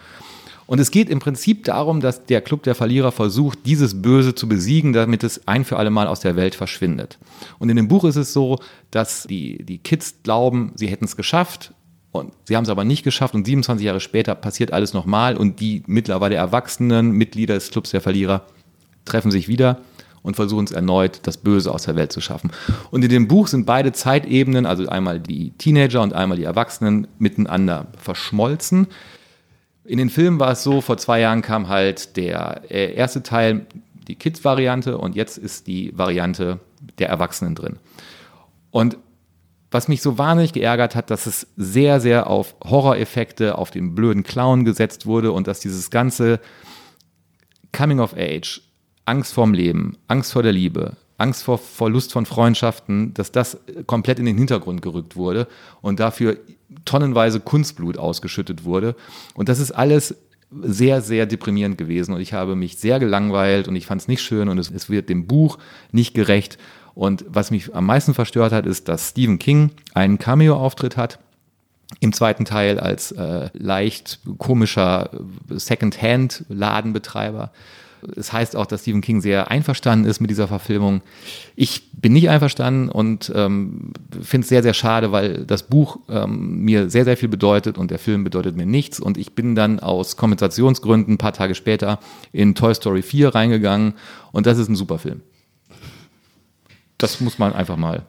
Und 0.67 0.81
es 0.81 0.91
geht 0.91 1.09
im 1.09 1.21
Prinzip 1.21 1.65
darum, 1.65 2.01
dass 2.01 2.27
der 2.27 2.41
Club 2.41 2.65
der 2.65 2.75
Verlierer 2.75 3.13
versucht, 3.13 3.61
dieses 3.67 4.03
Böse 4.03 4.35
zu 4.35 4.49
besiegen, 4.49 4.93
damit 4.93 5.23
es 5.23 5.47
ein 5.47 5.65
für 5.65 5.77
alle 5.77 5.91
Mal 5.91 6.09
aus 6.09 6.21
der 6.21 6.37
Welt 6.37 6.55
verschwindet. 6.55 7.19
Und 7.59 7.69
in 7.69 7.77
dem 7.77 7.89
Buch 7.89 8.05
ist 8.05 8.17
es 8.17 8.33
so, 8.33 8.59
dass 8.91 9.25
die, 9.25 9.65
die 9.65 9.79
Kids 9.79 10.17
glauben, 10.23 10.73
sie 10.75 10.89
hätten 10.89 11.05
es 11.05 11.17
geschafft. 11.17 11.73
Und 12.11 12.33
sie 12.45 12.57
haben 12.57 12.65
es 12.65 12.71
aber 12.71 12.85
nicht 12.85 13.05
geschafft 13.05 13.35
und 13.35 13.45
27 13.45 13.85
Jahre 13.85 14.01
später 14.01 14.35
passiert 14.35 14.73
alles 14.73 14.95
nochmal 14.95 15.37
und 15.37 15.61
die 15.61 15.83
mittlerweile 15.87 16.35
erwachsenen 16.35 17.11
Mitglieder 17.11 17.55
des 17.55 17.71
Clubs 17.71 17.91
der 17.91 18.01
Verlierer 18.01 18.47
treffen 19.05 19.31
sich 19.31 19.49
wieder 19.49 19.81
und 20.23 20.35
versuchen 20.35 20.65
es 20.65 20.73
erneut, 20.73 21.21
das 21.25 21.37
Böse 21.37 21.73
aus 21.73 21.85
der 21.85 21.95
Welt 21.95 22.13
zu 22.13 22.21
schaffen. 22.21 22.51
Und 22.91 23.05
in 23.05 23.11
dem 23.11 23.29
Buch 23.29 23.49
sind 23.49 23.67
beide 23.67 23.93
Zeitebenen, 23.93 24.67
also 24.67 24.89
einmal 24.89 25.21
die 25.21 25.51
Teenager 25.53 26.03
und 26.03 26.15
einmal 26.15 26.37
die 26.39 26.45
Erwachsenen, 26.45 27.07
miteinander 27.19 27.87
verschmolzen. 27.99 28.89
In 29.87 29.99
den 29.99 30.11
Filmen 30.11 30.41
war 30.41 30.53
es 30.53 30.63
so, 30.63 30.81
vor 30.81 30.97
zwei 30.99 31.21
Jahren 31.21 31.43
kam 31.43 31.69
halt 31.69 32.17
der 32.17 32.63
äh, 32.69 32.95
erste 32.95 33.23
Teil, 33.23 33.67
die 34.09 34.17
Kids-Variante, 34.17 34.99
und 34.99 35.15
jetzt 35.15 35.39
ist 35.39 35.67
die 35.67 35.97
Variante 35.97 36.61
der 36.99 37.09
Erwachsenen 37.09 37.55
drin. 37.55 37.79
Und 38.71 38.97
was 39.71 39.89
mich 39.89 40.01
so 40.03 40.17
wahnsinnig 40.17 40.53
geärgert 40.53 40.95
hat, 40.95 41.11
dass 41.11 41.27
es 41.27 41.47
sehr, 41.57 42.01
sehr 42.01 42.29
auf 42.29 42.55
Horroreffekte, 42.63 43.59
auf 43.59 43.71
den 43.71 43.95
blöden 43.95 44.23
Clown 44.23 44.65
gesetzt 44.65 45.07
wurde 45.07 45.33
und 45.33 45.47
dass 45.49 45.61
dieses 45.61 45.91
ganze 45.91 46.41
Coming 47.73 48.01
of 48.01 48.15
Age, 48.17 48.63
Angst 49.05 49.35
vorm 49.35 49.55
Leben, 49.55 49.97
Angst 50.09 50.33
vor 50.33 50.43
der 50.43 50.53
Liebe, 50.53 50.97
Angst 51.19 51.45
vor 51.45 51.59
Verlust 51.59 52.13
von 52.13 52.27
Freundschaften, 52.27 53.15
dass 53.15 53.33
das 53.33 53.59
komplett 53.87 54.19
in 54.19 54.27
den 54.27 54.39
Hintergrund 54.39 54.83
gerückt 54.83 55.17
wurde 55.17 55.47
und 55.81 56.01
dafür 56.01 56.39
tonnenweise 56.85 57.41
Kunstblut 57.41 57.99
ausgeschüttet 57.99 58.65
wurde. 58.65 58.95
Und 59.35 59.49
das 59.49 59.59
ist 59.59 59.73
alles 59.73 60.15
sehr, 60.51 61.01
sehr 61.01 61.27
deprimierend 61.27 61.77
gewesen 61.77 62.15
und 62.15 62.21
ich 62.21 62.33
habe 62.33 62.55
mich 62.55 62.79
sehr 62.79 63.01
gelangweilt 63.01 63.69
und 63.69 63.77
ich 63.77 63.87
fand 63.87 64.03
es 64.03 64.09
nicht 64.09 64.23
schön 64.23 64.49
und 64.49 64.59
es, 64.59 64.71
es 64.71 64.89
wird 64.89 65.09
dem 65.09 65.27
Buch 65.27 65.59
nicht 65.91 66.15
gerecht. 66.15 66.59
Und 66.95 67.25
was 67.29 67.51
mich 67.51 67.75
am 67.75 67.87
meisten 67.87 68.15
verstört 68.15 68.53
hat, 68.53 68.65
ist, 68.65 68.89
dass 68.89 69.11
Stephen 69.11 69.39
King 69.39 69.71
einen 69.93 70.19
Cameo-Auftritt 70.19 70.97
hat 70.97 71.19
im 72.01 72.13
zweiten 72.13 72.45
Teil 72.45 72.81
als 72.81 73.13
äh, 73.13 73.51
leicht 73.53 74.19
komischer 74.39 75.11
Second-Hand-Ladenbetreiber 75.49 77.53
es 78.15 78.33
heißt 78.33 78.57
auch, 78.57 78.67
dass 78.67 78.83
Stephen 78.83 79.01
King 79.01 79.21
sehr 79.21 79.51
einverstanden 79.51 80.09
ist 80.09 80.21
mit 80.21 80.31
dieser 80.31 80.49
Verfilmung. 80.49 81.03
Ich 81.55 81.91
bin 81.93 82.13
nicht 82.13 82.29
einverstanden 82.29 82.89
und 82.89 83.33
ähm, 83.35 83.93
finde 84.21 84.45
es 84.45 84.49
sehr, 84.49 84.63
sehr 84.63 84.75
schade, 84.75 85.13
weil 85.13 85.45
das 85.45 85.65
Buch 85.65 85.99
ähm, 86.09 86.61
mir 86.63 86.91
sehr, 86.91 87.05
sehr 87.05 87.17
viel 87.17 87.29
bedeutet 87.29 87.79
und 87.79 87.91
der 87.91 87.99
Film 87.99 88.25
bedeutet 88.25 88.57
mir 88.57 88.67
nichts. 88.67 89.01
Und 89.01 89.17
ich 89.19 89.35
bin 89.35 89.55
dann 89.55 89.81
aus 89.81 90.17
Kompensationsgründen 90.17 91.15
ein 91.15 91.19
paar 91.19 91.33
Tage 91.33 91.55
später 91.55 91.99
in 92.33 92.55
Toy 92.55 92.75
Story 92.75 93.03
4 93.03 93.35
reingegangen 93.35 93.95
und 94.33 94.47
das 94.47 94.59
ist 94.59 94.69
ein 94.69 94.77
super 94.77 94.99
Film. 94.99 95.23
Das 96.99 97.21
muss 97.21 97.39
man 97.39 97.53
einfach 97.53 97.77
mal. 97.77 98.03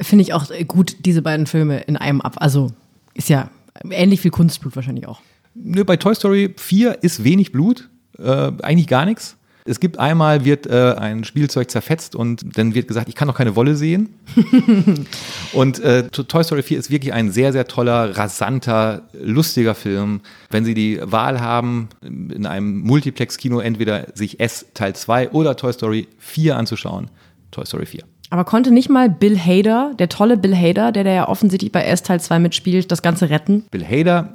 Finde 0.00 0.22
ich 0.22 0.32
auch 0.32 0.46
gut, 0.68 0.96
diese 1.04 1.22
beiden 1.22 1.46
Filme 1.46 1.80
in 1.80 1.96
einem 1.96 2.20
ab. 2.20 2.36
Also 2.38 2.72
ist 3.14 3.28
ja 3.28 3.50
ähnlich 3.90 4.20
viel 4.20 4.30
Kunstblut 4.30 4.76
wahrscheinlich 4.76 5.06
auch. 5.06 5.20
Nö, 5.54 5.84
bei 5.84 5.96
Toy 5.96 6.14
Story 6.14 6.54
4 6.56 7.02
ist 7.02 7.24
wenig 7.24 7.50
Blut, 7.50 7.88
äh, 8.18 8.52
eigentlich 8.62 8.86
gar 8.86 9.04
nichts. 9.04 9.37
Es 9.68 9.80
gibt 9.80 9.98
einmal, 9.98 10.44
wird 10.44 10.66
äh, 10.66 10.94
ein 10.94 11.24
Spielzeug 11.24 11.70
zerfetzt 11.70 12.14
und 12.14 12.56
dann 12.56 12.74
wird 12.74 12.88
gesagt, 12.88 13.08
ich 13.08 13.14
kann 13.14 13.28
noch 13.28 13.36
keine 13.36 13.54
Wolle 13.54 13.74
sehen. 13.74 14.14
und 15.52 15.80
äh, 15.80 16.08
Toy 16.08 16.42
Story 16.42 16.62
4 16.62 16.78
ist 16.78 16.90
wirklich 16.90 17.12
ein 17.12 17.30
sehr, 17.30 17.52
sehr 17.52 17.66
toller, 17.66 18.16
rasanter, 18.16 19.02
lustiger 19.12 19.74
Film. 19.74 20.20
Wenn 20.50 20.64
Sie 20.64 20.74
die 20.74 21.00
Wahl 21.02 21.40
haben, 21.40 21.88
in 22.02 22.46
einem 22.46 22.80
Multiplex-Kino 22.80 23.60
entweder 23.60 24.06
sich 24.14 24.40
S 24.40 24.66
Teil 24.74 24.96
2 24.96 25.30
oder 25.30 25.56
Toy 25.56 25.72
Story 25.72 26.08
4 26.18 26.56
anzuschauen, 26.56 27.10
Toy 27.50 27.66
Story 27.66 27.86
4. 27.86 28.04
Aber 28.30 28.44
konnte 28.44 28.70
nicht 28.70 28.90
mal 28.90 29.08
Bill 29.08 29.38
Hader, 29.38 29.92
der 29.98 30.08
tolle 30.08 30.36
Bill 30.36 30.54
Hader, 30.54 30.92
der, 30.92 31.04
der 31.04 31.14
ja 31.14 31.28
offensichtlich 31.28 31.72
bei 31.72 31.84
S 31.84 32.02
Teil 32.02 32.20
2 32.20 32.38
mitspielt, 32.38 32.92
das 32.92 33.02
Ganze 33.02 33.30
retten? 33.30 33.64
Bill 33.70 33.84
Hader 33.84 34.34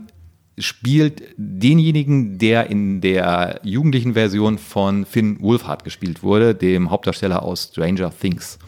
spielt 0.58 1.24
denjenigen, 1.38 2.38
der 2.38 2.70
in 2.70 3.02
der 3.02 3.60
jugendlichen 3.64 4.14
Version 4.14 4.58
von 4.58 5.06
Finn 5.06 5.42
Wolfhard 5.42 5.84
gespielt 5.84 6.24
wurde, 6.24 6.54
dem 6.54 6.92
Hauptdarsteller 6.92 7.42
aus 7.44 7.70
Stranger 7.72 8.12
Things. 8.18 8.60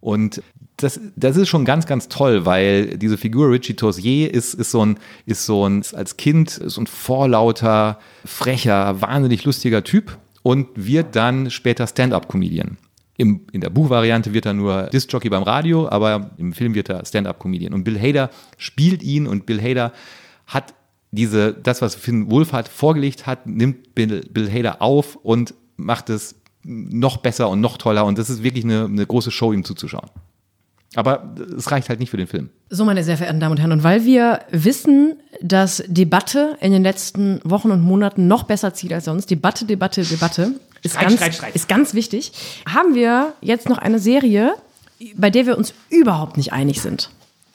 Und 0.00 0.42
das, 0.76 1.00
das 1.16 1.36
ist 1.36 1.48
schon 1.48 1.64
ganz, 1.64 1.86
ganz 1.86 2.08
toll, 2.08 2.46
weil 2.46 2.98
diese 2.98 3.16
Figur 3.16 3.50
Richie 3.50 3.74
Tozier 3.74 4.32
ist, 4.32 4.54
ist 4.54 4.70
so 4.70 4.84
ein, 4.84 4.98
ist 5.24 5.46
so 5.46 5.68
ein, 5.68 5.82
als 5.92 6.16
Kind 6.16 6.50
so 6.50 6.80
ein 6.80 6.86
vorlauter, 6.86 7.98
frecher, 8.24 9.00
wahnsinnig 9.00 9.44
lustiger 9.44 9.84
Typ 9.84 10.18
und 10.42 10.68
wird 10.74 11.16
dann 11.16 11.50
später 11.50 11.86
Stand-up-Comedian. 11.86 12.76
Im, 13.16 13.42
in 13.52 13.60
der 13.60 13.70
Buchvariante 13.70 14.34
wird 14.34 14.46
er 14.46 14.54
nur 14.54 14.84
Disc-Jockey 14.92 15.30
beim 15.30 15.44
Radio, 15.44 15.88
aber 15.88 16.32
im 16.36 16.52
Film 16.52 16.74
wird 16.74 16.88
er 16.88 17.04
Stand-up-Comedian. 17.04 17.72
Und 17.72 17.84
Bill 17.84 17.98
Hader 18.00 18.30
spielt 18.58 19.04
ihn 19.04 19.28
und 19.28 19.46
Bill 19.46 19.62
Hader 19.62 19.92
hat 20.46 20.74
diese, 21.14 21.52
das, 21.52 21.82
was 21.82 21.94
Finn 21.94 22.30
Wolfhard 22.30 22.68
vorgelegt 22.68 23.26
hat, 23.26 23.46
nimmt 23.46 23.94
Bill, 23.94 24.22
Bill 24.30 24.50
Hader 24.50 24.82
auf 24.82 25.16
und 25.16 25.54
macht 25.76 26.10
es 26.10 26.36
noch 26.64 27.18
besser 27.18 27.48
und 27.48 27.60
noch 27.60 27.76
toller. 27.76 28.04
Und 28.04 28.18
das 28.18 28.30
ist 28.30 28.42
wirklich 28.42 28.64
eine, 28.64 28.84
eine 28.84 29.06
große 29.06 29.30
Show, 29.30 29.52
ihm 29.52 29.64
zuzuschauen. 29.64 30.10
Aber 30.96 31.34
es 31.56 31.70
reicht 31.70 31.88
halt 31.88 31.98
nicht 31.98 32.10
für 32.10 32.16
den 32.16 32.28
Film. 32.28 32.50
So, 32.70 32.84
meine 32.84 33.02
sehr 33.02 33.16
verehrten 33.16 33.40
Damen 33.40 33.52
und 33.52 33.58
Herren, 33.58 33.72
und 33.72 33.82
weil 33.82 34.04
wir 34.04 34.40
wissen, 34.50 35.16
dass 35.42 35.82
Debatte 35.88 36.56
in 36.60 36.72
den 36.72 36.82
letzten 36.82 37.40
Wochen 37.44 37.70
und 37.70 37.82
Monaten 37.82 38.28
noch 38.28 38.44
besser 38.44 38.74
zieht 38.74 38.92
als 38.92 39.06
sonst, 39.06 39.30
Debatte, 39.30 39.64
Debatte, 39.64 40.04
Debatte, 40.04 40.52
ist, 40.82 40.92
Streit, 40.92 41.08
ganz, 41.08 41.14
Streit, 41.16 41.34
Streit. 41.34 41.54
ist 41.56 41.68
ganz 41.68 41.94
wichtig, 41.94 42.32
haben 42.72 42.94
wir 42.94 43.32
jetzt 43.40 43.68
noch 43.68 43.78
eine 43.78 43.98
Serie, 43.98 44.54
bei 45.16 45.30
der 45.30 45.46
wir 45.46 45.58
uns 45.58 45.74
überhaupt 45.90 46.36
nicht 46.36 46.52
einig 46.52 46.80
sind 46.80 47.10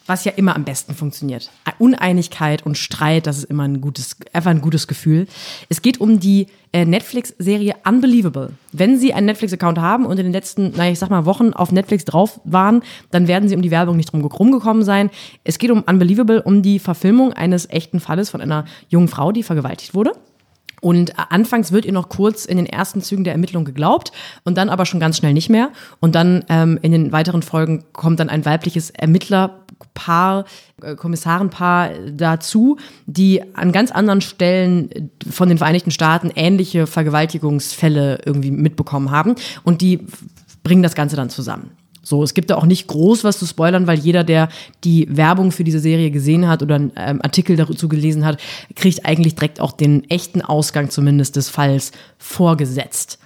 was 0.10 0.26
ja 0.26 0.32
immer 0.32 0.56
am 0.56 0.66
besten 0.66 0.96
funktioniert. 0.96 1.52
Uneinigkeit 1.78 2.66
und 2.66 2.78
Streit, 2.78 3.28
das 3.28 3.38
ist 3.38 3.44
immer 3.46 3.64
ein 3.64 3.80
gutes, 3.80 4.18
einfach 4.34 4.52
ein 4.52 4.60
gutes 4.60 4.88
Gefühl. 4.88 5.28
Es 5.70 5.82
geht 5.82 6.02
um 6.02 6.20
die 6.20 6.48
äh, 6.74 6.84
Netflix-Serie 6.84 7.76
Unbelievable. 7.88 8.52
Wenn 8.74 8.98
Sie 8.98 9.14
einen 9.14 9.28
Netflix-Account 9.28 9.78
haben 9.78 10.06
und 10.06 10.18
in 10.20 10.26
den 10.26 10.34
letzten, 10.34 10.72
naja, 10.72 10.92
ich 10.92 11.00
sag 11.00 11.10
mal, 11.10 11.26
Wochen 11.26 11.54
auf 11.54 11.72
Netflix 11.72 12.06
drauf 12.06 12.42
waren, 12.44 12.82
dann 13.12 13.28
werden 13.28 13.48
Sie 13.48 13.56
um 13.56 13.62
die 13.62 13.72
Werbung 13.72 13.98
nicht 13.98 14.12
drum 14.12 14.26
rumgekommen 14.26 14.84
sein. 14.84 15.10
Es 15.44 15.60
geht 15.60 15.72
um 15.72 15.84
Unbelievable, 15.84 16.42
um 16.42 16.62
die 16.62 16.80
Verfilmung 16.80 17.34
eines 17.34 17.70
echten 17.70 18.00
Falles 18.00 18.30
von 18.30 18.42
einer 18.42 18.66
jungen 18.90 19.08
Frau, 19.08 19.32
die 19.32 19.44
vergewaltigt 19.44 19.94
wurde. 19.94 20.14
Und 20.82 21.14
anfangs 21.32 21.72
wird 21.72 21.86
ihr 21.86 21.94
noch 21.94 22.10
kurz 22.10 22.46
in 22.46 22.58
den 22.58 22.66
ersten 22.66 23.02
Zügen 23.02 23.24
der 23.24 23.34
Ermittlung 23.34 23.66
geglaubt 23.66 24.12
und 24.44 24.58
dann 24.58 24.70
aber 24.70 24.86
schon 24.86 25.00
ganz 25.00 25.18
schnell 25.18 25.34
nicht 25.34 25.50
mehr. 25.50 25.70
Und 26.00 26.16
dann 26.16 26.46
ähm, 26.50 26.80
in 26.82 26.92
den 26.92 27.12
weiteren 27.12 27.42
Folgen 27.42 27.86
kommt 27.94 28.20
dann 28.20 28.30
ein 28.30 28.46
weibliches 28.46 28.90
Ermittlerpaar, 28.90 30.46
äh, 30.82 30.96
Kommissarenpaar 30.96 31.92
dazu, 32.12 32.78
die 33.06 33.44
an 33.56 33.72
ganz 33.72 33.92
anderen 33.92 34.22
Stellen 34.22 35.12
von 35.30 35.50
den 35.50 35.58
Vereinigten 35.58 35.92
Staaten 35.92 36.32
ähnliche 36.36 36.88
Vergewaltigungsfälle 36.88 38.22
irgendwie 38.26 38.52
mitbekommen 38.52 39.12
haben. 39.12 39.36
Und 39.64 39.82
die 39.82 40.06
bringen 40.64 40.84
das 40.84 40.96
Ganze 40.96 41.16
dann 41.16 41.30
zusammen. 41.30 41.72
So, 42.02 42.24
es 42.24 42.34
gibt 42.34 42.50
da 42.50 42.56
auch 42.56 42.66
nicht 42.66 42.88
groß 42.88 43.24
was 43.24 43.40
zu 43.40 43.46
spoilern, 43.46 43.88
weil 43.88 44.00
jeder, 44.00 44.24
der 44.24 44.50
die 44.84 45.08
Werbung 45.10 45.52
für 45.52 45.64
diese 45.64 45.80
Serie 45.80 46.12
gesehen 46.12 46.48
hat 46.48 46.64
oder 46.64 46.76
einen 46.76 46.92
ähm, 46.96 47.22
Artikel 47.22 47.56
dazu 47.56 47.88
gelesen 47.88 48.26
hat, 48.26 48.40
kriegt 48.76 49.06
eigentlich 49.06 49.36
direkt 49.36 49.60
auch 49.60 49.72
den 49.72 50.10
echten 50.10 50.42
Ausgang 50.42 50.90
zumindest 50.90 51.36
des 51.36 51.50
Falls 51.50 51.92
vorgesetzt. 52.18 53.20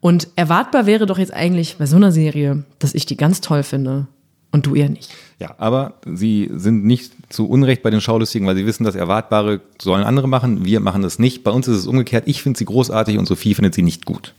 Und 0.00 0.28
erwartbar 0.36 0.86
wäre 0.86 1.06
doch 1.06 1.18
jetzt 1.18 1.34
eigentlich 1.34 1.76
bei 1.76 1.86
so 1.86 1.96
einer 1.96 2.12
Serie, 2.12 2.64
dass 2.78 2.94
ich 2.94 3.06
die 3.06 3.16
ganz 3.16 3.40
toll 3.40 3.62
finde 3.62 4.06
und 4.52 4.66
du 4.66 4.74
eher 4.74 4.88
nicht. 4.88 5.10
Ja, 5.38 5.54
aber 5.58 5.94
sie 6.04 6.50
sind 6.54 6.84
nicht 6.84 7.12
zu 7.28 7.48
Unrecht 7.48 7.82
bei 7.82 7.90
den 7.90 8.00
Schaulustigen, 8.00 8.46
weil 8.46 8.56
sie 8.56 8.66
wissen, 8.66 8.84
das 8.84 8.94
Erwartbare 8.94 9.60
sollen 9.80 10.04
andere 10.04 10.28
machen. 10.28 10.64
Wir 10.64 10.80
machen 10.80 11.02
das 11.02 11.18
nicht. 11.18 11.44
Bei 11.44 11.50
uns 11.50 11.68
ist 11.68 11.78
es 11.78 11.86
umgekehrt. 11.86 12.24
Ich 12.26 12.42
finde 12.42 12.58
sie 12.58 12.64
großartig 12.64 13.18
und 13.18 13.26
Sophie 13.26 13.54
findet 13.54 13.74
sie 13.74 13.82
nicht 13.82 14.04
gut. 14.04 14.34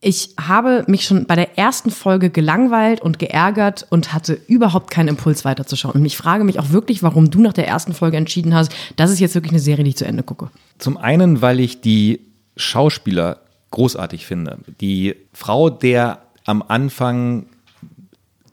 Ich 0.00 0.34
habe 0.38 0.84
mich 0.88 1.04
schon 1.04 1.24
bei 1.24 1.36
der 1.36 1.58
ersten 1.58 1.90
Folge 1.90 2.28
gelangweilt 2.28 3.00
und 3.00 3.18
geärgert 3.18 3.86
und 3.88 4.12
hatte 4.12 4.38
überhaupt 4.46 4.90
keinen 4.90 5.08
Impuls 5.08 5.44
weiterzuschauen. 5.44 5.94
Und 5.94 6.04
ich 6.04 6.16
frage 6.16 6.44
mich 6.44 6.60
auch 6.60 6.70
wirklich, 6.70 7.02
warum 7.02 7.30
du 7.30 7.40
nach 7.40 7.54
der 7.54 7.66
ersten 7.66 7.94
Folge 7.94 8.18
entschieden 8.18 8.54
hast, 8.54 8.72
das 8.96 9.10
ist 9.10 9.20
jetzt 9.20 9.34
wirklich 9.34 9.52
eine 9.52 9.60
Serie, 9.60 9.84
die 9.84 9.90
ich 9.90 9.96
zu 9.96 10.04
Ende 10.04 10.22
gucke. 10.22 10.50
Zum 10.78 10.98
einen, 10.98 11.40
weil 11.40 11.60
ich 11.60 11.80
die 11.80 12.20
Schauspieler 12.56 13.40
großartig 13.70 14.26
finde. 14.26 14.58
Die 14.80 15.16
Frau, 15.32 15.70
der 15.70 16.20
am 16.44 16.62
Anfang 16.66 17.46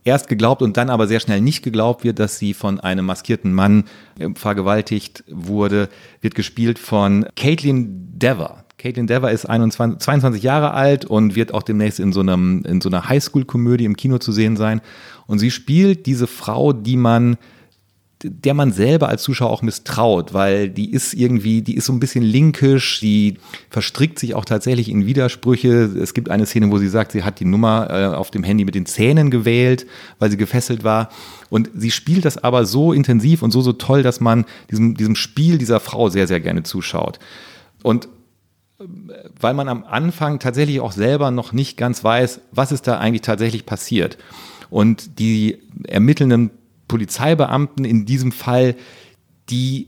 erst 0.04 0.28
geglaubt 0.28 0.62
und 0.62 0.78
dann 0.78 0.89
aber 0.89 1.08
sehr 1.08 1.20
schnell 1.20 1.41
nicht 1.41 1.64
geglaubt 1.64 2.04
wird, 2.04 2.20
dass 2.20 2.38
sie 2.38 2.54
von 2.54 2.80
einem 2.80 3.06
maskierten 3.06 3.54
Mann 3.54 3.86
äh, 4.20 4.30
vergewaltigt 4.36 5.24
wurde, 5.30 5.89
wird 6.22 6.36
gespielt 6.36 6.80
von 6.80 7.26
Caitlin 7.36 8.18
Dever. 8.18 8.64
Caitlin 8.78 9.08
Dever 9.08 9.32
ist 9.32 9.45
21, 9.45 9.99
22 9.99 10.43
Jahre 10.43 10.74
alt 10.74 11.06
und 11.06 11.36
wird 11.36 11.54
auch 11.54 11.64
demnächst 11.64 11.99
in 11.99 12.12
so, 12.12 12.20
einem, 12.20 12.64
in 12.66 12.82
so 12.82 12.89
einer 12.89 13.08
Highschool-Komödie 13.08 13.86
im 13.86 13.95
Kino 13.95 14.18
zu 14.18 14.32
sehen 14.32 14.58
sein. 14.58 14.82
Und 15.26 15.39
sie 15.39 15.51
spielt 15.51 16.06
diese 16.06 16.28
Frau, 16.28 16.74
die 16.74 16.97
man 16.97 17.38
der 18.24 18.53
man 18.53 18.71
selber 18.71 19.09
als 19.09 19.24
Zuschauer 19.24 19.49
auch 19.49 19.61
misstraut, 19.61 20.34
weil 20.34 20.69
die 20.69 20.91
ist 20.91 21.13
irgendwie, 21.13 21.61
die 21.61 21.76
ist 21.76 21.86
so 21.86 21.93
ein 21.93 21.99
bisschen 21.99 22.24
linkisch, 22.24 22.99
die 23.01 23.38
verstrickt 23.69 24.17
sich 24.17 24.34
auch 24.34 24.45
tatsächlich 24.45 24.89
in 24.89 25.05
Widersprüche. 25.05 25.69
Es 25.69 26.13
gibt 26.13 26.30
eine 26.30 26.45
Szene, 26.45 26.71
wo 26.71 26.78
sie 26.78 26.88
sagt, 26.88 27.11
sie 27.11 27.24
hat 27.24 27.39
die 27.39 27.45
Nummer 27.45 27.89
äh, 27.89 28.05
auf 28.15 28.32
dem 28.32 28.43
Handy 28.43 28.63
mit 28.63 28.76
den 28.76 28.86
Zähnen 28.86 29.30
gewählt, 29.30 29.86
weil 30.19 30.32
sie 30.32 30.38
gefesselt 30.38 30.84
war. 30.84 31.09
Und 31.49 31.69
sie 31.76 31.91
spielt 31.91 32.26
das 32.26 32.38
aber 32.38 32.65
so 32.65 32.93
intensiv 32.93 33.41
und 33.41 33.51
so, 33.51 33.61
so 33.61 33.74
toll, 33.74 34.03
dass 34.03 34.21
man 34.21 34.45
diesem, 34.71 34.95
diesem 34.95 35.15
Spiel 35.15 35.57
dieser 35.57 35.80
Frau 35.80 36.09
sehr, 36.09 36.28
sehr 36.28 36.39
gerne 36.39 36.63
zuschaut. 36.63 37.19
Und 37.84 38.07
äh, 38.80 38.86
weil 39.39 39.53
man 39.53 39.67
am 39.67 39.84
Anfang 39.84 40.39
tatsächlich 40.39 40.80
auch 40.80 40.93
selber 40.93 41.30
noch 41.30 41.51
nicht 41.51 41.78
ganz 41.78 42.03
weiß, 42.03 42.39
was 42.51 42.71
ist 42.71 42.88
da 42.88 42.99
eigentlich 42.99 43.21
tatsächlich 43.21 43.65
passiert. 43.65 44.17
Und 44.69 45.19
die 45.19 45.59
ermittelnden 45.88 46.51
Polizeibeamten 46.93 47.85
in 47.85 48.05
diesem 48.05 48.31
Fall, 48.31 48.75
die 49.49 49.87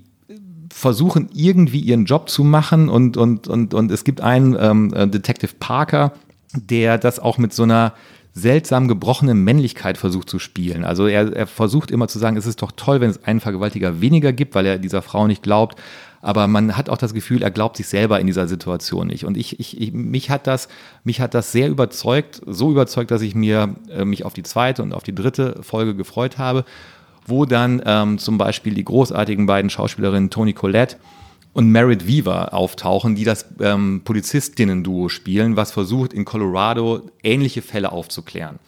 versuchen 0.73 1.29
irgendwie 1.35 1.79
ihren 1.79 2.05
Job 2.05 2.29
zu 2.29 2.43
machen 2.43 2.89
und, 2.89 3.15
und, 3.15 3.47
und, 3.47 3.75
und 3.75 3.91
es 3.91 4.03
gibt 4.03 4.21
einen 4.21 4.57
ähm, 4.59 4.91
äh, 4.91 5.07
Detective 5.07 5.53
Parker, 5.59 6.13
der 6.55 6.97
das 6.97 7.19
auch 7.19 7.37
mit 7.37 7.53
so 7.53 7.61
einer 7.61 7.93
seltsam 8.33 8.87
gebrochenen 8.87 9.43
Männlichkeit 9.43 9.99
versucht 9.99 10.31
zu 10.31 10.39
spielen. 10.39 10.83
Also 10.83 11.05
er, 11.05 11.31
er 11.31 11.45
versucht 11.45 11.91
immer 11.91 12.07
zu 12.07 12.17
sagen, 12.17 12.37
es 12.37 12.47
ist 12.47 12.63
doch 12.63 12.71
toll, 12.75 13.01
wenn 13.01 13.11
es 13.11 13.23
einen 13.23 13.39
Vergewaltiger 13.39 14.01
weniger 14.01 14.33
gibt, 14.33 14.55
weil 14.55 14.65
er 14.65 14.79
dieser 14.79 15.03
Frau 15.03 15.27
nicht 15.27 15.43
glaubt. 15.43 15.79
Aber 16.25 16.47
man 16.47 16.75
hat 16.75 16.89
auch 16.89 16.97
das 16.97 17.13
Gefühl, 17.13 17.43
er 17.43 17.51
glaubt 17.51 17.77
sich 17.77 17.87
selber 17.87 18.19
in 18.19 18.25
dieser 18.25 18.47
Situation 18.47 19.05
nicht. 19.05 19.25
Und 19.25 19.37
ich, 19.37 19.59
ich, 19.59 19.79
ich 19.79 19.93
mich 19.93 20.31
hat 20.31 20.47
das, 20.47 20.69
mich 21.03 21.21
hat 21.21 21.35
das 21.35 21.51
sehr 21.51 21.69
überzeugt, 21.69 22.41
so 22.47 22.71
überzeugt, 22.71 23.11
dass 23.11 23.21
ich 23.21 23.35
mir 23.35 23.75
äh, 23.91 24.05
mich 24.05 24.25
auf 24.25 24.33
die 24.33 24.41
zweite 24.41 24.81
und 24.81 24.91
auf 24.91 25.03
die 25.03 25.13
dritte 25.13 25.61
Folge 25.61 25.93
gefreut 25.93 26.39
habe 26.39 26.65
wo 27.25 27.45
dann 27.45 27.81
ähm, 27.85 28.17
zum 28.17 28.37
Beispiel 28.37 28.73
die 28.73 28.85
großartigen 28.85 29.45
beiden 29.45 29.69
Schauspielerinnen 29.69 30.29
Toni 30.29 30.53
Collette 30.53 30.97
und 31.53 31.69
Merit 31.69 32.07
Weaver 32.07 32.53
auftauchen, 32.53 33.15
die 33.15 33.23
das 33.23 33.45
ähm, 33.59 34.01
Polizistinnen-Duo 34.03 35.09
spielen, 35.09 35.55
was 35.55 35.71
versucht, 35.71 36.13
in 36.13 36.25
Colorado 36.25 37.01
ähnliche 37.23 37.61
Fälle 37.61 37.91
aufzuklären. 37.91 38.59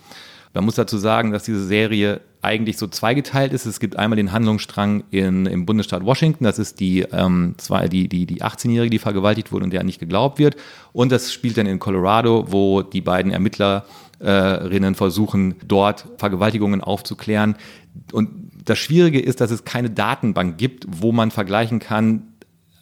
Man 0.53 0.65
muss 0.65 0.75
dazu 0.75 0.97
sagen, 0.97 1.31
dass 1.31 1.43
diese 1.43 1.65
Serie 1.65 2.21
eigentlich 2.41 2.77
so 2.77 2.87
zweigeteilt 2.87 3.51
ist. 3.51 3.65
Es 3.65 3.79
gibt 3.79 3.97
einmal 3.97 4.15
den 4.15 4.31
Handlungsstrang 4.31 5.03
in, 5.11 5.45
im 5.45 5.65
Bundesstaat 5.65 6.05
Washington, 6.05 6.45
das 6.45 6.59
ist 6.59 6.79
die, 6.79 7.01
ähm, 7.11 7.55
die, 7.91 8.07
die, 8.07 8.25
die 8.25 8.41
18-Jährige, 8.41 8.89
die 8.89 8.99
vergewaltigt 8.99 9.51
wurde 9.51 9.65
und 9.65 9.71
der 9.71 9.83
nicht 9.83 9.99
geglaubt 9.99 10.39
wird. 10.39 10.55
Und 10.93 11.11
das 11.11 11.33
spielt 11.33 11.57
dann 11.57 11.67
in 11.67 11.79
Colorado, 11.79 12.45
wo 12.49 12.83
die 12.83 13.01
beiden 13.01 13.31
Ermittlerinnen 13.31 14.95
versuchen, 14.95 15.55
dort 15.67 16.05
Vergewaltigungen 16.17 16.81
aufzuklären. 16.81 17.55
Und 18.11 18.46
das 18.69 18.77
Schwierige 18.77 19.19
ist, 19.19 19.41
dass 19.41 19.51
es 19.51 19.63
keine 19.63 19.89
Datenbank 19.89 20.57
gibt, 20.57 20.85
wo 20.87 21.11
man 21.11 21.31
vergleichen 21.31 21.79
kann, 21.79 22.33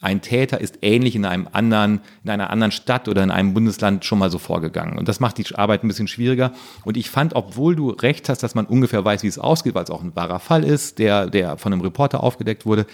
ein 0.01 0.21
Täter 0.21 0.61
ist 0.61 0.79
ähnlich 0.83 1.15
in 1.15 1.25
einem 1.25 1.47
anderen, 1.51 2.01
in 2.23 2.29
einer 2.29 2.51
anderen 2.51 2.71
Stadt 2.71 3.07
oder 3.07 3.23
in 3.23 3.31
einem 3.31 3.55
Bundesland 3.55 4.05
schon 4.05 4.19
mal 4.19 4.29
so 4.29 4.37
vorgegangen. 4.37 4.99
Und 4.99 5.07
das 5.07 5.19
macht 5.19 5.39
die 5.39 5.55
Arbeit 5.55 5.83
ein 5.83 5.87
bisschen 5.87 6.07
schwieriger. 6.07 6.51
Und 6.83 6.95
ich 6.95 7.09
fand, 7.09 7.35
obwohl 7.35 7.75
du 7.75 7.89
recht 7.89 8.29
hast, 8.29 8.43
dass 8.43 8.53
man 8.53 8.67
ungefähr 8.67 9.03
weiß, 9.03 9.23
wie 9.23 9.27
es 9.27 9.39
ausgeht, 9.39 9.73
weil 9.73 9.83
es 9.83 9.89
auch 9.89 10.03
ein 10.03 10.15
wahrer 10.15 10.39
Fall 10.39 10.63
ist, 10.63 10.99
der, 10.99 11.27
der 11.27 11.57
von 11.57 11.73
einem 11.73 11.81
Reporter 11.81 12.23
aufgedeckt 12.23 12.67
wurde, 12.67 12.85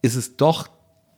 ist 0.00 0.14
es 0.14 0.38
doch 0.38 0.68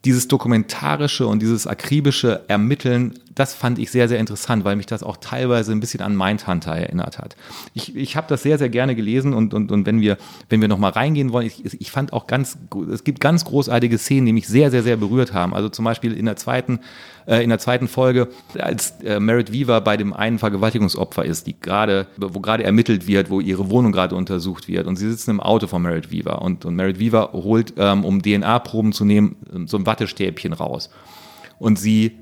dieses 0.05 0.27
dokumentarische 0.27 1.25
und 1.27 1.41
dieses 1.41 1.65
akribische 1.65 2.41
Ermitteln, 2.47 3.13
das 3.35 3.53
fand 3.53 3.79
ich 3.79 3.89
sehr, 3.89 4.09
sehr 4.09 4.19
interessant, 4.19 4.65
weil 4.65 4.75
mich 4.75 4.85
das 4.85 5.01
auch 5.01 5.17
teilweise 5.17 5.71
ein 5.71 5.79
bisschen 5.79 6.01
an 6.01 6.15
Mindhunter 6.15 6.75
erinnert 6.75 7.19
hat. 7.19 7.35
Ich, 7.73 7.95
ich 7.95 8.17
habe 8.17 8.27
das 8.27 8.43
sehr, 8.43 8.57
sehr 8.57 8.69
gerne 8.69 8.95
gelesen 8.95 9.33
und, 9.33 9.53
und, 9.53 9.71
und 9.71 9.85
wenn 9.85 10.01
wir, 10.01 10.17
wenn 10.49 10.59
wir 10.59 10.67
nochmal 10.67 10.91
reingehen 10.91 11.31
wollen, 11.31 11.47
ich, 11.47 11.79
ich 11.79 11.89
fand 11.89 12.11
auch 12.11 12.27
ganz, 12.27 12.57
es 12.91 13.05
gibt 13.05 13.21
ganz 13.21 13.45
großartige 13.45 13.97
Szenen, 13.97 14.25
die 14.25 14.33
mich 14.33 14.47
sehr, 14.47 14.71
sehr, 14.71 14.83
sehr 14.83 14.97
berührt 14.97 15.33
haben. 15.33 15.53
Also 15.53 15.69
zum 15.69 15.85
Beispiel 15.85 16.13
in 16.13 16.25
der 16.25 16.35
zweiten 16.35 16.79
äh, 17.25 17.43
in 17.43 17.49
der 17.49 17.59
zweiten 17.59 17.87
Folge, 17.87 18.29
als 18.57 19.01
äh, 19.01 19.19
Merit 19.19 19.51
Weaver 19.51 19.81
bei 19.81 19.97
dem 19.97 20.13
einen 20.13 20.39
Vergewaltigungsopfer 20.39 21.25
ist, 21.25 21.47
die 21.47 21.59
gerade, 21.59 22.07
wo 22.17 22.39
gerade 22.39 22.63
ermittelt 22.63 23.07
wird, 23.07 23.29
wo 23.29 23.39
ihre 23.39 23.69
Wohnung 23.69 23.91
gerade 23.91 24.15
untersucht 24.15 24.67
wird. 24.67 24.87
Und 24.87 24.97
sie 24.97 25.09
sitzen 25.09 25.31
im 25.31 25.39
Auto 25.39 25.67
von 25.67 25.81
Merit 25.81 26.11
Weaver 26.11 26.41
und, 26.41 26.65
und 26.65 26.75
Merit 26.75 26.99
Weaver 26.99 27.31
holt, 27.33 27.73
ähm, 27.77 28.05
um 28.05 28.21
DNA-Proben 28.21 28.93
zu 28.93 29.05
nehmen, 29.05 29.35
so 29.65 29.77
ein 29.77 29.85
Wattestäbchen 29.85 30.53
raus. 30.53 30.89
Und 31.59 31.79
sie 31.79 32.17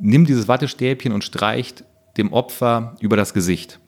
nimmt 0.00 0.28
dieses 0.28 0.48
Wattestäbchen 0.48 1.12
und 1.12 1.24
streicht 1.24 1.84
dem 2.16 2.32
Opfer 2.32 2.96
über 3.00 3.16
das 3.16 3.34
Gesicht. 3.34 3.78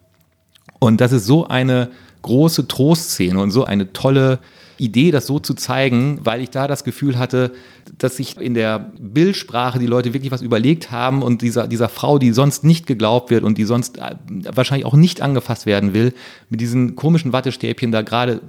Und 0.78 1.00
das 1.00 1.12
ist 1.12 1.26
so 1.26 1.46
eine 1.46 1.90
große 2.22 2.68
Trostszene 2.68 3.40
und 3.40 3.50
so 3.50 3.64
eine 3.64 3.92
tolle 3.92 4.38
Idee, 4.78 5.10
das 5.10 5.26
so 5.26 5.38
zu 5.38 5.54
zeigen, 5.54 6.20
weil 6.22 6.40
ich 6.40 6.50
da 6.50 6.66
das 6.66 6.84
Gefühl 6.84 7.18
hatte, 7.18 7.52
dass 7.98 8.16
sich 8.16 8.36
in 8.36 8.54
der 8.54 8.92
Bildsprache 8.98 9.78
die 9.78 9.86
Leute 9.86 10.14
wirklich 10.14 10.30
was 10.30 10.42
überlegt 10.42 10.90
haben 10.90 11.22
und 11.22 11.42
dieser, 11.42 11.66
dieser 11.66 11.88
Frau, 11.88 12.18
die 12.18 12.32
sonst 12.32 12.64
nicht 12.64 12.86
geglaubt 12.86 13.30
wird 13.30 13.44
und 13.44 13.58
die 13.58 13.64
sonst 13.64 13.98
äh, 13.98 14.14
wahrscheinlich 14.52 14.86
auch 14.86 14.94
nicht 14.94 15.20
angefasst 15.20 15.66
werden 15.66 15.94
will, 15.94 16.14
mit 16.48 16.60
diesen 16.60 16.96
komischen 16.96 17.32
Wattestäbchen 17.32 17.92
da 17.92 18.02
gerade, 18.02 18.40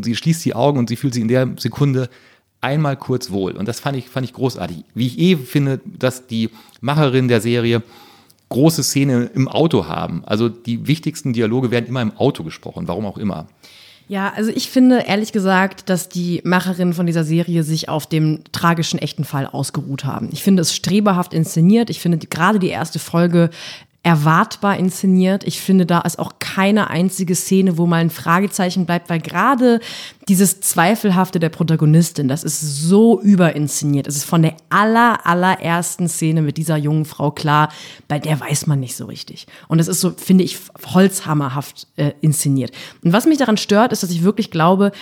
sie 0.00 0.14
schließt 0.14 0.44
die 0.44 0.54
Augen 0.54 0.78
und 0.78 0.88
sie 0.88 0.96
fühlt 0.96 1.14
sich 1.14 1.22
in 1.22 1.28
der 1.28 1.48
Sekunde 1.58 2.08
einmal 2.60 2.96
kurz 2.96 3.30
wohl. 3.30 3.52
Und 3.52 3.68
das 3.68 3.80
fand 3.80 3.96
ich, 3.96 4.08
fand 4.08 4.26
ich 4.26 4.32
großartig. 4.32 4.84
Wie 4.94 5.06
ich 5.06 5.18
eh 5.18 5.36
finde, 5.36 5.80
dass 5.84 6.26
die 6.26 6.50
Macherin 6.80 7.28
der 7.28 7.40
Serie 7.40 7.82
große 8.48 8.82
Szene 8.82 9.30
im 9.34 9.48
Auto 9.48 9.86
haben. 9.86 10.22
Also 10.24 10.48
die 10.48 10.86
wichtigsten 10.86 11.32
Dialoge 11.32 11.70
werden 11.70 11.86
immer 11.86 12.02
im 12.02 12.16
Auto 12.16 12.44
gesprochen, 12.44 12.88
warum 12.88 13.06
auch 13.06 13.18
immer. 13.18 13.46
Ja, 14.08 14.32
also 14.34 14.50
ich 14.50 14.70
finde 14.70 15.00
ehrlich 15.00 15.32
gesagt, 15.32 15.90
dass 15.90 16.08
die 16.08 16.40
Macherinnen 16.42 16.94
von 16.94 17.04
dieser 17.04 17.24
Serie 17.24 17.62
sich 17.62 17.90
auf 17.90 18.06
dem 18.06 18.40
tragischen 18.52 18.98
echten 18.98 19.24
Fall 19.24 19.46
ausgeruht 19.46 20.06
haben. 20.06 20.30
Ich 20.32 20.42
finde 20.42 20.62
es 20.62 20.74
streberhaft 20.74 21.34
inszeniert. 21.34 21.90
Ich 21.90 22.00
finde 22.00 22.18
gerade 22.18 22.58
die 22.58 22.68
erste 22.68 22.98
Folge 22.98 23.50
erwartbar 24.08 24.78
inszeniert. 24.78 25.44
Ich 25.44 25.60
finde, 25.60 25.84
da 25.84 26.00
ist 26.00 26.18
auch 26.18 26.38
keine 26.38 26.88
einzige 26.88 27.34
Szene, 27.34 27.76
wo 27.76 27.86
mal 27.86 28.00
ein 28.00 28.08
Fragezeichen 28.08 28.86
bleibt, 28.86 29.10
weil 29.10 29.20
gerade 29.20 29.80
dieses 30.30 30.62
Zweifelhafte 30.62 31.38
der 31.38 31.50
Protagonistin, 31.50 32.26
das 32.26 32.42
ist 32.42 32.58
so 32.80 33.20
überinszeniert. 33.20 34.06
Es 34.06 34.16
ist 34.16 34.24
von 34.24 34.40
der 34.40 34.56
aller, 34.70 35.26
allerersten 35.26 36.08
Szene 36.08 36.40
mit 36.40 36.56
dieser 36.56 36.78
jungen 36.78 37.04
Frau 37.04 37.30
klar, 37.30 37.70
bei 38.08 38.18
der 38.18 38.40
weiß 38.40 38.66
man 38.66 38.80
nicht 38.80 38.96
so 38.96 39.04
richtig. 39.04 39.46
Und 39.68 39.78
es 39.78 39.88
ist 39.88 40.00
so, 40.00 40.14
finde 40.16 40.42
ich, 40.42 40.58
holzhammerhaft 40.94 41.86
äh, 41.96 42.12
inszeniert. 42.22 42.72
Und 43.04 43.12
was 43.12 43.26
mich 43.26 43.36
daran 43.36 43.58
stört, 43.58 43.92
ist, 43.92 44.02
dass 44.02 44.10
ich 44.10 44.24
wirklich 44.24 44.50
glaube, 44.50 44.92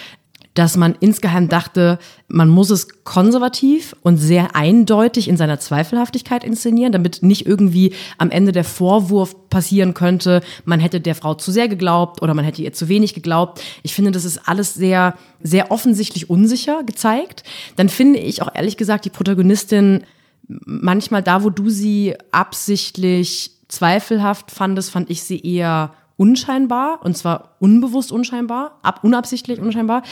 dass 0.57 0.77
man 0.79 0.97
insgeheim 1.01 1.49
dachte, 1.51 1.99
man 2.29 2.49
muss 2.49 2.71
es 2.71 3.05
konservativ 3.05 3.95
und 4.03 4.17
sehr 4.17 4.57
eindeutig 4.57 5.29
in 5.29 5.37
seiner 5.37 5.61
Zweifelhaftigkeit 5.61 6.45
inszenieren, 6.45 6.93
damit 6.93 7.23
nicht 7.23 7.47
irgendwie 7.47 7.93
am 8.17 8.31
Ende 8.31 8.53
der 8.53 8.65
Vorwurf 8.65 9.51
passieren 9.51 9.93
könnte, 9.93 10.41
man 10.65 10.81
hätte 10.81 11.01
der 11.01 11.15
Frau 11.15 11.35
zu 11.35 11.53
sehr 11.53 11.69
geglaubt 11.69 12.23
oder 12.23 12.33
man 12.33 12.45
hätte 12.45 12.63
ihr 12.63 12.73
zu 12.73 12.89
wenig 12.89 13.13
geglaubt. 13.13 13.63
Ich 13.83 13.95
finde, 13.95 14.13
das 14.13 14.25
ist 14.25 14.49
alles 14.49 14.73
sehr, 14.73 15.15
sehr 15.43 15.71
offensichtlich 15.71 16.31
unsicher 16.31 16.83
gezeigt. 16.85 17.45
Dann 17.77 17.91
finde 17.91 18.19
ich 18.19 18.41
auch 18.41 18.55
ehrlich 18.55 18.79
gesagt 18.79 19.05
die 19.05 19.11
Protagonistin 19.11 20.05
manchmal 20.49 21.23
da, 21.23 21.45
wo 21.45 21.51
du 21.51 21.69
sie 21.69 22.15
absichtlich 22.33 23.51
zweifelhaft 23.69 24.51
fandest, 24.51 24.91
fand 24.91 25.11
ich 25.11 25.23
sie 25.23 25.41
eher 25.41 25.93
unscheinbar 26.17 27.01
und 27.05 27.17
zwar 27.17 27.57
unbewusst 27.59 28.13
unscheinbar, 28.13 28.79
ab, 28.83 29.01
unabsichtlich 29.03 29.61
unscheinbar. 29.61 30.03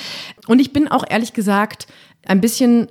Und 0.47 0.61
ich 0.61 0.73
bin 0.73 0.89
auch 0.89 1.05
ehrlich 1.09 1.33
gesagt 1.33 1.87
ein 2.27 2.41
bisschen, 2.41 2.89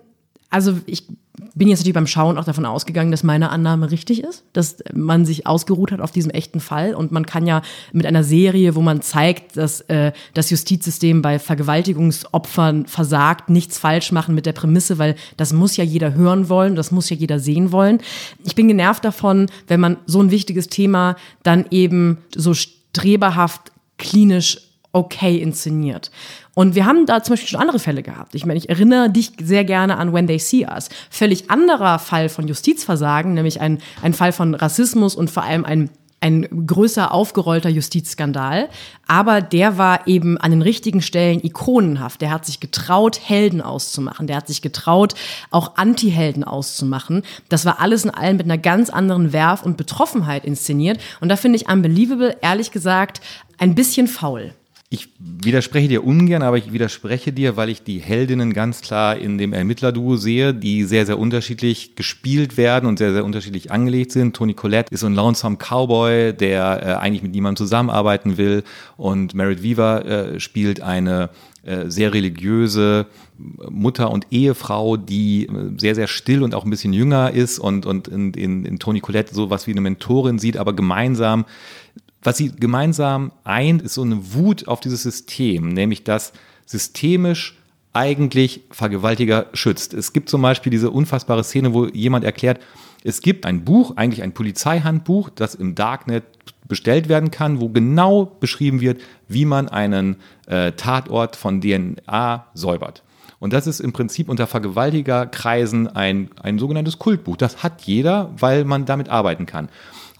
also 0.49 0.77
ich 0.85 1.07
bin 1.55 1.67
jetzt 1.67 1.79
natürlich 1.79 1.95
beim 1.95 2.07
Schauen 2.07 2.37
auch 2.37 2.45
davon 2.45 2.65
ausgegangen, 2.65 3.11
dass 3.11 3.23
meine 3.23 3.49
Annahme 3.49 3.91
richtig 3.91 4.23
ist, 4.23 4.43
dass 4.53 4.77
man 4.93 5.25
sich 5.25 5.47
ausgeruht 5.47 5.91
hat 5.91 5.99
auf 5.99 6.11
diesem 6.11 6.31
echten 6.31 6.59
Fall. 6.59 6.93
Und 6.93 7.11
man 7.11 7.25
kann 7.25 7.47
ja 7.47 7.61
mit 7.91 8.05
einer 8.05 8.23
Serie, 8.23 8.75
wo 8.75 8.81
man 8.81 9.01
zeigt, 9.01 9.57
dass 9.57 9.81
äh, 9.81 10.11
das 10.33 10.49
Justizsystem 10.49 11.21
bei 11.21 11.39
Vergewaltigungsopfern 11.39 12.85
versagt, 12.85 13.49
nichts 13.49 13.77
falsch 13.77 14.11
machen 14.11 14.35
mit 14.35 14.45
der 14.45 14.53
Prämisse, 14.53 14.97
weil 14.99 15.15
das 15.37 15.53
muss 15.53 15.75
ja 15.75 15.83
jeder 15.83 16.13
hören 16.13 16.49
wollen, 16.49 16.75
das 16.75 16.91
muss 16.91 17.09
ja 17.09 17.15
jeder 17.15 17.39
sehen 17.39 17.71
wollen. 17.71 17.99
Ich 18.45 18.55
bin 18.55 18.67
genervt 18.67 19.03
davon, 19.03 19.47
wenn 19.67 19.79
man 19.79 19.97
so 20.05 20.21
ein 20.21 20.31
wichtiges 20.31 20.67
Thema 20.67 21.15
dann 21.41 21.65
eben 21.71 22.19
so 22.35 22.53
streberhaft, 22.95 23.71
klinisch 23.97 24.69
okay 24.91 25.37
inszeniert. 25.37 26.11
Und 26.53 26.75
wir 26.75 26.85
haben 26.85 27.07
da 27.07 27.23
zum 27.23 27.33
Beispiel 27.33 27.49
schon 27.49 27.59
andere 27.59 27.79
Fälle 27.79 28.03
gehabt. 28.03 28.35
Ich 28.35 28.45
meine, 28.45 28.59
ich 28.59 28.69
erinnere 28.69 29.09
dich 29.09 29.31
sehr 29.41 29.65
gerne 29.65 29.97
an 29.97 30.13
When 30.13 30.27
They 30.27 30.37
See 30.37 30.67
Us. 30.67 30.89
Völlig 31.09 31.49
anderer 31.49 31.97
Fall 31.97 32.29
von 32.29 32.47
Justizversagen, 32.47 33.33
nämlich 33.33 33.59
ein, 33.59 33.79
ein 34.03 34.13
Fall 34.13 34.31
von 34.31 34.53
Rassismus 34.53 35.15
und 35.15 35.31
vor 35.31 35.43
allem 35.43 35.65
ein 35.65 35.89
ein 36.23 36.65
größer 36.65 37.13
aufgerollter 37.13 37.69
Justizskandal. 37.69 38.69
Aber 39.07 39.41
der 39.41 39.77
war 39.77 40.07
eben 40.07 40.37
an 40.37 40.51
den 40.51 40.61
richtigen 40.61 41.01
Stellen 41.01 41.43
ikonenhaft. 41.43 42.21
Der 42.21 42.31
hat 42.31 42.45
sich 42.45 42.61
getraut, 42.61 43.19
Helden 43.21 43.61
auszumachen. 43.61 44.25
Der 44.27 44.37
hat 44.37 44.47
sich 44.47 44.61
getraut, 44.61 45.15
auch 45.51 45.75
Anti-Helden 45.75 46.45
auszumachen. 46.45 47.23
Das 47.49 47.65
war 47.65 47.81
alles 47.81 48.05
in 48.05 48.09
allem 48.09 48.37
mit 48.37 48.45
einer 48.45 48.57
ganz 48.57 48.89
anderen 48.89 49.33
Werf 49.33 49.63
und 49.63 49.75
Betroffenheit 49.75 50.45
inszeniert. 50.45 50.99
Und 51.19 51.27
da 51.27 51.35
finde 51.35 51.57
ich 51.57 51.69
Unbelievable, 51.69 52.37
ehrlich 52.41 52.71
gesagt, 52.71 53.19
ein 53.57 53.75
bisschen 53.75 54.07
faul. 54.07 54.53
Ich 54.93 55.09
widerspreche 55.17 55.87
dir 55.87 56.03
ungern, 56.03 56.43
aber 56.43 56.55
ich 56.59 56.71
widerspreche 56.71 57.33
dir, 57.33 57.57
weil 57.57 57.69
ich 57.69 57.81
die 57.81 57.97
Heldinnen 57.97 58.53
ganz 58.53 58.81
klar 58.81 59.17
in 59.17 59.39
dem 59.39 59.51
Ermittlerduo 59.51 60.17
sehe, 60.17 60.53
die 60.53 60.83
sehr, 60.83 61.07
sehr 61.07 61.17
unterschiedlich 61.17 61.95
gespielt 61.95 62.57
werden 62.57 62.85
und 62.85 62.99
sehr, 62.99 63.11
sehr 63.11 63.25
unterschiedlich 63.25 63.71
angelegt 63.71 64.11
sind. 64.11 64.35
Tony 64.35 64.53
Collette 64.53 64.93
ist 64.93 64.99
so 64.99 65.07
ein 65.07 65.15
Lonesome 65.15 65.57
Cowboy, 65.57 66.33
der 66.33 66.83
äh, 66.83 66.93
eigentlich 67.01 67.23
mit 67.23 67.31
niemandem 67.31 67.65
zusammenarbeiten 67.65 68.37
will 68.37 68.63
und 68.95 69.33
Merit 69.33 69.63
Weaver 69.63 70.05
äh, 70.05 70.39
spielt 70.39 70.81
eine 70.81 71.31
äh, 71.63 71.89
sehr 71.89 72.13
religiöse 72.13 73.07
Mutter 73.37 74.11
und 74.11 74.27
Ehefrau, 74.29 74.97
die 74.97 75.47
äh, 75.47 75.71
sehr, 75.77 75.95
sehr 75.95 76.07
still 76.07 76.43
und 76.43 76.53
auch 76.53 76.65
ein 76.65 76.69
bisschen 76.69 76.93
jünger 76.93 77.31
ist 77.31 77.57
und, 77.57 77.87
und 77.87 78.07
in, 78.07 78.33
in, 78.33 78.65
in 78.65 78.77
Toni 78.77 78.99
Collette 78.99 79.33
sowas 79.33 79.65
wie 79.65 79.71
eine 79.71 79.81
Mentorin 79.81 80.37
sieht, 80.37 80.57
aber 80.57 80.73
gemeinsam 80.73 81.45
was 82.23 82.37
sie 82.37 82.51
gemeinsam 82.51 83.31
eint, 83.43 83.81
ist 83.81 83.95
so 83.95 84.01
eine 84.01 84.33
Wut 84.33 84.67
auf 84.67 84.79
dieses 84.79 85.03
System, 85.03 85.69
nämlich 85.69 86.03
dass 86.03 86.33
systemisch 86.65 87.57
eigentlich 87.91 88.61
Vergewaltiger 88.71 89.47
schützt. 89.53 89.93
Es 89.93 90.13
gibt 90.13 90.29
zum 90.29 90.41
Beispiel 90.41 90.71
diese 90.71 90.89
unfassbare 90.89 91.43
Szene, 91.43 91.73
wo 91.73 91.85
jemand 91.87 92.25
erklärt, 92.25 92.59
es 93.03 93.21
gibt 93.21 93.45
ein 93.45 93.65
Buch, 93.65 93.97
eigentlich 93.97 94.23
ein 94.23 94.33
Polizeihandbuch, 94.33 95.29
das 95.29 95.55
im 95.55 95.75
Darknet 95.75 96.23
bestellt 96.67 97.09
werden 97.09 97.31
kann, 97.31 97.59
wo 97.59 97.69
genau 97.69 98.25
beschrieben 98.25 98.79
wird, 98.79 99.01
wie 99.27 99.45
man 99.45 99.67
einen 99.67 100.15
äh, 100.47 100.71
Tatort 100.71 101.35
von 101.35 101.61
DNA 101.61 102.45
säubert. 102.53 103.03
Und 103.39 103.51
das 103.51 103.67
ist 103.67 103.81
im 103.81 103.91
Prinzip 103.91 104.29
unter 104.29 104.47
Vergewaltigerkreisen 104.47 105.87
ein, 105.87 106.29
ein 106.41 106.59
sogenanntes 106.59 106.97
Kultbuch. 106.97 107.35
Das 107.35 107.61
hat 107.61 107.81
jeder, 107.81 108.31
weil 108.37 108.63
man 108.63 108.85
damit 108.85 109.09
arbeiten 109.09 109.45
kann. 109.45 109.67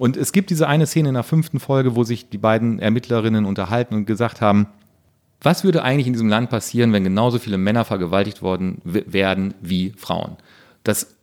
Und 0.03 0.17
es 0.17 0.33
gibt 0.33 0.49
diese 0.49 0.67
eine 0.67 0.85
Szene 0.85 1.07
in 1.07 1.13
der 1.13 1.23
fünften 1.23 1.61
Folge, 1.61 1.95
wo 1.95 2.03
sich 2.03 2.27
die 2.27 2.37
beiden 2.37 2.77
Ermittlerinnen 2.77 3.45
unterhalten 3.45 3.95
und 3.95 4.05
gesagt 4.05 4.41
haben, 4.41 4.67
was 5.39 5.63
würde 5.63 5.81
eigentlich 5.81 6.07
in 6.07 6.11
diesem 6.11 6.27
Land 6.27 6.49
passieren, 6.49 6.91
wenn 6.91 7.05
genauso 7.05 7.39
viele 7.39 7.57
Männer 7.57 7.85
vergewaltigt 7.85 8.41
worden 8.41 8.81
werden 8.83 9.53
wie 9.61 9.93
Frauen? 9.95 10.35
Das, 10.83 11.15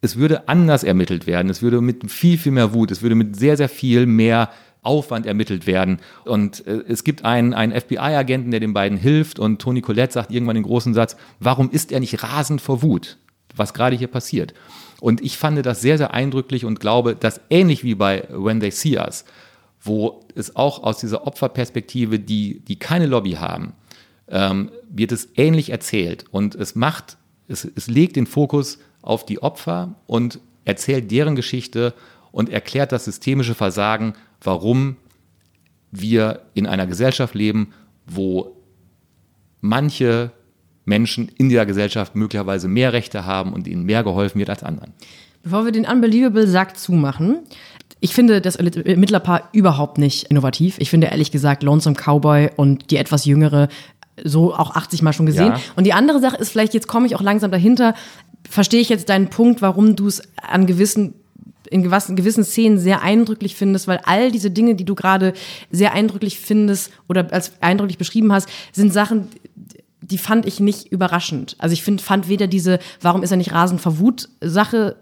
es 0.00 0.16
würde 0.16 0.48
anders 0.48 0.82
ermittelt 0.82 1.28
werden, 1.28 1.48
es 1.48 1.62
würde 1.62 1.80
mit 1.80 2.10
viel, 2.10 2.38
viel 2.38 2.50
mehr 2.50 2.74
Wut, 2.74 2.90
es 2.90 3.02
würde 3.02 3.14
mit 3.14 3.36
sehr, 3.36 3.56
sehr 3.56 3.68
viel 3.68 4.04
mehr 4.06 4.50
Aufwand 4.82 5.24
ermittelt 5.24 5.68
werden. 5.68 6.00
Und 6.24 6.66
äh, 6.66 6.82
es 6.88 7.04
gibt 7.04 7.24
einen, 7.24 7.54
einen 7.54 7.80
FBI-Agenten, 7.80 8.50
der 8.50 8.58
den 8.58 8.74
beiden 8.74 8.98
hilft 8.98 9.38
und 9.38 9.62
Toni 9.62 9.80
Collette 9.80 10.14
sagt 10.14 10.32
irgendwann 10.32 10.56
den 10.56 10.64
großen 10.64 10.92
Satz, 10.92 11.16
warum 11.38 11.70
ist 11.70 11.92
er 11.92 12.00
nicht 12.00 12.20
rasend 12.24 12.60
vor 12.60 12.82
Wut, 12.82 13.16
was 13.54 13.74
gerade 13.74 13.94
hier 13.94 14.08
passiert? 14.08 14.54
Und 15.00 15.20
ich 15.20 15.38
fand 15.38 15.64
das 15.64 15.80
sehr, 15.80 15.98
sehr 15.98 16.12
eindrücklich 16.12 16.64
und 16.64 16.80
glaube, 16.80 17.14
dass 17.14 17.40
ähnlich 17.50 17.84
wie 17.84 17.94
bei 17.94 18.26
When 18.30 18.60
They 18.60 18.70
See 18.70 18.98
Us, 18.98 19.24
wo 19.80 20.24
es 20.34 20.56
auch 20.56 20.82
aus 20.82 20.98
dieser 20.98 21.26
Opferperspektive, 21.26 22.18
die, 22.18 22.60
die 22.60 22.78
keine 22.78 23.06
Lobby 23.06 23.32
haben, 23.32 23.74
ähm, 24.28 24.70
wird 24.90 25.12
es 25.12 25.28
ähnlich 25.36 25.70
erzählt. 25.70 26.24
Und 26.30 26.54
es 26.54 26.74
macht, 26.74 27.16
es, 27.46 27.64
es 27.64 27.86
legt 27.86 28.16
den 28.16 28.26
Fokus 28.26 28.78
auf 29.02 29.24
die 29.24 29.40
Opfer 29.42 29.94
und 30.06 30.40
erzählt 30.64 31.10
deren 31.10 31.36
Geschichte 31.36 31.94
und 32.32 32.50
erklärt 32.50 32.92
das 32.92 33.04
systemische 33.04 33.54
Versagen, 33.54 34.14
warum 34.42 34.96
wir 35.90 36.42
in 36.54 36.66
einer 36.66 36.86
Gesellschaft 36.86 37.34
leben, 37.34 37.72
wo 38.06 38.56
manche 39.60 40.32
Menschen 40.88 41.30
in 41.36 41.48
dieser 41.48 41.66
Gesellschaft 41.66 42.16
möglicherweise 42.16 42.66
mehr 42.66 42.92
Rechte 42.92 43.24
haben 43.26 43.52
und 43.52 43.68
ihnen 43.68 43.84
mehr 43.84 44.02
geholfen 44.02 44.38
wird 44.38 44.50
als 44.50 44.62
anderen. 44.62 44.92
Bevor 45.42 45.64
wir 45.64 45.72
den 45.72 45.86
Unbelievable-Sack 45.86 46.76
zumachen, 46.76 47.38
ich 48.00 48.14
finde 48.14 48.40
das 48.40 48.56
Ermittlerpaar 48.56 49.48
überhaupt 49.52 49.98
nicht 49.98 50.24
innovativ. 50.24 50.76
Ich 50.78 50.90
finde 50.90 51.08
ehrlich 51.08 51.30
gesagt 51.30 51.62
Lonesome 51.62 51.96
Cowboy 51.96 52.50
und 52.56 52.90
die 52.90 52.96
etwas 52.96 53.24
jüngere 53.24 53.68
so 54.24 54.54
auch 54.54 54.74
80 54.74 55.02
Mal 55.02 55.12
schon 55.12 55.26
gesehen. 55.26 55.52
Ja. 55.52 55.60
Und 55.76 55.84
die 55.84 55.92
andere 55.92 56.20
Sache 56.20 56.36
ist 56.36 56.50
vielleicht, 56.50 56.74
jetzt 56.74 56.88
komme 56.88 57.06
ich 57.06 57.14
auch 57.14 57.22
langsam 57.22 57.50
dahinter, 57.50 57.94
verstehe 58.48 58.80
ich 58.80 58.88
jetzt 58.88 59.08
deinen 59.08 59.30
Punkt, 59.30 59.62
warum 59.62 59.94
du 59.94 60.06
es 60.06 60.22
an 60.36 60.66
gewissen 60.66 61.14
in 61.70 61.82
gewissen 61.82 62.44
Szenen 62.44 62.78
sehr 62.78 63.02
eindrücklich 63.02 63.54
findest, 63.54 63.88
weil 63.88 64.00
all 64.04 64.30
diese 64.30 64.50
Dinge, 64.50 64.74
die 64.74 64.86
du 64.86 64.94
gerade 64.94 65.34
sehr 65.70 65.92
eindrücklich 65.92 66.38
findest 66.38 66.90
oder 67.08 67.30
als 67.30 67.52
eindrücklich 67.60 67.98
beschrieben 67.98 68.32
hast, 68.32 68.48
sind 68.72 68.92
Sachen, 68.92 69.28
die 70.10 70.18
fand 70.18 70.46
ich 70.46 70.60
nicht 70.60 70.90
überraschend. 70.90 71.56
Also 71.58 71.72
ich 71.72 71.82
find, 71.82 72.00
fand 72.00 72.28
weder 72.28 72.46
diese, 72.46 72.78
warum 73.00 73.22
ist 73.22 73.30
er 73.30 73.36
nicht 73.36 73.52
rasend 73.52 73.80
verwut 73.80 74.28
Sache 74.40 74.96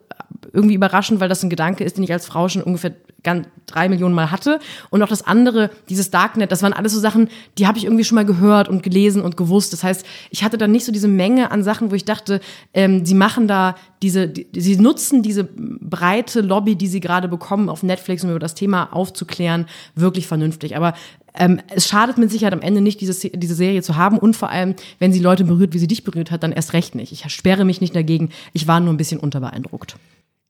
irgendwie 0.52 0.74
überraschend, 0.74 1.20
weil 1.20 1.28
das 1.28 1.42
ein 1.42 1.50
Gedanke 1.50 1.84
ist, 1.84 1.96
den 1.96 2.04
ich 2.04 2.12
als 2.12 2.26
Frau 2.26 2.48
schon 2.48 2.62
ungefähr 2.62 2.94
ganz 3.22 3.48
drei 3.66 3.88
Millionen 3.88 4.14
Mal 4.14 4.30
hatte. 4.30 4.60
Und 4.90 5.02
auch 5.02 5.08
das 5.08 5.26
andere, 5.26 5.70
dieses 5.88 6.10
Darknet, 6.10 6.52
das 6.52 6.62
waren 6.62 6.72
alles 6.72 6.92
so 6.92 7.00
Sachen, 7.00 7.28
die 7.58 7.66
habe 7.66 7.76
ich 7.76 7.84
irgendwie 7.84 8.04
schon 8.04 8.14
mal 8.14 8.24
gehört 8.24 8.68
und 8.68 8.84
gelesen 8.84 9.22
und 9.22 9.36
gewusst. 9.36 9.72
Das 9.72 9.82
heißt, 9.82 10.06
ich 10.30 10.44
hatte 10.44 10.56
dann 10.56 10.70
nicht 10.70 10.84
so 10.84 10.92
diese 10.92 11.08
Menge 11.08 11.50
an 11.50 11.64
Sachen, 11.64 11.90
wo 11.90 11.94
ich 11.96 12.04
dachte, 12.04 12.40
ähm, 12.72 13.04
sie 13.04 13.14
machen 13.14 13.48
da 13.48 13.74
diese, 14.02 14.28
die, 14.28 14.46
sie 14.54 14.76
nutzen 14.76 15.22
diese 15.22 15.44
breite 15.44 16.40
Lobby, 16.40 16.76
die 16.76 16.86
sie 16.86 17.00
gerade 17.00 17.26
bekommen 17.26 17.68
auf 17.68 17.82
Netflix, 17.82 18.22
um 18.22 18.30
über 18.30 18.38
das 18.38 18.54
Thema 18.54 18.92
aufzuklären, 18.92 19.66
wirklich 19.96 20.28
vernünftig. 20.28 20.76
Aber 20.76 20.94
ähm, 21.38 21.60
es 21.68 21.88
schadet 21.88 22.18
mit 22.18 22.30
Sicherheit 22.30 22.52
am 22.52 22.62
Ende 22.62 22.80
nicht, 22.80 23.00
diese, 23.00 23.28
diese 23.30 23.54
Serie 23.54 23.82
zu 23.82 23.96
haben 23.96 24.18
und 24.18 24.36
vor 24.36 24.50
allem, 24.50 24.74
wenn 24.98 25.12
sie 25.12 25.20
Leute 25.20 25.44
berührt, 25.44 25.74
wie 25.74 25.78
sie 25.78 25.86
dich 25.86 26.04
berührt 26.04 26.30
hat, 26.30 26.42
dann 26.42 26.52
erst 26.52 26.72
recht 26.72 26.94
nicht. 26.94 27.12
Ich 27.12 27.28
sperre 27.32 27.64
mich 27.64 27.80
nicht 27.80 27.94
dagegen. 27.94 28.30
Ich 28.52 28.66
war 28.66 28.80
nur 28.80 28.92
ein 28.92 28.96
bisschen 28.96 29.20
unterbeeindruckt. 29.20 29.96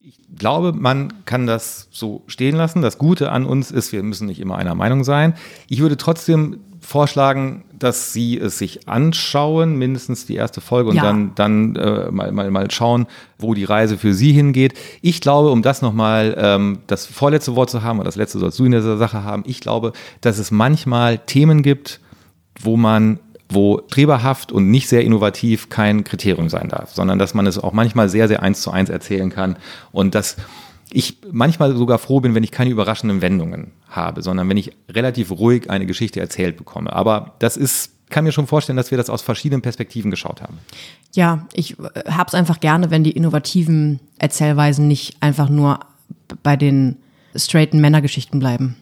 Ich 0.09 0.21
glaube, 0.39 0.73
man 0.73 1.25
kann 1.25 1.49
das 1.49 1.89
so 1.91 2.23
stehen 2.29 2.55
lassen. 2.55 2.81
Das 2.81 2.97
Gute 2.97 3.33
an 3.33 3.45
uns 3.45 3.73
ist, 3.73 3.91
wir 3.91 4.05
müssen 4.05 4.29
nicht 4.29 4.39
immer 4.39 4.57
einer 4.57 4.77
Meinung 4.77 5.03
sein. 5.03 5.35
Ich 5.69 5.81
würde 5.81 5.97
trotzdem 5.97 6.61
vorschlagen, 6.81 7.65
dass 7.77 8.13
Sie 8.13 8.39
es 8.39 8.57
sich 8.57 8.89
anschauen, 8.89 9.77
mindestens 9.77 10.25
die 10.25 10.37
erste 10.37 10.61
Folge 10.61 10.91
und 10.91 10.97
ja. 10.97 11.03
dann, 11.03 11.35
dann 11.35 11.75
äh, 11.75 12.13
mal, 12.13 12.31
mal, 12.31 12.53
mal 12.53 12.71
schauen, 12.71 13.07
wo 13.37 13.53
die 13.55 13.65
Reise 13.65 13.99
für 13.99 14.15
Sie 14.15 14.33
hingeht. 14.33 14.75
Ich 15.03 15.21
glaube, 15.21 15.51
um 15.51 15.63
das 15.63 15.83
nochmal 15.83 16.37
ähm, 16.39 16.79
das 16.87 17.07
vorletzte 17.07 17.57
Wort 17.57 17.71
zu 17.71 17.83
haben, 17.83 17.99
oder 17.99 18.05
das 18.05 18.15
letzte 18.15 18.39
sollst 18.39 18.61
du 18.61 18.65
in 18.65 18.71
dieser 18.71 18.99
Sache 18.99 19.25
haben, 19.25 19.43
ich 19.45 19.59
glaube, 19.59 19.93
dass 20.21 20.39
es 20.39 20.53
manchmal 20.53 21.19
Themen 21.19 21.63
gibt, 21.63 21.99
wo 22.61 22.77
man 22.77 23.19
wo 23.49 23.83
streberhaft 23.89 24.53
und 24.53 24.71
nicht 24.71 24.89
sehr 24.89 25.05
innovativ 25.05 25.69
kein 25.69 26.05
Kriterium 26.05 26.49
sein 26.49 26.69
darf, 26.69 26.95
sondern 26.95 27.19
dass 27.19 27.35
man 27.35 27.47
es 27.47 27.59
auch 27.59 27.73
manchmal 27.73 28.09
sehr, 28.09 28.29
sehr 28.29 28.43
eins 28.43 28.61
zu 28.61 28.71
eins 28.71 28.91
erzählen 28.91 29.31
kann 29.31 29.57
und 29.93 30.15
dass 30.15 30.37
ich 30.93 31.19
manchmal 31.31 31.77
sogar 31.77 31.99
froh 31.99 32.21
bin, 32.21 32.35
wenn 32.35 32.45
ich 32.45 32.53
keine 32.53 32.71
überraschenden 32.71 33.21
Wendungen 33.21 33.73
habe, 33.89 34.23
sondern 34.23 34.49
wenn 34.49 34.57
ich 34.57 34.73
relativ 34.89 35.31
ruhig 35.31 35.69
eine 35.71 35.87
Geschichte 35.87 36.21
erzählt 36.21 36.57
bekomme. 36.57 36.93
Aber 36.93 37.35
das 37.39 37.57
ist 37.57 37.93
kann 38.09 38.23
mir 38.23 38.31
schon 38.31 38.47
vorstellen, 38.47 38.77
dass 38.77 38.93
wir 38.93 38.99
das 38.99 39.11
aus 39.11 39.23
verschiedenen 39.23 39.63
Perspektiven 39.63 40.13
geschaut 40.13 40.41
haben. 40.41 40.59
Ja, 41.13 41.47
ich 41.53 41.77
äh, 41.79 42.09
habe 42.09 42.29
es 42.29 42.35
einfach 42.35 42.61
gerne, 42.61 42.93
wenn 42.93 43.03
die 43.03 43.11
innovativen 43.11 43.99
Erzählweisen 44.19 44.87
nicht 44.87 45.17
einfach 45.21 45.49
nur 45.49 45.81
bei 46.45 46.57
den 46.57 46.99
straighten 47.35 47.81
Männergeschichten 47.81 48.39
bleiben 48.39 48.77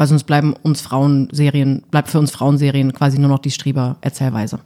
weil 0.00 0.06
sonst 0.06 0.24
bleiben 0.24 0.54
uns 0.62 0.80
Frauenserien, 0.80 1.82
bleibt 1.90 2.08
für 2.08 2.18
uns 2.18 2.30
Frauenserien 2.30 2.94
quasi 2.94 3.18
nur 3.18 3.28
noch 3.28 3.38
die 3.38 3.50
Streber-Erzählweise. 3.50 4.60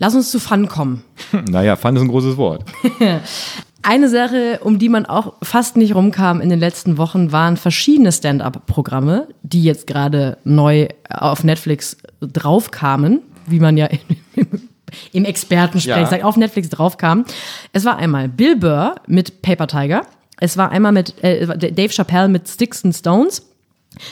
Lass 0.00 0.16
uns 0.16 0.32
zu 0.32 0.40
Fun 0.40 0.66
kommen. 0.66 1.04
Naja, 1.48 1.76
Fun 1.76 1.94
ist 1.94 2.02
ein 2.02 2.08
großes 2.08 2.36
Wort. 2.36 2.64
Eine 3.82 4.08
Sache, 4.08 4.58
um 4.64 4.80
die 4.80 4.88
man 4.88 5.06
auch 5.06 5.34
fast 5.42 5.76
nicht 5.76 5.94
rumkam 5.94 6.40
in 6.40 6.48
den 6.48 6.58
letzten 6.58 6.98
Wochen, 6.98 7.30
waren 7.30 7.56
verschiedene 7.56 8.10
Stand-up-Programme, 8.10 9.28
die 9.44 9.62
jetzt 9.62 9.86
gerade 9.86 10.38
neu 10.42 10.88
auf 11.08 11.44
Netflix 11.44 11.96
draufkamen, 12.20 13.20
wie 13.46 13.60
man 13.60 13.76
ja 13.76 13.86
im, 13.86 14.00
im 15.12 15.24
Expertensprech 15.24 15.96
ja. 15.98 16.06
sagt, 16.06 16.24
auf 16.24 16.36
Netflix 16.36 16.68
draufkam. 16.70 17.26
Es 17.72 17.84
war 17.84 17.98
einmal 17.98 18.28
Bill 18.28 18.56
Burr 18.56 18.96
mit 19.06 19.40
Paper 19.42 19.68
Tiger. 19.68 20.02
Es 20.40 20.56
war 20.56 20.72
einmal 20.72 20.90
mit 20.90 21.22
äh, 21.22 21.46
Dave 21.46 21.92
Chappelle 21.92 22.26
mit 22.26 22.48
Sticks 22.48 22.84
and 22.84 22.92
Stones. 22.92 23.45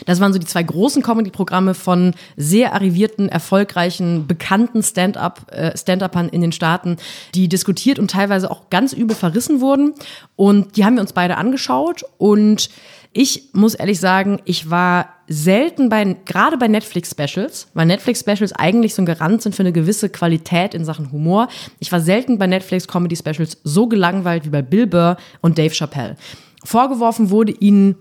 Das 0.07 0.21
waren 0.21 0.33
so 0.33 0.39
die 0.39 0.47
zwei 0.47 0.63
großen 0.63 1.03
Comedy-Programme 1.03 1.75
von 1.75 2.15
sehr 2.37 2.73
arrivierten, 2.73 3.29
erfolgreichen, 3.29 4.27
bekannten 4.27 4.83
Stand-up, 4.83 5.51
äh, 5.53 5.77
Stand-Upern 5.77 6.29
in 6.29 6.41
den 6.41 6.53
Staaten, 6.53 6.97
die 7.35 7.49
diskutiert 7.49 7.99
und 7.99 8.11
teilweise 8.11 8.51
auch 8.51 8.71
ganz 8.71 8.93
übel 8.93 9.17
verrissen 9.17 9.61
wurden. 9.61 9.95
Und 10.37 10.77
die 10.77 10.85
haben 10.85 10.95
wir 10.95 11.03
uns 11.03 11.13
beide 11.13 11.37
angeschaut. 11.37 12.05
Und 12.19 12.71
ich 13.13 13.51
muss 13.53 13.75
ehrlich 13.75 14.01
sagen, 14.01 14.41
ich 14.45 14.71
war 14.71 15.09
selten 15.29 15.89
bei, 15.89 16.17
gerade 16.25 16.59
bei 16.59 16.67
Netflix-Specials, 16.67 17.69
weil 17.73 17.87
Netflix-Specials 17.87 18.53
eigentlich 18.53 18.95
so 18.95 19.03
ein 19.03 19.07
Garant 19.07 19.41
sind 19.41 19.55
für 19.55 19.63
eine 19.63 19.73
gewisse 19.73 20.09
Qualität 20.09 20.75
in 20.75 20.85
Sachen 20.85 21.13
Humor. 21.13 21.49
Ich 21.79 21.93
war 21.93 22.01
selten 22.01 22.39
bei 22.39 22.47
Netflix-Comedy-Specials 22.49 23.59
so 23.63 23.87
gelangweilt 23.87 24.45
wie 24.45 24.51
bei 24.51 24.63
Bill 24.63 24.89
Burr 24.89 25.17
und 25.41 25.59
Dave 25.59 25.75
Chappelle. 25.75 26.17
Vorgeworfen 26.65 27.31
wurde 27.31 27.53
ihnen 27.53 27.95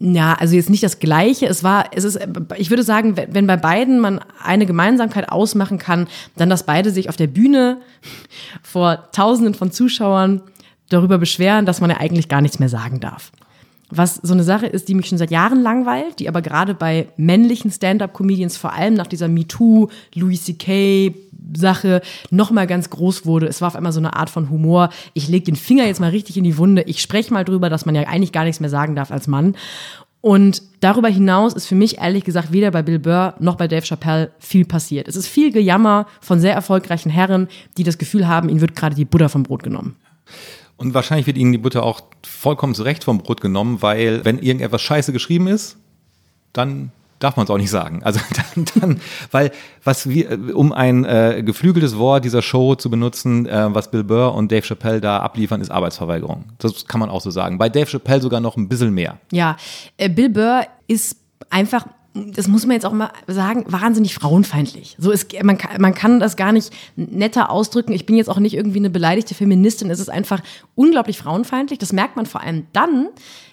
Ja, 0.00 0.34
also 0.34 0.54
jetzt 0.54 0.70
nicht 0.70 0.82
das 0.82 0.98
Gleiche. 0.98 1.46
Es 1.46 1.64
war, 1.64 1.86
es 1.92 2.04
ist, 2.04 2.18
ich 2.56 2.70
würde 2.70 2.82
sagen, 2.82 3.16
wenn 3.16 3.46
bei 3.46 3.56
beiden 3.56 4.00
man 4.00 4.20
eine 4.42 4.66
Gemeinsamkeit 4.66 5.30
ausmachen 5.30 5.78
kann, 5.78 6.08
dann, 6.36 6.50
dass 6.50 6.64
beide 6.64 6.90
sich 6.90 7.08
auf 7.08 7.16
der 7.16 7.26
Bühne 7.26 7.78
vor 8.62 9.10
Tausenden 9.12 9.54
von 9.54 9.72
Zuschauern 9.72 10.42
darüber 10.90 11.18
beschweren, 11.18 11.66
dass 11.66 11.80
man 11.80 11.90
ja 11.90 11.98
eigentlich 11.98 12.28
gar 12.28 12.40
nichts 12.40 12.58
mehr 12.58 12.68
sagen 12.68 13.00
darf. 13.00 13.32
Was 13.90 14.16
so 14.16 14.34
eine 14.34 14.44
Sache 14.44 14.66
ist, 14.66 14.88
die 14.88 14.94
mich 14.94 15.06
schon 15.06 15.16
seit 15.16 15.30
Jahren 15.30 15.62
langweilt, 15.62 16.18
die 16.18 16.28
aber 16.28 16.42
gerade 16.42 16.74
bei 16.74 17.08
männlichen 17.16 17.70
Stand-up-Comedians, 17.70 18.58
vor 18.58 18.74
allem 18.74 18.92
nach 18.94 19.06
dieser 19.06 19.28
MeToo, 19.28 19.88
Louis 20.14 20.44
C.K. 20.44 21.14
Sache 21.54 22.02
nochmal 22.30 22.66
ganz 22.66 22.90
groß 22.90 23.26
wurde. 23.26 23.46
Es 23.46 23.60
war 23.60 23.68
auf 23.68 23.76
einmal 23.76 23.92
so 23.92 24.00
eine 24.00 24.16
Art 24.16 24.30
von 24.30 24.50
Humor. 24.50 24.90
Ich 25.14 25.28
lege 25.28 25.44
den 25.44 25.56
Finger 25.56 25.86
jetzt 25.86 26.00
mal 26.00 26.10
richtig 26.10 26.36
in 26.36 26.44
die 26.44 26.58
Wunde. 26.58 26.82
Ich 26.82 27.00
spreche 27.00 27.32
mal 27.32 27.44
drüber, 27.44 27.70
dass 27.70 27.86
man 27.86 27.94
ja 27.94 28.02
eigentlich 28.02 28.32
gar 28.32 28.44
nichts 28.44 28.60
mehr 28.60 28.70
sagen 28.70 28.94
darf 28.94 29.10
als 29.10 29.26
Mann. 29.26 29.54
Und 30.20 30.62
darüber 30.80 31.08
hinaus 31.08 31.54
ist 31.54 31.66
für 31.66 31.76
mich 31.76 31.98
ehrlich 31.98 32.24
gesagt 32.24 32.52
weder 32.52 32.70
bei 32.70 32.82
Bill 32.82 32.98
Burr 32.98 33.34
noch 33.38 33.54
bei 33.54 33.68
Dave 33.68 33.86
Chappelle 33.86 34.32
viel 34.38 34.64
passiert. 34.64 35.06
Es 35.06 35.16
ist 35.16 35.28
viel 35.28 35.52
Gejammer 35.52 36.06
von 36.20 36.40
sehr 36.40 36.54
erfolgreichen 36.54 37.10
Herren, 37.10 37.48
die 37.76 37.84
das 37.84 37.98
Gefühl 37.98 38.26
haben, 38.26 38.48
ihnen 38.48 38.60
wird 38.60 38.74
gerade 38.74 38.96
die 38.96 39.04
Butter 39.04 39.28
vom 39.28 39.44
Brot 39.44 39.62
genommen. 39.62 39.96
Und 40.76 40.94
wahrscheinlich 40.94 41.26
wird 41.26 41.38
ihnen 41.38 41.52
die 41.52 41.58
Butter 41.58 41.82
auch 41.84 42.00
vollkommen 42.24 42.74
zurecht 42.74 43.04
vom 43.04 43.18
Brot 43.18 43.40
genommen, 43.40 43.80
weil 43.80 44.24
wenn 44.24 44.38
irgendetwas 44.38 44.82
scheiße 44.82 45.12
geschrieben 45.12 45.46
ist, 45.46 45.76
dann 46.52 46.90
darf 47.18 47.36
man 47.36 47.44
es 47.44 47.50
auch 47.50 47.58
nicht 47.58 47.70
sagen. 47.70 48.02
Also 48.02 48.20
dann, 48.54 48.64
dann 48.80 49.00
weil 49.30 49.50
was 49.84 50.08
wir, 50.08 50.56
um 50.56 50.72
ein 50.72 51.04
äh, 51.04 51.42
geflügeltes 51.44 51.96
Wort 51.98 52.24
dieser 52.24 52.42
Show 52.42 52.74
zu 52.74 52.90
benutzen, 52.90 53.46
äh, 53.46 53.74
was 53.74 53.90
Bill 53.90 54.04
Burr 54.04 54.34
und 54.34 54.50
Dave 54.52 54.66
Chappelle 54.66 55.00
da 55.00 55.18
abliefern, 55.18 55.60
ist 55.60 55.70
Arbeitsverweigerung. 55.70 56.44
Das 56.58 56.86
kann 56.86 57.00
man 57.00 57.10
auch 57.10 57.20
so 57.20 57.30
sagen. 57.30 57.58
Bei 57.58 57.68
Dave 57.68 57.86
Chappelle 57.86 58.20
sogar 58.20 58.40
noch 58.40 58.56
ein 58.56 58.68
bisschen 58.68 58.92
mehr. 58.92 59.18
Ja, 59.32 59.56
äh, 59.96 60.08
Bill 60.08 60.30
Burr 60.30 60.66
ist 60.86 61.16
einfach 61.50 61.86
das 62.14 62.48
muss 62.48 62.66
man 62.66 62.74
jetzt 62.74 62.86
auch 62.86 62.92
mal 62.92 63.10
sagen, 63.26 63.64
wahnsinnig 63.68 64.14
frauenfeindlich. 64.14 64.96
So 64.98 65.10
ist, 65.10 65.32
man, 65.42 65.58
man 65.78 65.94
kann 65.94 66.20
das 66.20 66.36
gar 66.36 66.52
nicht 66.52 66.72
netter 66.96 67.50
ausdrücken. 67.50 67.92
Ich 67.92 68.06
bin 68.06 68.16
jetzt 68.16 68.28
auch 68.28 68.38
nicht 68.38 68.54
irgendwie 68.54 68.78
eine 68.78 68.90
beleidigte 68.90 69.34
Feministin. 69.34 69.90
Es 69.90 70.00
ist 70.00 70.08
einfach 70.08 70.40
unglaublich 70.74 71.18
frauenfeindlich. 71.18 71.78
Das 71.78 71.92
merkt 71.92 72.16
man 72.16 72.26
vor 72.26 72.40
allem 72.40 72.66
dann, 72.72 73.08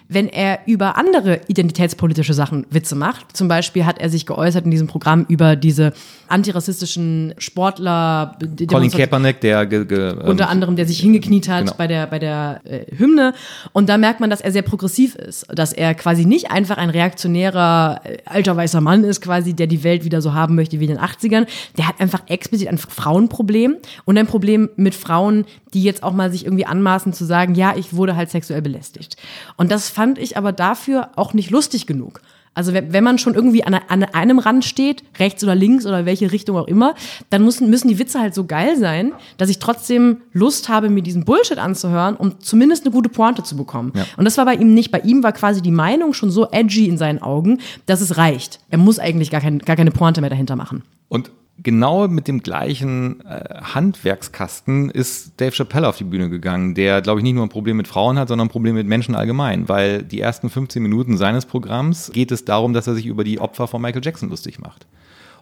wenn 0.08 0.28
er 0.28 0.60
über 0.66 0.96
andere 0.96 1.40
identitätspolitische 1.48 2.34
Sachen 2.34 2.66
Witze 2.70 2.94
macht. 2.94 3.36
Zum 3.36 3.48
Beispiel 3.48 3.84
hat 3.84 3.98
er 3.98 4.08
sich 4.08 4.26
geäußert 4.26 4.64
in 4.64 4.70
diesem 4.70 4.86
Programm 4.86 5.26
über 5.28 5.56
diese 5.56 5.92
antirassistischen 6.28 7.34
Sportler. 7.38 8.38
Colin 8.66 8.90
Kaepernick, 8.90 9.40
der 9.40 9.66
ge, 9.66 9.84
ge, 9.84 10.10
ähm, 10.10 10.18
unter 10.22 10.48
anderem, 10.48 10.76
der 10.76 10.86
sich 10.86 11.00
hingekniet 11.00 11.48
hat 11.48 11.64
genau. 11.64 11.74
bei 11.76 11.86
der 11.86 12.06
bei 12.06 12.18
der 12.18 12.60
äh, 12.64 12.96
Hymne. 12.96 13.34
Und 13.72 13.88
da 13.88 13.98
merkt 13.98 14.20
man, 14.20 14.30
dass 14.30 14.40
er 14.40 14.52
sehr 14.52 14.62
progressiv 14.62 15.14
ist, 15.16 15.46
dass 15.52 15.72
er 15.72 15.94
quasi 15.94 16.24
nicht 16.24 16.50
einfach 16.50 16.76
ein 16.76 16.90
reaktionärer 16.90 18.00
äh, 18.04 18.18
alter 18.26 18.56
weißer 18.56 18.80
Mann 18.80 19.04
ist, 19.04 19.20
quasi, 19.20 19.54
der 19.54 19.66
die 19.66 19.82
Welt 19.84 20.04
wieder 20.04 20.22
so 20.22 20.34
haben 20.34 20.54
möchte 20.54 20.80
wie 20.80 20.84
in 20.84 20.90
den 20.90 21.00
80ern. 21.00 21.46
Der 21.78 21.88
hat 21.88 22.00
einfach 22.00 22.22
explizit 22.26 22.68
ein 22.68 22.78
Frauenproblem 22.78 23.76
und 24.04 24.18
ein 24.18 24.26
Problem 24.26 24.68
mit 24.76 24.94
Frauen, 24.94 25.44
die 25.74 25.82
jetzt 25.82 26.02
auch 26.02 26.12
mal 26.12 26.30
sich 26.30 26.44
irgendwie 26.44 26.66
anmaßen 26.66 27.12
zu 27.12 27.24
sagen, 27.24 27.54
ja, 27.54 27.74
ich 27.76 27.94
wurde 27.94 28.16
halt 28.16 28.30
sexuell 28.30 28.62
belästigt. 28.62 29.16
Und 29.56 29.70
das 29.70 29.90
fand 29.96 30.18
ich 30.18 30.36
aber 30.36 30.52
dafür 30.52 31.08
auch 31.16 31.32
nicht 31.32 31.48
lustig 31.48 31.86
genug. 31.86 32.20
Also 32.52 32.74
wenn, 32.74 32.92
wenn 32.92 33.02
man 33.02 33.16
schon 33.16 33.34
irgendwie 33.34 33.64
an, 33.64 33.72
an 33.74 34.04
einem 34.04 34.38
Rand 34.38 34.66
steht, 34.66 35.02
rechts 35.18 35.42
oder 35.42 35.54
links 35.54 35.86
oder 35.86 36.04
welche 36.04 36.32
Richtung 36.32 36.58
auch 36.58 36.66
immer, 36.66 36.94
dann 37.30 37.42
müssen, 37.42 37.70
müssen 37.70 37.88
die 37.88 37.98
Witze 37.98 38.20
halt 38.20 38.34
so 38.34 38.44
geil 38.44 38.76
sein, 38.76 39.12
dass 39.38 39.48
ich 39.48 39.58
trotzdem 39.58 40.18
Lust 40.34 40.68
habe, 40.68 40.90
mir 40.90 41.02
diesen 41.02 41.24
Bullshit 41.24 41.56
anzuhören, 41.56 42.14
um 42.14 42.38
zumindest 42.40 42.84
eine 42.84 42.92
gute 42.92 43.08
Pointe 43.08 43.42
zu 43.42 43.56
bekommen. 43.56 43.92
Ja. 43.94 44.04
Und 44.18 44.26
das 44.26 44.36
war 44.36 44.44
bei 44.44 44.54
ihm 44.54 44.74
nicht. 44.74 44.90
Bei 44.90 45.00
ihm 45.00 45.22
war 45.22 45.32
quasi 45.32 45.62
die 45.62 45.70
Meinung 45.70 46.12
schon 46.12 46.30
so 46.30 46.46
edgy 46.50 46.88
in 46.88 46.98
seinen 46.98 47.22
Augen, 47.22 47.60
dass 47.86 48.02
es 48.02 48.18
reicht. 48.18 48.60
Er 48.68 48.76
muss 48.76 48.98
eigentlich 48.98 49.30
gar, 49.30 49.40
kein, 49.40 49.60
gar 49.60 49.76
keine 49.76 49.92
Pointe 49.92 50.20
mehr 50.20 50.30
dahinter 50.30 50.56
machen. 50.56 50.82
Und 51.08 51.30
genau 51.62 52.08
mit 52.08 52.28
dem 52.28 52.42
gleichen 52.42 53.24
äh, 53.24 53.60
Handwerkskasten 53.62 54.90
ist 54.90 55.40
Dave 55.40 55.52
Chappelle 55.52 55.88
auf 55.88 55.96
die 55.96 56.04
Bühne 56.04 56.28
gegangen, 56.28 56.74
der, 56.74 57.00
glaube 57.02 57.20
ich, 57.20 57.24
nicht 57.24 57.34
nur 57.34 57.44
ein 57.44 57.50
Problem 57.50 57.76
mit 57.76 57.88
Frauen 57.88 58.18
hat, 58.18 58.28
sondern 58.28 58.48
ein 58.48 58.50
Problem 58.50 58.74
mit 58.74 58.86
Menschen 58.86 59.14
allgemein, 59.14 59.68
weil 59.68 60.02
die 60.02 60.20
ersten 60.20 60.50
15 60.50 60.82
Minuten 60.82 61.16
seines 61.16 61.46
Programms 61.46 62.10
geht 62.12 62.32
es 62.32 62.44
darum, 62.44 62.72
dass 62.72 62.86
er 62.86 62.94
sich 62.94 63.06
über 63.06 63.24
die 63.24 63.40
Opfer 63.40 63.68
von 63.68 63.80
Michael 63.80 64.04
Jackson 64.04 64.28
lustig 64.28 64.58
macht. 64.58 64.86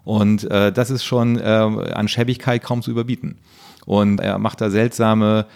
Und 0.05 0.51
äh, 0.51 0.71
das 0.71 0.91
ist 0.91 1.05
schon 1.05 1.39
äh, 1.39 1.43
an 1.43 2.09
Schäbigkeit 2.09 2.63
kaum 2.63 2.83
zu 2.83 2.91
überbieten. 2.91 3.39
Und 3.87 4.21
er 4.21 4.39
macht 4.39 4.61
da 4.61 4.71
seltsame, 4.71 5.47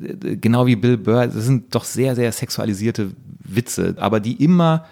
äh, 0.00 0.36
genau 0.36 0.66
wie 0.66 0.76
Bill 0.76 0.96
Burr, 0.96 1.26
das 1.26 1.44
sind 1.44 1.74
doch 1.74 1.84
sehr, 1.84 2.14
sehr 2.16 2.32
sexualisierte 2.32 3.12
Witze, 3.40 3.94
aber 3.98 4.20
die 4.20 4.42
immer 4.42 4.86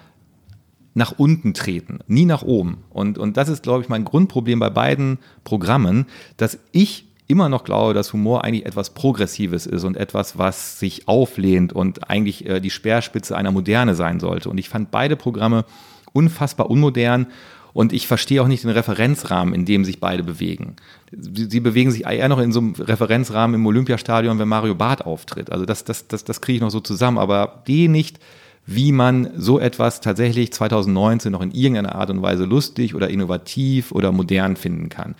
nach 0.93 1.13
unten 1.17 1.53
treten, 1.53 1.99
nie 2.07 2.25
nach 2.25 2.43
oben. 2.43 2.83
Und, 2.89 3.17
und 3.17 3.37
das 3.37 3.49
ist, 3.49 3.63
glaube 3.63 3.81
ich, 3.81 3.89
mein 3.89 4.05
Grundproblem 4.05 4.59
bei 4.59 4.69
beiden 4.69 5.19
Programmen, 5.43 6.05
dass 6.37 6.59
ich 6.71 7.05
immer 7.27 7.49
noch 7.49 7.63
glaube, 7.63 7.93
dass 7.93 8.13
Humor 8.13 8.43
eigentlich 8.43 8.65
etwas 8.65 8.91
Progressives 8.91 9.65
ist 9.65 9.83
und 9.83 9.97
etwas, 9.97 10.37
was 10.37 10.79
sich 10.79 11.07
auflehnt 11.07 11.73
und 11.73 12.09
eigentlich 12.09 12.45
äh, 12.45 12.59
die 12.59 12.69
Speerspitze 12.69 13.35
einer 13.35 13.51
Moderne 13.51 13.95
sein 13.95 14.19
sollte. 14.19 14.49
Und 14.49 14.57
ich 14.57 14.69
fand 14.69 14.91
beide 14.91 15.15
Programme 15.15 15.65
unfassbar 16.11 16.69
unmodern 16.69 17.27
und 17.73 17.91
ich 17.91 18.05
verstehe 18.05 18.41
auch 18.41 18.47
nicht 18.47 18.63
den 18.63 18.69
Referenzrahmen, 18.69 19.53
in 19.53 19.65
dem 19.65 19.83
sich 19.83 19.99
beide 19.99 20.23
bewegen. 20.23 20.75
Sie, 21.11 21.45
sie 21.49 21.59
bewegen 21.59 21.89
sich 21.89 22.05
eher 22.05 22.29
noch 22.29 22.39
in 22.39 22.51
so 22.51 22.59
einem 22.59 22.73
Referenzrahmen 22.73 23.55
im 23.55 23.65
Olympiastadion, 23.65 24.37
wenn 24.37 24.47
Mario 24.47 24.75
Barth 24.75 25.05
auftritt. 25.05 25.51
Also 25.51 25.65
das, 25.65 25.83
das, 25.83 26.07
das, 26.07 26.23
das 26.23 26.39
kriege 26.39 26.57
ich 26.57 26.61
noch 26.61 26.69
so 26.69 26.81
zusammen, 26.81 27.17
aber 27.17 27.63
die 27.67 27.87
nicht 27.87 28.19
wie 28.65 28.91
man 28.91 29.29
so 29.35 29.59
etwas 29.59 29.99
tatsächlich 30.01 30.53
2019 30.53 31.31
noch 31.31 31.41
in 31.41 31.51
irgendeiner 31.51 31.95
Art 31.95 32.09
und 32.09 32.21
Weise 32.21 32.45
lustig 32.45 32.95
oder 32.95 33.09
innovativ 33.09 33.91
oder 33.91 34.11
modern 34.11 34.55
finden 34.55 34.89
kann. 34.89 35.15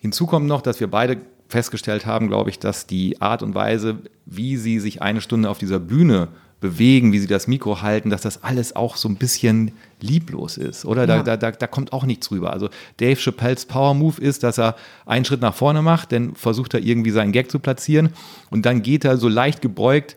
Hinzu 0.00 0.26
kommt 0.26 0.46
noch, 0.46 0.62
dass 0.62 0.80
wir 0.80 0.88
beide 0.88 1.18
festgestellt 1.48 2.06
haben, 2.06 2.28
glaube 2.28 2.50
ich, 2.50 2.58
dass 2.58 2.86
die 2.86 3.20
Art 3.20 3.42
und 3.42 3.54
Weise, 3.54 3.98
wie 4.26 4.56
sie 4.56 4.80
sich 4.80 5.00
eine 5.02 5.20
Stunde 5.20 5.48
auf 5.50 5.58
dieser 5.58 5.78
Bühne 5.78 6.28
bewegen, 6.60 7.12
wie 7.12 7.18
sie 7.18 7.26
das 7.26 7.46
Mikro 7.48 7.82
halten, 7.82 8.08
dass 8.08 8.22
das 8.22 8.42
alles 8.44 8.74
auch 8.74 8.96
so 8.96 9.08
ein 9.08 9.16
bisschen 9.16 9.72
lieblos 10.00 10.56
ist, 10.56 10.84
oder? 10.84 11.06
Da, 11.06 11.16
Ja. 11.16 11.22
da, 11.24 11.36
da, 11.36 11.50
da 11.50 11.66
kommt 11.66 11.92
auch 11.92 12.04
nichts 12.04 12.30
rüber. 12.30 12.52
Also 12.52 12.68
Dave 12.98 13.16
Chappelles 13.20 13.66
Power 13.66 13.94
Move 13.94 14.20
ist, 14.20 14.44
dass 14.44 14.58
er 14.58 14.76
einen 15.04 15.24
Schritt 15.24 15.40
nach 15.40 15.54
vorne 15.54 15.82
macht, 15.82 16.12
dann 16.12 16.34
versucht 16.36 16.74
er 16.74 16.80
irgendwie 16.80 17.10
seinen 17.10 17.32
Gag 17.32 17.50
zu 17.50 17.58
platzieren 17.58 18.10
und 18.50 18.64
dann 18.64 18.82
geht 18.82 19.04
er 19.04 19.16
so 19.18 19.28
leicht 19.28 19.60
gebeugt 19.60 20.16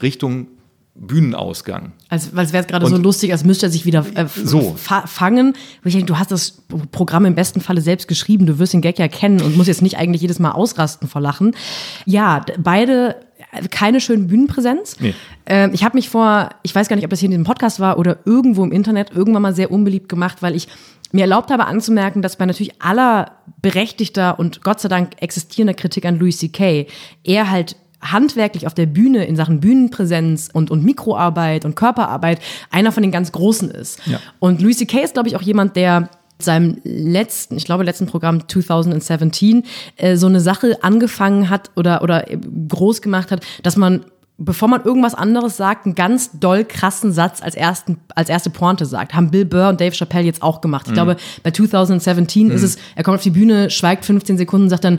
Richtung 0.00 0.46
Bühnenausgang. 0.94 1.92
Als, 2.10 2.36
als 2.36 2.52
wäre 2.52 2.62
es 2.62 2.68
gerade 2.68 2.86
so 2.86 2.96
lustig, 2.96 3.32
als 3.32 3.44
müsste 3.44 3.66
er 3.66 3.70
sich 3.70 3.86
wieder 3.86 4.04
äh, 4.14 4.26
So. 4.26 4.74
fa 4.76 5.06
fangen. 5.06 5.54
Wo 5.82 5.88
ich 5.88 5.94
denke, 5.94 6.06
du 6.06 6.18
hast 6.18 6.30
das 6.30 6.62
Programm 6.90 7.24
im 7.24 7.34
besten 7.34 7.60
Falle 7.60 7.80
selbst 7.80 8.08
geschrieben, 8.08 8.44
du 8.44 8.58
wirst 8.58 8.74
den 8.74 8.82
Gag 8.82 8.98
ja 8.98 9.08
kennen 9.08 9.40
und 9.40 9.56
musst 9.56 9.68
jetzt 9.68 9.82
nicht 9.82 9.96
eigentlich 9.96 10.20
jedes 10.20 10.38
Mal 10.38 10.52
ausrasten 10.52 11.08
vor 11.08 11.22
Lachen. 11.22 11.56
Ja, 12.04 12.44
beide 12.58 13.16
äh, 13.52 13.66
keine 13.68 14.00
schöne 14.00 14.24
Bühnenpräsenz. 14.24 14.96
Nee. 15.00 15.14
Ähm, 15.46 15.70
ich 15.72 15.82
habe 15.82 15.96
mich 15.96 16.10
vor, 16.10 16.50
ich 16.62 16.74
weiß 16.74 16.88
gar 16.88 16.96
nicht, 16.96 17.04
ob 17.06 17.10
das 17.10 17.20
hier 17.20 17.28
in 17.28 17.32
diesem 17.32 17.44
Podcast 17.44 17.80
war 17.80 17.98
oder 17.98 18.18
irgendwo 18.26 18.62
im 18.62 18.70
Internet 18.70 19.12
irgendwann 19.14 19.42
mal 19.42 19.54
sehr 19.54 19.70
unbeliebt 19.70 20.10
gemacht, 20.10 20.42
weil 20.42 20.54
ich 20.54 20.68
mir 21.12 21.22
erlaubt 21.22 21.50
habe 21.50 21.66
anzumerken, 21.66 22.22
dass 22.22 22.36
bei 22.36 22.46
natürlich 22.46 22.82
aller 22.82 23.32
berechtigter 23.60 24.38
und 24.38 24.62
Gott 24.62 24.80
sei 24.80 24.88
Dank 24.88 25.10
existierender 25.20 25.74
Kritik 25.74 26.04
an 26.04 26.18
Louis 26.18 26.38
C.K. 26.38 26.86
er 27.24 27.50
halt 27.50 27.76
handwerklich 28.02 28.66
auf 28.66 28.74
der 28.74 28.86
Bühne 28.86 29.24
in 29.24 29.36
Sachen 29.36 29.60
Bühnenpräsenz 29.60 30.50
und, 30.52 30.70
und 30.70 30.84
Mikroarbeit 30.84 31.64
und 31.64 31.76
Körperarbeit 31.76 32.40
einer 32.70 32.92
von 32.92 33.02
den 33.02 33.12
ganz 33.12 33.32
Großen 33.32 33.70
ist. 33.70 34.00
Ja. 34.06 34.20
Und 34.38 34.60
Louis 34.60 34.78
C.K. 34.78 35.00
ist, 35.00 35.14
glaube 35.14 35.28
ich, 35.28 35.36
auch 35.36 35.42
jemand, 35.42 35.76
der 35.76 36.10
seinem 36.38 36.78
letzten, 36.84 37.56
ich 37.56 37.64
glaube, 37.64 37.84
letzten 37.84 38.06
Programm 38.06 38.48
2017 38.48 39.62
äh, 39.96 40.16
so 40.16 40.26
eine 40.26 40.40
Sache 40.40 40.82
angefangen 40.82 41.48
hat 41.48 41.70
oder, 41.76 42.02
oder 42.02 42.30
äh, 42.30 42.38
groß 42.68 43.00
gemacht 43.00 43.30
hat, 43.30 43.44
dass 43.62 43.76
man 43.76 44.04
bevor 44.38 44.66
man 44.66 44.82
irgendwas 44.82 45.14
anderes 45.14 45.56
sagt, 45.56 45.86
einen 45.86 45.94
ganz 45.94 46.30
doll 46.38 46.64
krassen 46.64 47.12
Satz 47.12 47.42
als, 47.42 47.54
ersten, 47.54 47.98
als 48.14 48.28
erste 48.28 48.50
Pointe 48.50 48.86
sagt. 48.86 49.14
Haben 49.14 49.30
Bill 49.30 49.44
Burr 49.44 49.68
und 49.68 49.80
Dave 49.80 49.94
Chappelle 49.94 50.24
jetzt 50.24 50.42
auch 50.42 50.60
gemacht. 50.60 50.86
Ich 50.88 50.94
glaube, 50.94 51.16
bei 51.42 51.50
2017 51.50 52.50
ist 52.50 52.62
es, 52.62 52.76
er 52.96 53.04
kommt 53.04 53.16
auf 53.18 53.22
die 53.22 53.30
Bühne, 53.30 53.70
schweigt 53.70 54.04
15 54.04 54.38
Sekunden, 54.38 54.68
sagt 54.68 54.84
dann, 54.84 54.98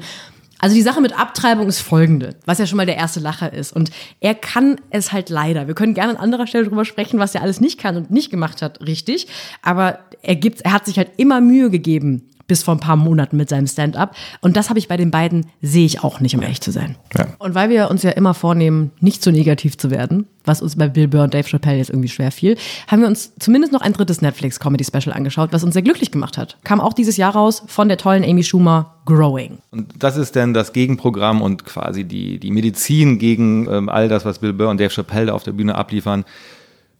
also 0.64 0.76
die 0.76 0.82
Sache 0.82 1.01
mit 1.01 1.20
Abtreibung 1.20 1.68
ist 1.68 1.82
folgende, 1.82 2.38
was 2.45 2.57
ja 2.57 2.66
schon 2.66 2.78
mal 2.78 2.86
der 2.86 2.95
erste 2.95 3.20
Lacher 3.20 3.51
ist. 3.51 3.76
Und 3.76 3.91
er 4.22 4.34
kann 4.34 4.80
es 4.91 5.11
halt 5.11 5.30
leider. 5.30 5.68
Wir 5.68 5.76
können 5.76 5.93
gerne 5.93 6.11
an 6.11 6.16
anderer 6.16 6.47
Stelle 6.47 6.64
drüber 6.64 6.86
sprechen, 6.86 7.20
was 7.20 7.36
er 7.36 7.41
alles 7.41 7.59
nicht 7.59 7.78
kann 7.78 7.97
und 7.97 8.11
nicht 8.11 8.32
gemacht 8.32 8.61
hat, 8.61 8.80
richtig. 8.80 9.28
Aber 9.61 9.99
er 10.22 10.38
gibt, 10.38 10.61
er 10.61 10.72
hat 10.72 10.86
sich 10.86 10.97
halt 10.97 11.09
immer 11.18 11.41
Mühe 11.41 11.70
gegeben, 11.70 12.30
bis 12.54 12.62
vor 12.62 12.76
ein 12.76 12.80
paar 12.80 12.97
Monaten 12.97 13.36
mit 13.36 13.49
seinem 13.49 13.66
Stand-up. 13.66 14.16
Und 14.39 14.56
das 14.56 14.70
habe 14.70 14.78
ich 14.78 14.88
bei 14.88 14.95
den 14.95 15.10
beiden, 15.10 15.47
sehe 15.64 15.88
ich 15.88 16.04
auch 16.04 16.20
nicht, 16.20 16.36
um 16.36 16.43
ehrlich 16.43 16.62
zu 16.62 16.70
sein. 16.70 16.97
Ja. 17.18 17.26
Und 17.39 17.56
weil 17.56 17.72
wir 17.72 17.89
uns 17.89 18.04
ja 18.04 18.12
immer 18.12 18.36
vornehmen, 18.36 18.91
nicht 18.99 19.24
so 19.24 19.32
negativ 19.32 19.76
zu 19.76 19.89
werden, 19.89 20.28
was 20.45 20.62
uns 20.62 20.76
bei 20.76 20.88
Bill 20.88 21.08
Burr 21.08 21.24
und 21.24 21.34
Dave 21.34 21.47
Chappelle 21.47 21.80
jetzt 21.80 21.89
irgendwie 21.89 22.10
schwer 22.10 22.32
fiel, 22.32 22.56
haben 22.88 23.01
wir 23.01 23.08
uns 23.08 23.34
zumindest 23.39 23.74
noch 23.74 23.82
ein 23.82 23.93
drittes 23.93 24.22
Netflix-Comedy-Special 24.22 25.16
angeschaut, 25.16 25.51
was 25.51 25.64
uns 25.64 25.74
sehr 25.74 25.82
glücklich 25.82 26.12
gemacht 26.12 26.38
hat. 26.38 26.60
Kam 26.64 26.80
auch 26.80 26.93
dieses 26.93 27.18
Jahr 27.18 27.34
raus 27.34 27.64
von 27.66 27.88
der 27.88 27.97
tollen 27.97 28.24
Amy 28.24 28.43
Schumer, 28.43 28.97
Growing. 29.06 29.58
Und 29.72 29.91
das 29.97 30.16
ist 30.16 30.36
dann 30.36 30.54
das 30.54 30.74
Gegenprogramm 30.74 31.41
und 31.41 31.66
quasi 31.66 32.04
die, 32.04 32.38
die 32.38 32.51
Medizin 32.51 33.18
gegen 33.18 33.68
ähm, 33.68 33.89
all 33.89 34.10
das, 34.10 34.26
was 34.26 34.38
Bill 34.38 34.54
Burr 34.54 34.70
und 34.70 34.80
Dave 34.80 34.93
Chappelle 34.93 35.26
da 35.26 35.34
auf 35.34 35.41
der 35.41 35.54
Bühne 35.54 35.74
abliefern. 35.74 36.24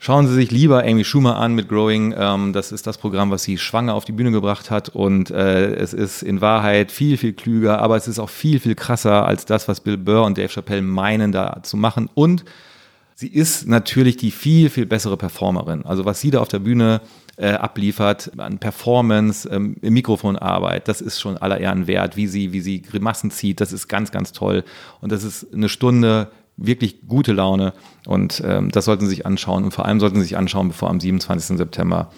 Schauen 0.06 0.28
Sie 0.28 0.34
sich 0.34 0.52
lieber 0.52 0.84
Amy 0.84 1.06
Schumer 1.06 1.38
an 1.38 1.56
mit 1.56 1.70
Growing. 1.70 2.14
Ähm, 2.18 2.52
das 2.52 2.74
ist 2.74 2.86
das 2.86 2.98
Programm, 2.98 3.32
was 3.32 3.44
sie 3.44 3.58
schwanger 3.58 3.94
auf 3.94 4.04
die 4.04 4.12
Bühne 4.12 4.32
gebracht 4.32 4.70
hat. 4.70 4.90
Und 4.90 5.32
äh, 5.32 5.76
es 5.76 5.94
ist 5.94 6.24
in 6.24 6.42
Wahrheit 6.42 6.92
viel, 6.92 7.16
viel 7.16 7.32
klüger, 7.32 7.80
aber 7.80 7.96
es 7.96 8.10
ist 8.10 8.20
auch 8.20 8.30
viel, 8.30 8.60
viel 8.60 8.76
krasser 8.76 9.26
als 9.26 9.46
das, 9.46 9.70
was 9.70 9.80
Bill 9.80 9.98
Burr 9.98 10.26
und 10.26 10.38
Dave 10.38 10.50
Chappelle 10.50 10.82
meinen, 10.82 11.32
da 11.32 11.62
zu 11.64 11.78
machen. 11.78 12.10
Und 12.16 12.44
sie 13.16 13.30
ist 13.30 13.66
natürlich 13.66 14.18
die 14.18 14.32
viel, 14.32 14.70
viel 14.70 14.86
bessere 14.86 15.16
Performerin. 15.16 15.86
Also 15.86 16.04
was 16.04 16.20
sie 16.20 16.32
da 16.32 16.42
auf 16.42 16.50
der 16.50 16.60
Bühne 16.60 17.00
äh, 17.38 17.52
abliefert 17.52 18.30
an 18.36 18.60
Performance, 18.60 19.48
ähm, 19.48 19.78
Mikrofonarbeit, 19.80 20.90
das 20.90 21.00
ist 21.00 21.22
schon 21.22 21.38
aller 21.38 21.62
Ehren 21.62 21.88
wert, 21.88 22.18
wie 22.18 22.28
sie, 22.28 22.52
wie 22.52 22.60
sie 22.60 22.82
Grimassen 22.82 23.32
zieht, 23.32 23.62
das 23.62 23.72
ist 23.72 23.88
ganz, 23.88 24.12
ganz 24.12 24.34
toll. 24.34 24.66
Und 25.00 25.14
das 25.14 25.24
ist 25.24 25.54
eine 25.54 25.70
Stunde 25.70 26.28
wirklich 26.58 27.08
gute 27.08 27.34
Laune 27.34 27.74
und 28.06 28.42
ähm, 28.46 28.70
das 28.70 28.86
sollten 28.86 29.06
Sie 29.06 29.10
sich 29.10 29.26
anschauen 29.26 29.64
und 29.64 29.72
vor 29.72 29.86
allem 29.86 30.00
sollten 30.00 30.18
Sie 30.18 30.24
sich 30.24 30.38
anschauen, 30.38 30.70
bevor 30.70 30.90
am 30.90 31.00
27. 31.00 31.58
September 31.58 32.12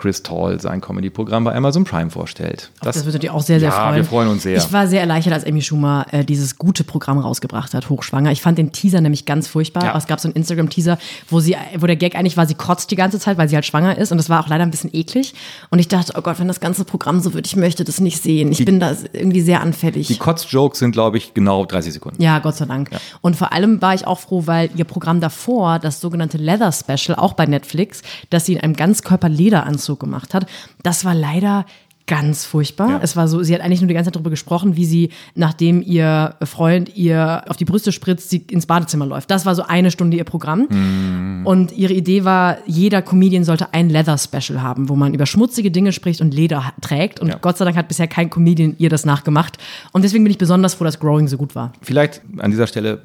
Chris 0.00 0.22
Tall 0.22 0.60
sein 0.60 0.80
Comedy-Programm 0.80 1.44
bei 1.44 1.54
Amazon 1.54 1.84
Prime 1.84 2.10
vorstellt. 2.10 2.70
Das, 2.80 2.96
das 2.96 3.04
wird 3.04 3.14
natürlich 3.14 3.30
auch 3.30 3.42
sehr, 3.42 3.60
sehr 3.60 3.68
ja, 3.68 3.74
freuen. 3.74 3.96
wir 3.96 4.04
freuen 4.04 4.28
uns 4.28 4.42
sehr. 4.42 4.56
Ich 4.56 4.72
war 4.72 4.86
sehr 4.86 5.00
erleichtert, 5.00 5.34
als 5.34 5.44
Amy 5.44 5.60
Schumer 5.60 6.06
äh, 6.10 6.24
dieses 6.24 6.56
gute 6.56 6.84
Programm 6.84 7.18
rausgebracht 7.18 7.74
hat, 7.74 7.90
Hochschwanger. 7.90 8.32
Ich 8.32 8.40
fand 8.40 8.56
den 8.56 8.72
Teaser 8.72 9.00
nämlich 9.00 9.26
ganz 9.26 9.46
furchtbar. 9.46 9.84
Ja. 9.84 9.96
Es 9.96 10.06
gab 10.06 10.18
so 10.18 10.28
einen 10.28 10.36
Instagram-Teaser, 10.36 10.98
wo 11.28 11.40
sie, 11.40 11.54
wo 11.78 11.86
der 11.86 11.96
Gag 11.96 12.16
eigentlich 12.16 12.38
war, 12.38 12.46
sie 12.46 12.54
kotzt 12.54 12.90
die 12.90 12.96
ganze 12.96 13.20
Zeit, 13.20 13.36
weil 13.36 13.48
sie 13.48 13.54
halt 13.54 13.66
schwanger 13.66 13.98
ist. 13.98 14.10
Und 14.10 14.18
das 14.18 14.30
war 14.30 14.42
auch 14.42 14.48
leider 14.48 14.62
ein 14.62 14.70
bisschen 14.70 14.90
eklig. 14.94 15.34
Und 15.68 15.78
ich 15.78 15.88
dachte, 15.88 16.14
oh 16.16 16.22
Gott, 16.22 16.38
wenn 16.38 16.48
das 16.48 16.60
ganze 16.60 16.84
Programm 16.84 17.20
so 17.20 17.34
wird, 17.34 17.46
ich 17.46 17.56
möchte 17.56 17.84
das 17.84 18.00
nicht 18.00 18.22
sehen. 18.22 18.52
Ich 18.52 18.64
bin 18.64 18.80
da 18.80 18.96
irgendwie 19.12 19.42
sehr 19.42 19.60
anfällig. 19.60 20.06
Die 20.06 20.16
Kotz-Jokes 20.16 20.78
sind, 20.78 20.92
glaube 20.92 21.18
ich, 21.18 21.34
genau 21.34 21.66
30 21.66 21.92
Sekunden. 21.92 22.22
Ja, 22.22 22.38
Gott 22.38 22.56
sei 22.56 22.64
Dank. 22.64 22.90
Und 23.20 23.36
vor 23.36 23.52
allem 23.52 23.82
war 23.82 23.94
ich 23.94 24.06
auch 24.06 24.18
froh, 24.18 24.46
weil 24.46 24.70
ihr 24.74 24.84
Programm 24.84 25.20
davor, 25.20 25.78
das 25.78 26.00
sogenannte 26.00 26.38
Leather 26.38 26.72
Special, 26.72 27.18
auch 27.18 27.34
bei 27.34 27.44
Netflix, 27.44 28.00
das 28.30 28.46
sie 28.46 28.54
in 28.54 28.60
einem 28.60 28.74
Ganzkörper-Lederanzug 28.74 29.89
gemacht 29.96 30.34
hat, 30.34 30.46
das 30.82 31.04
war 31.04 31.14
leider 31.14 31.66
ganz 32.10 32.44
furchtbar. 32.44 32.88
Ja. 32.90 33.00
Es 33.02 33.14
war 33.14 33.28
so, 33.28 33.40
sie 33.44 33.54
hat 33.54 33.60
eigentlich 33.60 33.80
nur 33.80 33.86
die 33.86 33.94
ganze 33.94 34.08
Zeit 34.08 34.16
darüber 34.16 34.30
gesprochen, 34.30 34.74
wie 34.74 34.84
sie, 34.84 35.10
nachdem 35.36 35.80
ihr 35.80 36.34
Freund 36.42 36.96
ihr 36.96 37.44
auf 37.46 37.56
die 37.56 37.64
Brüste 37.64 37.92
spritzt, 37.92 38.30
sie 38.30 38.38
ins 38.50 38.66
Badezimmer 38.66 39.06
läuft. 39.06 39.30
Das 39.30 39.46
war 39.46 39.54
so 39.54 39.62
eine 39.62 39.92
Stunde 39.92 40.16
ihr 40.16 40.24
Programm. 40.24 40.66
Mhm. 40.68 41.46
Und 41.46 41.70
ihre 41.70 41.92
Idee 41.92 42.24
war, 42.24 42.58
jeder 42.66 43.00
Comedian 43.00 43.44
sollte 43.44 43.72
ein 43.74 43.90
Leather-Special 43.90 44.60
haben, 44.60 44.88
wo 44.88 44.96
man 44.96 45.14
über 45.14 45.24
schmutzige 45.24 45.70
Dinge 45.70 45.92
spricht 45.92 46.20
und 46.20 46.34
Leder 46.34 46.72
trägt. 46.80 47.20
Und 47.20 47.28
Ja. 47.28 47.38
Gott 47.40 47.58
sei 47.58 47.64
Dank 47.64 47.76
hat 47.76 47.86
bisher 47.86 48.08
kein 48.08 48.28
Comedian 48.28 48.74
ihr 48.78 48.90
das 48.90 49.04
nachgemacht. 49.06 49.58
Und 49.92 50.02
deswegen 50.02 50.24
bin 50.24 50.32
ich 50.32 50.38
besonders 50.38 50.74
froh, 50.74 50.84
dass 50.84 50.98
Growing 50.98 51.28
so 51.28 51.36
gut 51.36 51.54
war. 51.54 51.72
Vielleicht 51.80 52.22
an 52.38 52.50
dieser 52.50 52.66
Stelle 52.66 53.02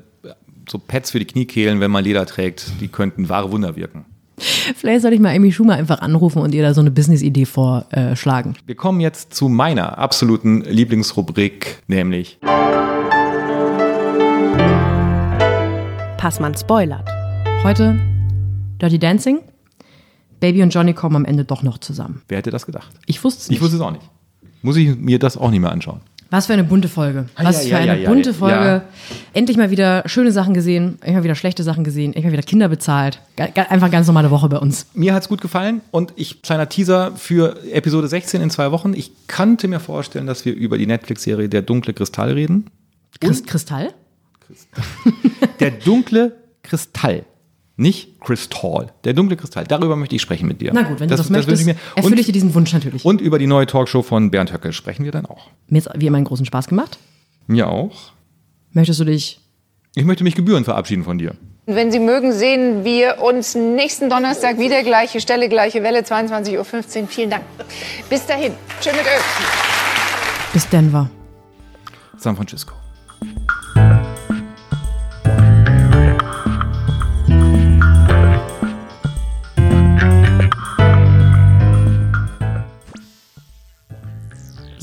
so 0.68 0.80
Pads 0.80 1.12
für 1.12 1.20
die 1.20 1.26
Kniekehlen, 1.26 1.80
wenn 1.80 1.92
man 1.92 2.04
Leder 2.04 2.26
trägt, 2.26 2.72
die 2.82 2.88
könnten 2.88 3.30
wahre 3.30 3.52
Wunder 3.52 3.76
wirken. 3.76 4.06
Vielleicht 4.38 5.02
soll 5.02 5.14
ich 5.14 5.20
mal 5.20 5.36
Amy 5.36 5.52
Schumer 5.52 5.76
einfach 5.76 6.00
anrufen 6.00 6.42
und 6.42 6.54
ihr 6.54 6.62
da 6.62 6.74
so 6.74 6.82
eine 6.82 6.92
Business-Idee 6.92 7.46
vorschlagen. 7.46 8.56
Wir 8.66 8.76
kommen 8.76 9.00
jetzt 9.00 9.34
zu 9.34 9.48
meiner 9.50 9.98
absoluten 9.98 10.62
Lieblingsrubrik, 10.62 11.84
nämlich 11.88 12.38
Passmann 16.18 16.56
spoilert. 16.58 17.08
Heute 17.64 18.00
Dirty 18.82 19.00
Dancing. 19.00 19.40
Baby 20.40 20.64
und 20.64 20.70
Johnny 20.72 20.94
kommen 20.94 21.16
am 21.16 21.26
Ende 21.26 21.46
doch 21.46 21.64
noch 21.64 21.78
zusammen. 21.78 22.22
Wer 22.28 22.40
hätte 22.40 22.52
das 22.52 22.66
gedacht? 22.66 22.92
Ich 23.06 23.24
wusste 23.24 23.42
es 23.42 23.50
nicht. 23.50 23.58
Ich 23.58 23.64
wusste 23.64 23.78
es 23.78 23.82
auch 23.82 23.92
nicht. 23.92 24.04
Muss 24.62 24.76
ich 24.76 24.98
mir 24.98 25.18
das 25.18 25.38
auch 25.38 25.50
nicht 25.50 25.62
mehr 25.62 25.72
anschauen. 25.72 26.02
Was 26.32 26.48
für 26.48 26.54
eine 26.54 26.64
bunte 26.64 26.88
Folge. 26.88 27.28
Was 27.38 27.68
ja, 27.68 27.78
für 27.78 27.84
eine 27.84 27.88
ja, 27.88 28.04
ja, 28.04 28.10
bunte. 28.10 28.34
Folge. 28.34 28.82
Endlich 29.34 29.58
mal 29.58 29.70
wieder 29.70 30.04
schöne 30.08 30.32
Sachen 30.32 30.54
gesehen, 30.54 30.98
endlich 31.02 31.16
mal 31.16 31.24
wieder 31.24 31.36
schlechte 31.36 31.64
Sachen 31.64 31.84
gesehen, 31.84 32.08
endlich 32.08 32.26
mal 32.26 32.32
wieder 32.34 32.44
Kinder 32.44 32.68
bezahlt. 32.68 33.20
Einfach 33.38 33.92
ganz 33.92 34.08
normale 34.08 34.32
Woche 34.32 34.50
bei 34.50 34.58
uns. 34.58 34.88
Mir 34.94 35.14
hat 35.14 35.24
es 35.24 35.30
gut 35.30 35.42
gefallen 35.42 35.82
und 35.92 36.14
ich, 36.16 36.42
kleiner 36.42 36.68
Teaser 36.68 37.16
für 37.16 37.58
Episode 37.72 38.08
16 38.08 38.42
in 38.42 38.50
zwei 38.50 38.72
Wochen. 38.72 38.94
Ich 38.94 39.12
könnte 39.28 39.68
mir 39.68 39.80
vorstellen, 39.80 40.26
dass 40.26 40.46
wir 40.46 40.54
über 40.56 40.78
die 40.78 40.88
Netflix-Serie 40.88 41.48
Der 41.48 41.62
dunkle 41.62 41.94
Kristall 41.94 42.32
reden. 42.32 42.70
Christ 43.20 43.48
Kristall? 43.48 43.94
Der 45.60 45.72
dunkle 45.72 46.36
Kristall. 46.64 47.26
Nicht 47.78 48.22
Kristall. 48.22 48.94
Der 49.04 49.14
dunkle 49.14 49.36
Kristall. 49.36 49.66
Darüber 49.66 49.96
möchte 49.98 50.16
ich 50.16 50.22
sprechen 50.22 50.48
mit 50.48 50.62
dir. 50.62 50.72
Na 50.74 50.84
gut, 50.84 51.00
wenn 51.02 51.10
du 51.10 51.16
das, 51.16 51.30
wünsche 51.30 51.50
möchtest, 51.50 51.68
ich 51.68 51.76
erfülle 51.96 52.16
ich 52.16 52.20
Und, 52.20 52.28
dir 52.28 52.32
diesen 52.32 52.54
Wunsch 52.54 52.72
natürlich. 52.74 53.04
und 53.04 53.20
über 53.20 53.38
die 53.38 53.48
neue 53.48 53.66
Talkshow 53.66 54.02
von 54.02 54.32
Bernd 54.32 54.54
Höcke 54.54 54.72
sprechen 54.72 55.04
wir 55.04 55.12
dann 55.12 55.26
auch. 55.26 55.50
Mir 55.68 55.84
hat 55.84 55.92
wie 56.00 56.08
immer 56.08 56.18
einen 56.18 56.26
großen 56.26 56.46
Spaß 56.46 56.68
gemacht. 56.68 56.98
Mir 57.48 57.68
auch. 57.68 58.12
Möchtest 58.72 59.00
du 59.02 59.04
dich 59.04 59.40
Ich 59.96 60.06
möchte 60.06 60.24
mich 60.24 60.36
gebührend 60.36 60.66
verabschieden 60.66 61.04
von 61.04 61.18
dir. 61.18 61.36
Wenn 61.68 61.92
Sie 61.92 62.00
mögen, 62.00 62.32
sehen 62.32 62.84
wir 62.86 63.22
uns 63.22 63.56
nächsten 63.56 64.10
Donnerstag 64.10 64.60
wieder. 64.60 64.84
Gleiche 64.84 65.20
Stelle, 65.20 65.50
gleiche 65.50 65.82
Welle, 65.84 66.02
22.15 66.02 67.02
Uhr. 67.02 67.08
Vielen 67.08 67.30
Dank. 67.32 67.44
Bis 68.10 68.26
dahin. 68.26 68.54
Schön 68.82 68.94
mit 68.96 69.02
Öl. 69.04 69.22
bis 70.54 70.70
Denver? 70.70 71.10
San 72.18 72.36
Francisco. 72.36 72.74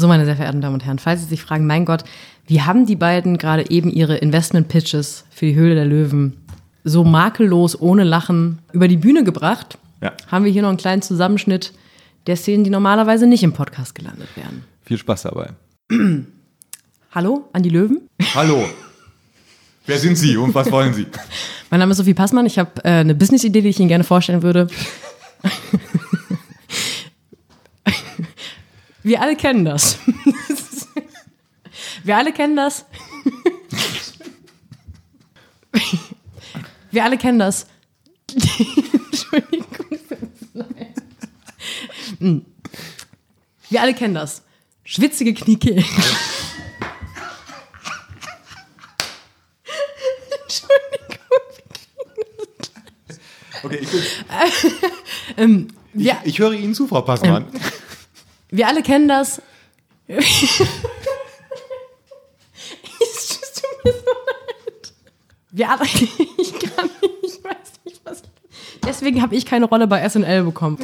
So, 0.02 0.08
meine 0.08 0.24
sehr 0.24 0.34
verehrten 0.34 0.60
Damen 0.60 0.74
und 0.74 0.84
Herren, 0.84 0.98
falls 0.98 1.20
Sie 1.20 1.28
sich 1.28 1.40
fragen, 1.40 1.64
mein 1.64 1.84
Gott, 1.84 2.02
wie 2.48 2.60
haben 2.60 2.86
die 2.86 2.96
beiden 2.96 3.38
gerade 3.38 3.70
eben 3.70 3.88
ihre 3.88 4.16
Investment-Pitches 4.16 5.26
für 5.30 5.46
die 5.46 5.54
Höhle 5.54 5.76
der 5.76 5.84
Löwen 5.84 6.38
so 6.82 7.04
makellos, 7.04 7.80
ohne 7.80 8.02
Lachen 8.02 8.58
über 8.72 8.88
die 8.88 8.96
Bühne 8.96 9.22
gebracht? 9.22 9.78
Ja. 10.00 10.12
Haben 10.26 10.44
wir 10.44 10.50
hier 10.50 10.62
noch 10.62 10.70
einen 10.70 10.76
kleinen 10.76 11.02
Zusammenschnitt 11.02 11.72
der 12.26 12.34
Szenen, 12.34 12.64
die 12.64 12.70
normalerweise 12.70 13.28
nicht 13.28 13.44
im 13.44 13.52
Podcast 13.52 13.94
gelandet 13.94 14.26
wären. 14.34 14.64
Viel 14.84 14.98
Spaß 14.98 15.22
dabei. 15.22 15.50
Hallo 17.12 17.48
an 17.52 17.62
die 17.62 17.70
Löwen. 17.70 18.08
Hallo. 18.34 18.68
Wer 19.86 19.98
sind 20.00 20.16
Sie 20.16 20.36
und 20.36 20.52
was 20.52 20.68
wollen 20.72 20.94
Sie? 20.94 21.06
Mein 21.70 21.78
Name 21.78 21.92
ist 21.92 21.98
Sophie 21.98 22.14
Passmann. 22.14 22.46
Ich 22.46 22.58
habe 22.58 22.84
äh, 22.84 22.88
eine 22.88 23.14
Business-Idee, 23.14 23.60
die 23.60 23.68
ich 23.68 23.78
Ihnen 23.78 23.88
gerne 23.88 24.02
vorstellen 24.02 24.42
würde. 24.42 24.66
Wir 29.02 29.20
alle 29.20 29.36
kennen 29.36 29.64
das. 29.64 29.98
Wir 32.04 32.16
alle 32.16 32.32
kennen 32.32 32.56
das. 32.56 32.84
Wir 36.90 37.04
alle 37.04 37.18
kennen 37.18 37.38
das. 37.38 37.66
Entschuldigung. 38.32 39.66
Hm. 42.18 42.44
Wir 43.70 43.80
alle 43.82 43.94
kennen 43.94 44.14
das. 44.14 44.42
Schwitzige 44.84 45.32
Kniekehlen. 45.34 45.84
Okay, 53.64 53.78
ich, 53.80 53.90
bin, 55.36 55.68
ich, 55.94 56.04
Ja. 56.04 56.20
ich 56.24 56.38
höre 56.38 56.52
Ihnen 56.52 56.74
zu, 56.74 56.88
Frau 56.88 57.02
Passmann. 57.02 57.46
Wir 58.52 58.68
alle 58.68 58.82
kennen 58.82 59.08
das. 59.08 59.40
Wir 65.50 65.70
alle. 65.70 65.84
Ich 66.38 66.52
kann 66.58 66.90
nicht, 67.00 67.14
ich 67.22 67.44
weiß 67.44 67.72
nicht, 67.84 68.00
was. 68.04 68.22
Deswegen 68.84 69.22
habe 69.22 69.34
ich 69.34 69.46
keine 69.46 69.64
Rolle 69.66 69.86
bei 69.86 70.06
SNL 70.08 70.42
bekommen. 70.44 70.78